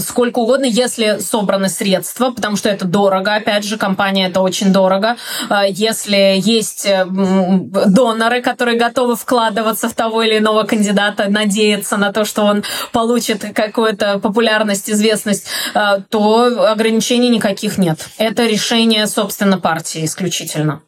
Сколько 0.00 0.40
угодно, 0.40 0.66
если 0.66 1.20
собраны 1.20 1.70
средства, 1.70 2.32
потому 2.32 2.56
что 2.56 2.68
это 2.68 2.84
дорого. 2.84 3.34
Опять 3.34 3.64
же, 3.64 3.78
компания 3.78 4.26
это 4.26 4.42
очень 4.42 4.74
дорого. 4.74 5.16
А 5.48 5.64
если 5.64 6.34
есть 6.36 6.86
доноры, 7.06 8.42
которые 8.42 8.78
готовы 8.78 9.16
вкладываться 9.16 9.88
в 9.88 9.94
того 9.94 10.22
или 10.22 10.36
иного 10.36 10.64
кандидата, 10.64 11.30
надеяться 11.30 11.96
на 11.96 12.12
то, 12.12 12.26
что 12.26 12.42
он 12.42 12.62
получит 12.92 13.54
какую-то 13.54 14.18
популярность, 14.18 14.90
известность, 14.90 15.46
а, 15.72 16.00
то 16.00 16.70
ограничений 16.70 17.30
никаких 17.30 17.78
нет. 17.78 18.06
Это 18.18 18.44
решение, 18.44 19.06
собственно, 19.06 19.58
партии 19.58 20.04
исключительно. 20.04 20.82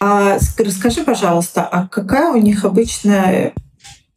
А 0.00 0.38
расскажи, 0.58 1.04
пожалуйста, 1.04 1.62
а 1.62 1.88
какая 1.88 2.30
у 2.32 2.36
них 2.36 2.64
обычная 2.64 3.54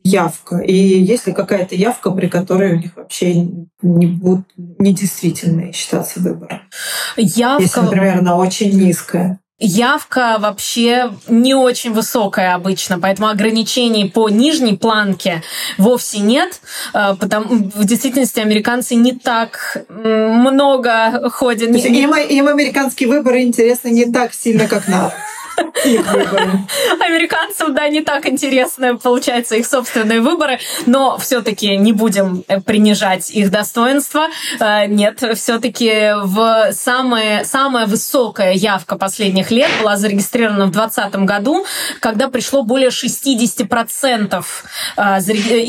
явка? 0.03 0.57
И 0.57 0.73
есть 0.73 1.27
ли 1.27 1.33
какая-то 1.33 1.75
явка, 1.75 2.11
при 2.11 2.27
которой 2.27 2.73
у 2.73 2.77
них 2.77 2.91
вообще 2.95 3.35
не 3.81 4.07
будут 4.07 4.45
недействительные 4.57 5.71
считаться 5.73 6.19
выборы? 6.19 6.61
Явка... 7.15 7.63
Если, 7.63 7.79
например, 7.79 8.17
она 8.17 8.35
очень 8.35 8.71
низкая. 8.71 9.39
Явка 9.61 10.37
вообще 10.39 11.11
не 11.27 11.53
очень 11.53 11.91
высокая 11.91 12.55
обычно, 12.55 12.97
поэтому 12.97 13.27
ограничений 13.27 14.09
по 14.09 14.29
нижней 14.29 14.77
планке 14.77 15.43
вовсе 15.77 16.19
нет. 16.19 16.61
Э, 16.93 17.15
потому 17.19 17.55
в 17.55 17.83
действительности 17.83 18.39
американцы 18.39 18.95
не 18.95 19.11
так 19.11 19.83
много 19.89 21.29
ходят. 21.29 21.75
Им, 21.75 22.15
им 22.15 22.47
американские 22.47 23.09
выборы 23.09 23.41
интересны 23.41 23.89
не 23.89 24.05
так 24.05 24.33
сильно, 24.33 24.65
как 24.67 24.87
нам. 24.87 25.11
Американцам, 26.99 27.73
да, 27.73 27.87
не 27.89 28.01
так 28.01 28.27
интересно, 28.27 28.97
получается, 28.97 29.55
их 29.55 29.65
собственные 29.65 30.21
выборы, 30.21 30.59
но 30.85 31.17
все-таки 31.17 31.77
не 31.77 31.93
будем 31.93 32.43
э, 32.47 32.59
принижать 32.61 33.29
их 33.31 33.51
достоинство. 33.51 34.27
Э, 34.59 34.85
нет, 34.87 35.23
все-таки 35.35 36.13
в 36.23 36.71
самая, 36.73 37.43
самая 37.45 37.85
высокая 37.85 38.53
явка 38.53 38.97
последних 38.97 39.51
лет 39.51 39.69
была 39.81 39.97
зарегистрирована 39.97 40.65
в 40.65 40.71
2020 40.71 41.15
году, 41.25 41.65
когда 41.99 42.27
пришло 42.27 42.63
более 42.63 42.89
60% 42.89 44.43
э, 44.97 45.01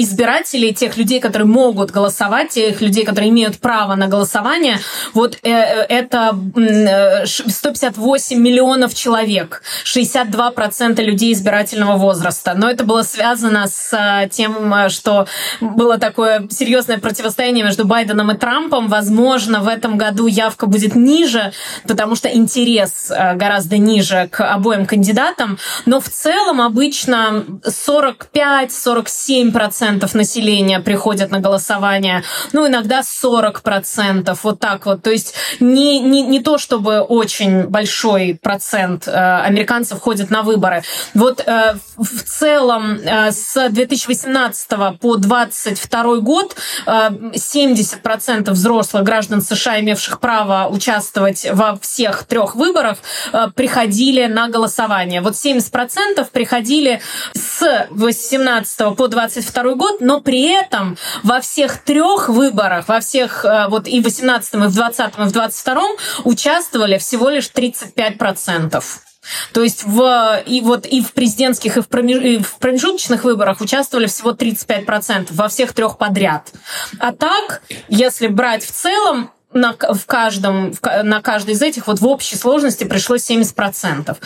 избирателей, 0.01 0.75
тех 0.75 0.97
людей, 0.97 1.21
которые 1.21 1.47
могут 1.47 1.91
голосовать, 1.91 2.51
тех 2.51 2.81
людей, 2.81 3.05
которые 3.05 3.31
имеют 3.31 3.59
право 3.59 3.95
на 3.95 4.09
голосование. 4.09 4.79
Вот 5.15 5.39
это 5.43 6.39
158 7.27 8.39
миллионов 8.39 8.95
человек. 8.95 9.63
62% 9.85 11.03
людей 11.03 11.33
избирательного 11.33 11.97
возраста. 11.97 12.55
Но 12.57 12.71
это 12.71 12.85
было 12.85 13.03
связано 13.03 13.67
с 13.67 13.93
э, 13.93 14.29
тем, 14.31 14.73
э, 14.75 14.89
что 14.89 15.27
было 15.61 15.99
такое 15.99 16.47
серьезное 16.51 16.99
противостояние 16.99 17.65
между 17.65 17.85
Байденом 17.87 18.31
и 18.31 18.37
Трампом. 18.37 18.87
Возможно, 18.89 19.61
в 19.61 19.69
этом 19.69 19.99
году 19.99 20.27
явка 20.27 20.67
будет 20.67 20.95
ниже, 20.95 21.53
потому 21.87 22.17
что 22.17 22.29
интерес 22.29 23.11
э, 23.11 23.35
гораздо 23.35 23.79
ниже 23.79 24.29
к 24.31 24.45
обоим 24.45 24.85
кандидатам. 24.87 25.59
Но 25.87 26.01
в 26.01 26.09
целом 26.09 26.61
обычно 26.61 27.45
45-47% 27.65 30.17
населения 30.17 30.81
приходят 30.81 31.31
на 31.31 31.41
голосование. 31.41 32.23
Ну, 32.53 32.67
иногда 32.67 33.01
40%. 33.01 34.39
Вот 34.43 34.61
так 34.61 34.85
вот. 34.87 35.03
То 35.03 35.11
есть 35.11 35.35
не, 35.61 36.01
не, 36.01 36.23
не 36.23 36.41
то, 36.41 36.59
чтобы 36.59 37.01
очень 37.01 37.65
большой 37.65 38.39
процент 38.41 39.09
американцев 39.09 39.70
американцев 39.71 40.01
ходят 40.01 40.31
на 40.31 40.43
выборы. 40.43 40.83
Вот 41.15 41.43
э, 41.47 41.75
в 41.97 42.23
целом 42.25 42.99
э, 42.99 43.31
с 43.31 43.69
2018 43.69 44.69
по 45.01 45.17
2022 45.17 46.17
год 46.19 46.57
э, 46.87 46.91
70% 46.91 48.51
взрослых 48.51 49.05
граждан 49.05 49.41
США, 49.41 49.81
имевших 49.81 50.19
право 50.21 50.69
участвовать 50.69 51.47
во 51.53 51.77
всех 51.77 52.25
трех 52.25 52.57
выборах, 52.57 52.99
э, 53.33 53.49
приходили 53.55 54.27
на 54.27 54.49
голосование. 54.49 55.21
Вот 55.21 55.35
70% 55.35 56.27
приходили 56.33 57.01
с 57.35 57.87
18 57.91 58.97
по 58.97 59.07
22 59.07 59.75
год, 59.75 60.01
но 60.01 60.21
при 60.21 60.53
этом 60.53 60.97
во 61.23 61.41
всех 61.41 61.79
трех 61.85 62.29
выборах, 62.29 62.89
во 62.89 63.01
всех 63.01 63.45
э, 63.45 63.67
вот 63.69 63.87
и 63.87 64.01
в 64.01 64.05
18, 64.05 64.55
и 64.55 64.57
в 64.57 64.75
20, 64.75 65.19
и 65.19 65.23
в 65.23 65.33
22 65.33 65.83
участвовали 66.25 66.99
всего 66.99 67.29
лишь 67.29 67.51
35%. 67.55 68.83
То 69.53 69.63
есть 69.63 69.85
в, 69.85 70.43
и 70.47 70.61
вот 70.61 70.87
и 70.87 71.03
в 71.03 71.13
президентских, 71.13 71.77
и 71.77 71.81
в, 71.81 71.89
промежуточных 71.89 73.25
выборах 73.25 73.61
участвовали 73.61 74.07
всего 74.07 74.33
35% 74.33 75.29
во 75.31 75.49
всех 75.49 75.73
трех 75.73 75.99
подряд. 75.99 76.53
А 76.99 77.13
так, 77.13 77.63
если 77.89 78.29
брать 78.29 78.65
в 78.65 78.71
целом, 78.71 79.31
на, 79.53 79.73
в 79.73 80.07
каждом, 80.07 80.73
в, 80.73 80.81
на 81.03 81.21
каждой 81.21 81.55
из 81.55 81.63
этих 81.63 81.87
вот 81.87 82.01
в 82.01 82.07
общей 82.07 82.37
сложности 82.37 82.85
пришлось 82.85 83.29
70%. 83.29 84.17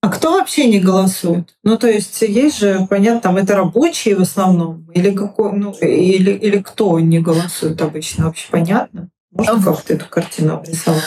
А 0.00 0.08
кто 0.10 0.32
вообще 0.32 0.66
не 0.66 0.78
голосует? 0.78 1.56
Ну, 1.64 1.76
то 1.76 1.88
есть 1.88 2.22
есть 2.22 2.58
же, 2.58 2.86
понятно, 2.88 3.20
там 3.20 3.36
это 3.36 3.56
рабочие 3.56 4.16
в 4.16 4.22
основном, 4.22 4.88
или 4.94 5.10
какой, 5.10 5.52
ну, 5.52 5.72
или, 5.72 6.30
или 6.30 6.58
кто 6.58 7.00
не 7.00 7.18
голосует 7.18 7.82
обычно, 7.82 8.26
вообще 8.26 8.46
понятно? 8.50 9.10
Можно 9.38 9.62
как-то 9.62 9.94
эту 9.94 10.06
картину 10.06 10.54
обрисовать? 10.54 11.02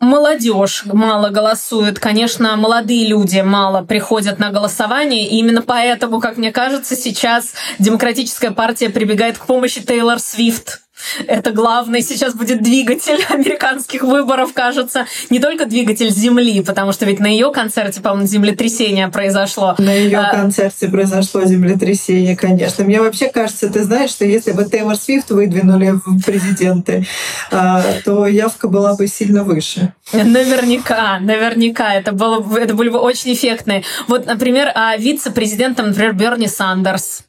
Молодежь 0.00 0.84
мало 0.86 1.28
голосует. 1.28 1.98
Конечно, 1.98 2.56
молодые 2.56 3.06
люди 3.06 3.40
мало 3.40 3.82
приходят 3.82 4.38
на 4.38 4.50
голосование. 4.50 5.28
И 5.28 5.36
именно 5.36 5.60
поэтому, 5.60 6.18
как 6.18 6.38
мне 6.38 6.50
кажется, 6.50 6.96
сейчас 6.96 7.52
Демократическая 7.78 8.52
партия 8.52 8.88
прибегает 8.88 9.36
к 9.36 9.44
помощи 9.44 9.82
Тейлор 9.82 10.18
Свифт 10.18 10.83
это 11.26 11.52
главный 11.52 12.02
сейчас 12.02 12.34
будет 12.34 12.62
двигатель 12.62 13.24
американских 13.28 14.02
выборов, 14.02 14.52
кажется. 14.52 15.06
Не 15.30 15.38
только 15.38 15.66
двигатель 15.66 16.10
Земли, 16.10 16.62
потому 16.62 16.92
что 16.92 17.06
ведь 17.06 17.20
на 17.20 17.26
ее 17.26 17.52
концерте, 17.52 18.00
по-моему, 18.00 18.26
землетрясение 18.26 19.08
произошло. 19.08 19.74
На 19.78 19.92
ее 19.92 20.18
а... 20.18 20.30
концерте 20.30 20.88
произошло 20.88 21.44
землетрясение, 21.44 22.36
конечно. 22.36 22.84
Мне 22.84 23.00
вообще 23.00 23.28
кажется, 23.28 23.68
ты 23.68 23.84
знаешь, 23.84 24.10
что 24.10 24.24
если 24.24 24.52
бы 24.52 24.64
Тейлор 24.64 24.96
Свифт 24.96 25.30
выдвинули 25.30 25.94
в 26.04 26.22
президенты, 26.22 27.06
а, 27.50 27.82
то 28.04 28.26
явка 28.26 28.68
была 28.68 28.94
бы 28.94 29.06
сильно 29.06 29.44
выше. 29.44 29.92
Наверняка, 30.12 31.18
наверняка. 31.20 31.94
Это, 31.94 32.12
было, 32.12 32.44
это 32.58 32.74
были 32.74 32.88
бы 32.88 32.98
очень 32.98 33.32
эффектные. 33.32 33.84
Вот, 34.08 34.26
например, 34.26 34.70
а 34.74 34.96
вице-президентом, 34.96 35.88
например, 35.88 36.14
Берни 36.14 36.48
Сандерс. 36.48 37.24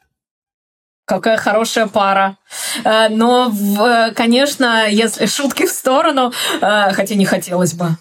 Какая 1.05 1.37
хорошая 1.37 1.87
пара. 1.87 2.37
Э, 2.83 3.09
но, 3.09 3.53
конечно, 4.15 4.87
если 4.89 5.25
шутки 5.27 5.65
в 5.65 5.71
сторону, 5.71 6.33
э, 6.61 6.93
хотя 6.93 7.15
не 7.15 7.25
хотелось 7.25 7.73
бы. 7.73 7.97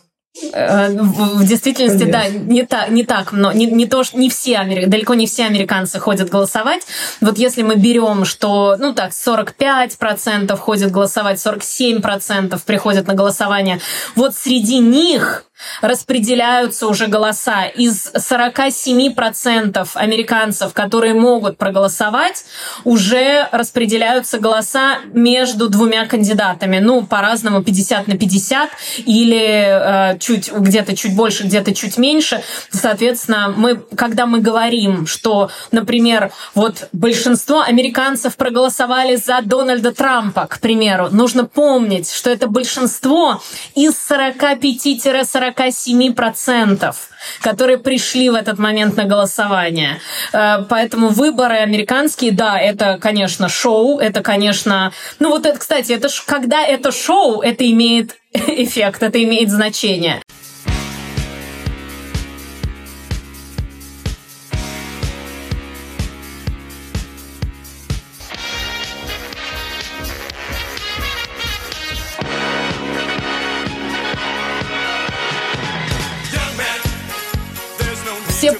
Э, 0.52 0.88
в 0.90 1.46
действительности, 1.46 2.10
Конечно. 2.10 2.20
да, 2.20 2.28
не 2.28 2.64
так, 2.64 2.88
не 2.88 3.04
так, 3.04 3.30
но 3.30 3.52
не, 3.52 3.66
не 3.66 3.86
то, 3.86 4.02
что 4.02 4.18
не 4.18 4.28
все, 4.28 4.64
далеко 4.86 5.14
не 5.14 5.28
все 5.28 5.44
американцы 5.44 6.00
ходят 6.00 6.28
голосовать. 6.28 6.82
Вот 7.20 7.38
если 7.38 7.62
мы 7.62 7.76
берем, 7.76 8.24
что, 8.24 8.74
ну 8.76 8.92
так, 8.92 9.12
45% 9.12 10.56
ходят 10.56 10.90
голосовать, 10.90 11.38
47% 11.38 12.60
приходят 12.66 13.06
на 13.06 13.14
голосование, 13.14 13.80
вот 14.16 14.34
среди 14.34 14.80
них 14.80 15.44
распределяются 15.80 16.86
уже 16.86 17.06
голоса. 17.06 17.64
Из 17.64 18.10
47% 18.14 19.88
американцев, 19.94 20.72
которые 20.72 21.14
могут 21.14 21.58
проголосовать, 21.58 22.44
уже 22.84 23.48
распределяются 23.52 24.38
голоса 24.38 24.98
между 25.12 25.68
двумя 25.68 26.06
кандидатами. 26.06 26.78
Ну, 26.78 27.06
по-разному, 27.06 27.62
50 27.62 28.08
на 28.08 28.18
50 28.18 28.70
или 29.06 30.14
э, 30.14 30.18
чуть, 30.18 30.52
где-то 30.52 30.96
чуть 30.96 31.14
больше, 31.14 31.44
где-то 31.44 31.74
чуть 31.74 31.98
меньше. 31.98 32.42
Соответственно, 32.70 33.52
мы, 33.56 33.76
когда 33.76 34.26
мы 34.26 34.40
говорим, 34.40 35.06
что, 35.06 35.50
например, 35.70 36.32
вот 36.54 36.88
большинство 36.92 37.60
американцев 37.60 38.36
проголосовали 38.36 39.16
за 39.16 39.40
Дональда 39.42 39.92
Трампа, 39.92 40.46
к 40.46 40.60
примеру, 40.60 41.08
нужно 41.10 41.44
помнить, 41.44 42.10
что 42.10 42.30
это 42.30 42.46
большинство 42.48 43.42
из 43.74 43.94
45-40 44.10 45.43
47%, 45.50 46.94
которые 47.40 47.78
пришли 47.78 48.30
в 48.30 48.34
этот 48.34 48.58
момент 48.58 48.96
на 48.96 49.04
голосование. 49.04 50.00
Э, 50.32 50.64
поэтому 50.68 51.08
выборы 51.08 51.56
американские, 51.56 52.32
да, 52.32 52.58
это, 52.58 52.98
конечно, 53.00 53.48
шоу, 53.48 53.98
это, 53.98 54.22
конечно... 54.22 54.92
Ну 55.18 55.30
вот 55.30 55.46
это, 55.46 55.58
кстати, 55.58 55.92
это 55.92 56.08
когда 56.26 56.64
это 56.64 56.92
шоу, 56.92 57.40
это 57.42 57.70
имеет 57.70 58.16
эффект, 58.32 59.02
это 59.02 59.22
имеет 59.22 59.50
значение. 59.50 60.22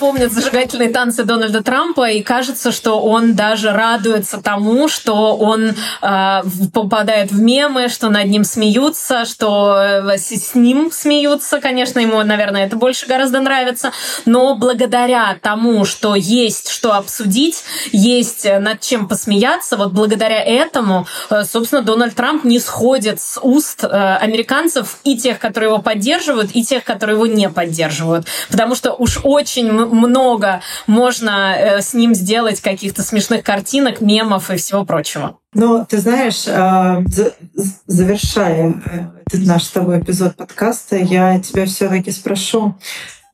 Помнят 0.05 0.32
зажигательные 0.32 0.90
танцы 0.90 1.24
Дональда 1.24 1.62
Трампа, 1.62 2.11
и 2.11 2.20
кажется, 2.22 2.72
что 2.72 3.00
он 3.00 3.34
даже 3.34 3.70
радуется 3.70 4.36
тому, 4.36 4.86
что 4.86 5.34
он 5.34 5.70
э, 6.02 6.42
попадает 6.74 7.32
в 7.32 7.40
мемы, 7.40 7.88
что 7.88 8.11
над 8.11 8.26
ним 8.26 8.44
смеются, 8.44 9.24
что 9.24 10.02
э, 10.05 10.18
с 10.18 10.55
ним 10.55 10.92
смеются, 10.92 11.59
конечно, 11.59 12.00
ему, 12.00 12.22
наверное, 12.22 12.66
это 12.66 12.76
больше 12.76 13.07
гораздо 13.07 13.40
нравится, 13.40 13.92
но 14.26 14.55
благодаря 14.57 15.38
тому, 15.40 15.86
что 15.86 16.14
есть 16.14 16.68
что 16.68 16.92
обсудить, 16.92 17.64
есть 17.90 18.44
э, 18.44 18.59
над 18.59 18.80
чем 18.80 19.09
посмеяться, 19.09 19.78
вот 19.78 19.92
благодаря 19.92 20.44
этому, 20.44 21.07
э, 21.30 21.44
собственно, 21.44 21.80
Дональд 21.80 22.14
Трамп 22.14 22.44
не 22.44 22.59
сходит 22.59 23.22
с 23.22 23.40
уст 23.40 23.84
американцев 23.84 24.98
и 25.05 25.16
тех, 25.16 25.38
которые 25.38 25.70
его 25.70 25.78
поддерживают, 25.78 26.50
и 26.52 26.62
тех, 26.62 26.84
которые 26.84 27.14
его 27.14 27.26
не 27.26 27.48
поддерживают, 27.48 28.26
потому 28.50 28.74
что 28.74 28.92
уж 28.92 29.20
очень 29.22 29.93
много 29.95 30.61
можно 30.86 31.55
э, 31.57 31.80
с 31.80 31.95
ним 31.95 32.14
сделать 32.14 32.61
каких-то 32.61 33.03
смешных 33.03 33.45
картинок, 33.45 34.01
мемов 34.01 34.51
и 34.51 34.57
всего 34.57 34.84
прочего. 34.84 35.38
Ну, 35.55 35.86
ты 35.88 35.99
знаешь, 35.99 36.45
э, 36.47 37.05
завершая 37.86 38.74
э, 39.32 39.36
наш 39.38 39.64
с 39.64 39.70
тобой 39.70 40.01
эпизод 40.01 40.36
подкаста, 40.36 40.97
я 40.97 41.38
тебя 41.40 41.66
все-таки 41.66 42.11
спрошу, 42.11 42.74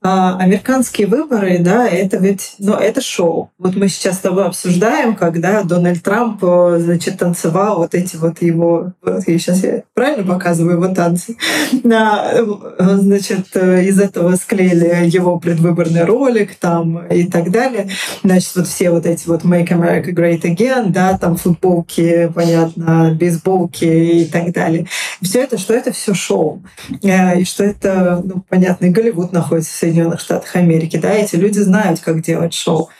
а, 0.02 0.38
американские 0.38 1.06
выборы, 1.06 1.58
да, 1.58 1.86
это 1.86 2.16
ведь, 2.16 2.54
ну, 2.58 2.74
это 2.74 3.00
шоу. 3.00 3.50
Вот 3.58 3.76
мы 3.76 3.88
сейчас 3.88 4.16
с 4.16 4.20
тобой 4.20 4.46
обсуждаем, 4.46 5.14
когда 5.14 5.62
Дональд 5.62 6.02
Трамп, 6.02 6.40
значит, 6.40 7.18
танцевал 7.18 7.78
вот 7.78 7.94
эти 7.94 8.16
вот 8.16 8.40
его, 8.40 8.92
вот 9.02 9.28
я 9.28 9.38
сейчас 9.38 9.62
я 9.62 9.82
правильно 9.92 10.24
показываю 10.24 10.76
его 10.76 10.94
танцы, 10.94 11.36
значит, 11.82 13.54
из 13.54 14.00
этого 14.00 14.36
склеили 14.36 15.06
его 15.08 15.38
предвыборный 15.38 16.04
ролик 16.04 16.54
там 16.54 17.06
и 17.06 17.24
так 17.24 17.50
далее. 17.50 17.90
Значит, 18.24 18.52
вот 18.56 18.66
все 18.68 18.90
вот 18.90 19.04
эти 19.06 19.28
вот 19.28 19.44
Make 19.44 19.68
America 19.68 20.12
Great 20.12 20.42
Again, 20.42 20.90
да, 20.90 21.18
там 21.18 21.36
футболки, 21.36 22.30
понятно, 22.34 23.14
бейсболки 23.18 23.84
и 23.84 24.24
так 24.24 24.52
далее. 24.52 24.86
Все 25.20 25.42
это, 25.42 25.58
что 25.58 25.74
это 25.74 25.92
все 25.92 26.14
шоу. 26.14 26.62
Э, 27.02 27.38
и 27.38 27.44
что 27.44 27.64
это, 27.64 28.22
ну, 28.24 28.42
понятно, 28.48 28.86
и 28.86 28.90
Голливуд 28.90 29.32
находится 29.32 29.89
Соединенных 29.90 30.20
Штатах 30.20 30.54
Америки, 30.54 30.96
да, 30.96 31.10
эти 31.10 31.36
люди 31.36 31.58
знают, 31.58 32.00
как 32.00 32.22
делать 32.22 32.54
шоу. 32.54 32.90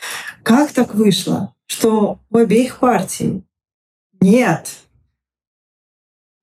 Как 0.43 0.71
так 0.71 0.93
вышло, 0.93 1.53
что 1.67 2.19
у 2.29 2.37
обеих 2.37 2.79
партий 2.79 3.43
нет 4.19 4.67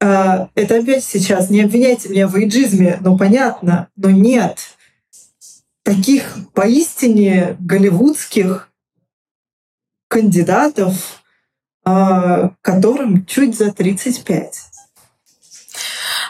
а, 0.01 0.49
это 0.55 0.78
опять 0.78 1.05
сейчас, 1.05 1.51
не 1.51 1.62
обвиняйте 1.62 2.09
меня 2.09 2.28
в 2.28 2.36
эйджизме, 2.36 2.99
ну 3.01 3.18
понятно, 3.18 3.88
но 3.96 4.11
нет 4.11 4.61
таких 5.82 6.36
поистине 6.55 7.57
голливудских 7.59 8.70
кандидатов, 10.09 11.22
а, 11.84 12.55
которым 12.62 13.26
чуть 13.26 13.57
за 13.57 13.72
35. 13.72 14.68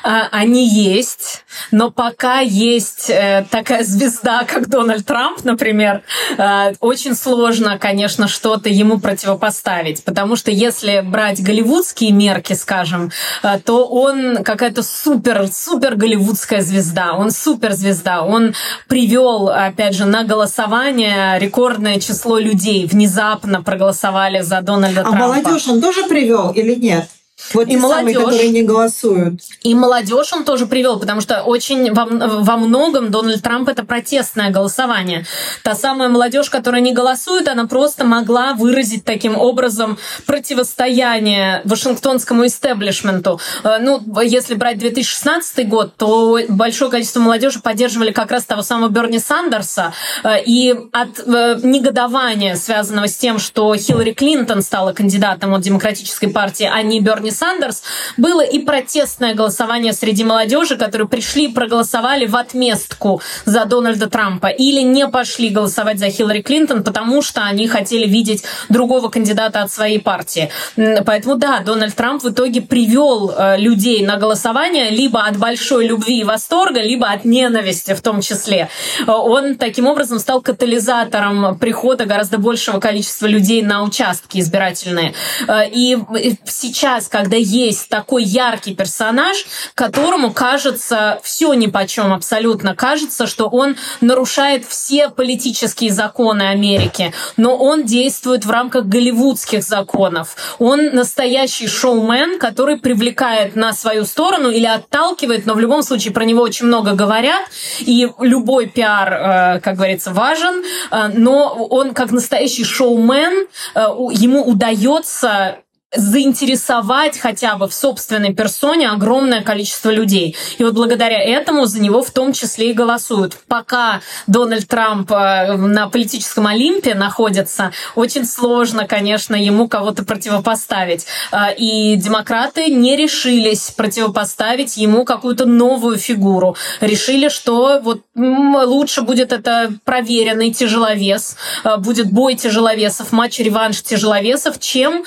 А, 0.03 0.28
они 0.30 0.66
есть, 0.68 1.44
но 1.70 1.90
пока 1.90 2.40
есть 2.40 3.11
э, 3.11 3.44
такая 3.51 3.84
звезда, 3.84 4.44
как 4.44 4.68
Дональд 4.68 5.05
Трамп, 5.05 5.44
например, 5.44 6.03
э, 6.36 6.74
очень 6.80 7.14
сложно, 7.14 7.78
конечно, 7.78 8.28
что-то 8.28 8.68
ему 8.68 9.01
противопоставить, 9.01 10.05
потому 10.05 10.36
что 10.36 10.51
если 10.51 11.01
брать 11.05 11.42
голливудские 11.42 12.12
мерки, 12.12 12.53
скажем, 12.53 13.11
э, 13.42 13.59
то 13.64 13.86
он 13.86 14.44
какая-то 14.44 14.82
супер, 14.82 15.49
супер 15.53 15.96
голливудская 15.96 16.61
звезда, 16.61 17.14
он 17.14 17.30
суперзвезда, 17.30 18.22
он 18.22 18.55
привел, 18.88 19.49
опять 19.49 19.94
же, 19.94 20.05
на 20.05 20.24
голосование 20.24 21.38
рекордное 21.38 21.99
число 22.01 22.38
людей, 22.38 22.86
внезапно 22.86 23.62
проголосовали 23.62 24.40
за 24.42 24.61
Дональда 24.61 25.01
а 25.01 25.05
Трампа. 25.05 25.24
А 25.24 25.28
молодежь 25.28 25.68
он 25.68 25.80
тоже 25.80 26.05
привел 26.05 26.53
или 26.53 26.74
нет? 26.74 27.09
Вот 27.55 27.68
и 27.68 27.76
молодежь, 27.76 28.14
самые, 28.14 28.14
которые 28.16 28.51
не 28.51 28.62
голосуют. 28.62 29.41
И 29.62 29.74
молодежь 29.74 30.32
он 30.32 30.45
тоже 30.45 30.66
привел, 30.66 30.99
потому 30.99 31.20
что 31.20 31.43
очень 31.43 31.93
во, 31.93 32.05
во 32.05 32.57
многом 32.57 33.11
Дональд 33.11 33.43
Трамп 33.43 33.68
это 33.68 33.84
протестное 33.84 34.51
голосование. 34.51 35.24
Та 35.62 35.74
самая 35.74 36.09
молодежь, 36.09 36.51
которая 36.51 36.80
не 36.80 36.93
голосует, 36.93 37.49
она 37.49 37.66
просто 37.66 38.05
могла 38.05 38.55
выразить 38.55 39.05
таким 39.05 39.36
образом 39.36 39.99
противостояние 40.26 41.62
Вашингтонскому 41.64 42.47
истеблишменту. 42.47 43.41
Э, 43.62 43.78
ну, 43.80 44.03
если 44.22 44.55
брать 44.55 44.78
2016 44.78 45.68
год, 45.68 45.97
то 45.97 46.39
большое 46.49 46.91
количество 46.91 47.20
молодежи 47.20 47.61
поддерживали 47.61 48.11
как 48.11 48.30
раз 48.30 48.45
того 48.45 48.62
самого 48.62 48.91
Берни 48.91 49.18
Сандерса. 49.18 49.93
Э, 50.24 50.43
и 50.45 50.74
от 50.93 51.20
э, 51.20 51.61
негодования, 51.62 52.57
связанного 52.57 53.09
с 53.09 53.16
тем, 53.16 53.39
что 53.39 53.74
Хиллари 53.76 54.12
Клинтон 54.12 54.62
стала 54.62 54.93
кандидатом 54.93 55.55
от 55.55 55.62
Демократической 55.62 56.28
партии, 56.28 56.68
а 56.70 56.82
не 56.82 57.01
Берни 57.01 57.28
Сандерс, 57.31 57.83
было 58.16 58.41
и 58.41 58.59
протестное 58.59 59.35
голосование 59.35 59.93
среди 59.93 60.24
молодежи, 60.24 60.76
которые 60.76 61.09
пришли 61.09 61.47
и 61.47 61.53
проголосовали 61.53 62.26
в 62.26 62.37
отместку 62.37 63.20
за 63.45 63.64
Дональда 63.64 64.09
Трампа 64.09 64.47
или 64.47 64.81
не 64.81 65.07
пошли 65.09 65.49
голосовать 65.49 65.99
за 65.99 66.11
Хиллари 66.11 66.43
Клинтон, 66.43 66.85
потому 66.85 67.22
что 67.22 67.43
они 67.43 67.68
хотели 67.68 68.07
видеть 68.07 68.45
другого 68.68 69.09
кандидата 69.09 69.62
от 69.62 69.72
своей 69.72 70.01
партии. 70.01 70.51
Поэтому 70.76 71.37
да, 71.37 71.61
Дональд 71.61 71.95
Трамп 71.95 72.22
в 72.22 72.31
итоге 72.31 72.61
привел 72.61 73.31
э, 73.31 73.59
людей 73.59 74.05
на 74.05 74.16
голосование 74.16 74.91
либо 74.91 75.22
от 75.22 75.37
большой 75.37 75.87
любви 75.87 76.20
и 76.20 76.24
восторга, 76.24 76.81
либо 76.81 77.09
от 77.09 77.24
ненависти 77.24 77.95
в 77.95 78.01
том 78.01 78.20
числе. 78.20 78.68
Э, 79.07 79.11
он 79.11 79.57
таким 79.57 79.87
образом 79.87 80.18
стал 80.18 80.41
катализатором 80.41 81.59
прихода 81.59 82.05
гораздо 82.05 82.39
большего 82.39 82.81
количества 82.81 83.26
людей 83.26 83.62
на 83.62 83.83
участки 83.83 84.39
избирательные. 84.39 85.14
Э, 85.47 85.68
и 85.70 85.99
сейчас, 86.45 87.09
когда 87.18 87.36
есть 87.36 87.88
такой 87.88 88.22
яркий 88.22 88.76
персонаж, 88.76 89.44
которому 89.74 90.32
кажется 90.32 91.18
все 91.24 91.52
ни 91.54 91.66
по 91.66 91.84
чем 91.84 92.12
абсолютно. 92.12 92.76
Кажется, 92.76 93.26
что 93.26 93.48
он 93.48 93.74
нарушает 94.00 94.64
все 94.64 95.08
политические 95.08 95.90
законы 95.90 96.42
Америки, 96.42 97.12
но 97.36 97.56
он 97.56 97.84
действует 97.84 98.44
в 98.44 98.50
рамках 98.52 98.84
голливудских 98.84 99.64
законов. 99.64 100.36
Он 100.60 100.94
настоящий 100.94 101.66
шоумен, 101.66 102.38
который 102.38 102.76
привлекает 102.76 103.56
на 103.56 103.72
свою 103.72 104.04
сторону 104.04 104.50
или 104.50 104.66
отталкивает, 104.66 105.44
но 105.44 105.54
в 105.54 105.58
любом 105.58 105.82
случае 105.82 106.14
про 106.14 106.24
него 106.24 106.42
очень 106.42 106.66
много 106.66 106.92
говорят, 106.92 107.42
и 107.80 108.08
любой 108.20 108.66
пиар, 108.66 109.12
э, 109.12 109.60
как 109.60 109.74
говорится, 109.74 110.12
важен, 110.12 110.62
э, 110.62 111.08
но 111.14 111.66
он 111.68 111.94
как 111.94 112.12
настоящий 112.12 112.62
шоумен, 112.62 113.48
э, 113.74 113.80
ему 114.12 114.44
удается 114.44 115.58
заинтересовать 115.95 117.18
хотя 117.18 117.57
бы 117.57 117.66
в 117.66 117.72
собственной 117.72 118.34
персоне 118.34 118.91
огромное 118.91 119.43
количество 119.43 119.91
людей. 119.91 120.36
И 120.59 120.64
вот 120.64 120.74
благодаря 120.74 121.18
этому 121.18 121.64
за 121.64 121.80
него 121.80 122.03
в 122.03 122.11
том 122.11 122.34
числе 122.34 122.70
и 122.70 122.74
голосуют. 122.74 123.39
Пока 123.49 124.03
Дональд 124.26 124.68
Трамп 124.68 125.11
э, 125.11 125.57
на 125.57 125.89
политическом 125.89 126.47
Олимпе 126.47 126.95
находится, 126.95 127.72
очень 127.95 128.26
сложно, 128.26 128.86
конечно, 128.86 129.34
ему 129.34 129.66
кого-то 129.66 130.05
противопоставить. 130.05 131.07
Э, 131.32 131.55
и 131.57 131.97
демократы 131.97 132.68
не 132.68 132.95
решились 132.97 133.70
противопоставить 133.70 134.76
ему 134.76 135.07
какую-то 135.07 135.47
новую 135.47 135.97
фигуру. 135.97 136.55
Решили, 136.82 137.30
что 137.30 137.80
вот 137.82 138.03
лучше 138.14 139.03
будет 139.03 139.32
это 139.32 139.72
проверенный 139.84 140.53
тяжеловес, 140.53 141.36
э, 141.64 141.78
будет 141.78 142.12
бой 142.12 142.34
тяжеловесов, 142.34 143.11
матч-реванш 143.12 143.82
тяжеловесов, 143.82 144.61
чем 144.61 145.05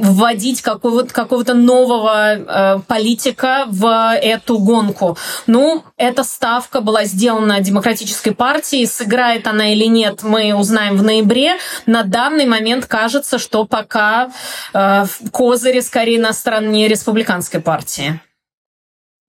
вводить 0.00 0.62
какого-то 0.62 1.12
какого 1.12 1.40
нового 1.54 2.34
э, 2.34 2.78
политика 2.86 3.64
в 3.68 4.14
эту 4.14 4.58
гонку. 4.58 5.16
Ну, 5.46 5.84
эта 5.96 6.24
ставка 6.24 6.80
была 6.80 7.04
сделана 7.04 7.60
демократической 7.60 8.32
партией. 8.32 8.86
Сыграет 8.86 9.46
она 9.46 9.72
или 9.72 9.86
нет, 9.86 10.22
мы 10.22 10.54
узнаем 10.54 10.96
в 10.96 11.02
ноябре. 11.02 11.54
На 11.86 12.02
данный 12.02 12.46
момент 12.46 12.86
кажется, 12.86 13.38
что 13.38 13.64
пока 13.64 14.30
э, 14.72 15.06
козыри 15.32 15.80
скорее 15.80 16.20
на 16.20 16.32
стороне 16.32 16.88
республиканской 16.88 17.60
партии. 17.60 18.20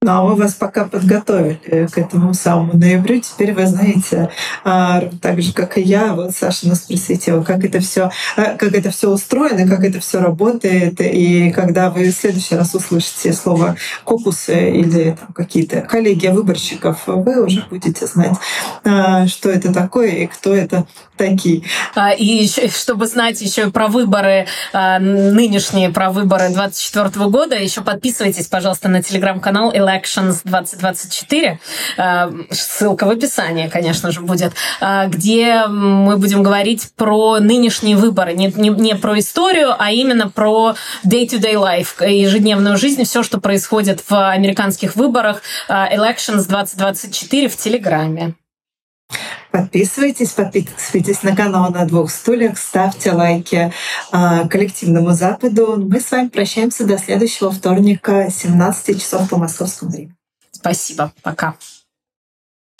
Ну, 0.03 0.11
а 0.13 0.23
мы 0.23 0.33
вас 0.33 0.55
пока 0.55 0.85
подготовили 0.85 1.85
к 1.85 1.95
этому 1.95 2.33
самому 2.33 2.75
ноябрю. 2.75 3.21
Теперь 3.21 3.53
вы 3.53 3.67
знаете, 3.67 4.31
а, 4.63 5.03
так 5.21 5.39
же, 5.43 5.53
как 5.53 5.77
и 5.77 5.81
я, 5.81 6.15
вот 6.15 6.31
Саша 6.31 6.67
нас 6.69 6.79
просветила, 6.79 7.43
как 7.43 7.63
это 7.63 7.81
все, 7.81 8.09
а, 8.35 8.55
как 8.57 8.73
это 8.73 8.89
все 8.89 9.11
устроено, 9.11 9.69
как 9.69 9.83
это 9.83 9.99
все 9.99 10.19
работает. 10.19 10.99
И 11.01 11.51
когда 11.51 11.91
вы 11.91 12.09
в 12.09 12.15
следующий 12.15 12.55
раз 12.55 12.73
услышите 12.73 13.31
слово 13.31 13.75
кокусы 14.03 14.71
или 14.71 15.15
какие-то 15.35 15.81
коллеги 15.81 16.29
выборщиков, 16.29 17.03
вы 17.05 17.45
уже 17.45 17.63
будете 17.69 18.07
знать, 18.07 18.37
а, 18.83 19.27
что 19.27 19.51
это 19.51 19.71
такое 19.71 20.09
и 20.09 20.25
кто 20.25 20.55
это 20.55 20.87
такие. 21.15 21.61
И 22.17 22.25
еще, 22.25 22.67
чтобы 22.69 23.05
знать 23.05 23.39
еще 23.41 23.69
про 23.69 23.87
выборы 23.87 24.47
нынешние, 24.73 25.91
про 25.91 26.09
выборы 26.09 26.49
2024 26.49 27.27
года, 27.27 27.55
еще 27.55 27.81
подписывайтесь, 27.81 28.47
пожалуйста, 28.47 28.89
на 28.89 29.03
телеграм-канал 29.03 29.71
Elections 29.91 30.41
2024, 30.43 31.59
э, 31.97 32.31
ссылка 32.51 33.05
в 33.05 33.09
описании, 33.09 33.67
конечно 33.67 34.11
же, 34.11 34.21
будет, 34.21 34.53
э, 34.79 35.07
где 35.07 35.65
мы 35.67 36.17
будем 36.17 36.43
говорить 36.43 36.91
про 36.95 37.39
нынешние 37.39 37.95
выборы, 37.95 38.33
не, 38.33 38.47
не, 38.47 38.69
не 38.69 38.95
про 38.95 39.19
историю, 39.19 39.75
а 39.77 39.91
именно 39.91 40.29
про 40.29 40.75
day-to-day 41.05 41.55
life, 41.55 42.07
ежедневную 42.07 42.77
жизнь, 42.77 43.03
все, 43.03 43.23
что 43.23 43.39
происходит 43.39 44.03
в 44.07 44.31
американских 44.31 44.95
выборах. 44.95 45.41
Э, 45.67 45.95
Elections 45.95 46.47
2024 46.47 47.49
в 47.49 47.57
Телеграме. 47.57 48.35
Подписывайтесь, 49.51 50.31
подписывайтесь 50.31 51.23
на 51.23 51.35
канал 51.35 51.71
на 51.71 51.85
двух 51.85 52.09
стульях, 52.11 52.57
ставьте 52.57 53.11
лайки 53.11 53.73
э, 54.11 54.47
коллективному 54.49 55.11
Западу. 55.11 55.75
Мы 55.77 55.99
с 55.99 56.11
вами 56.11 56.29
прощаемся 56.29 56.85
до 56.85 56.97
следующего 56.97 57.51
вторника, 57.51 58.29
17 58.29 59.01
часов 59.01 59.29
по 59.29 59.37
московскому 59.37 59.91
времени. 59.91 60.15
Спасибо. 60.51 61.11
Пока. 61.23 61.55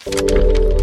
thank 0.04 0.22
you 0.22 0.81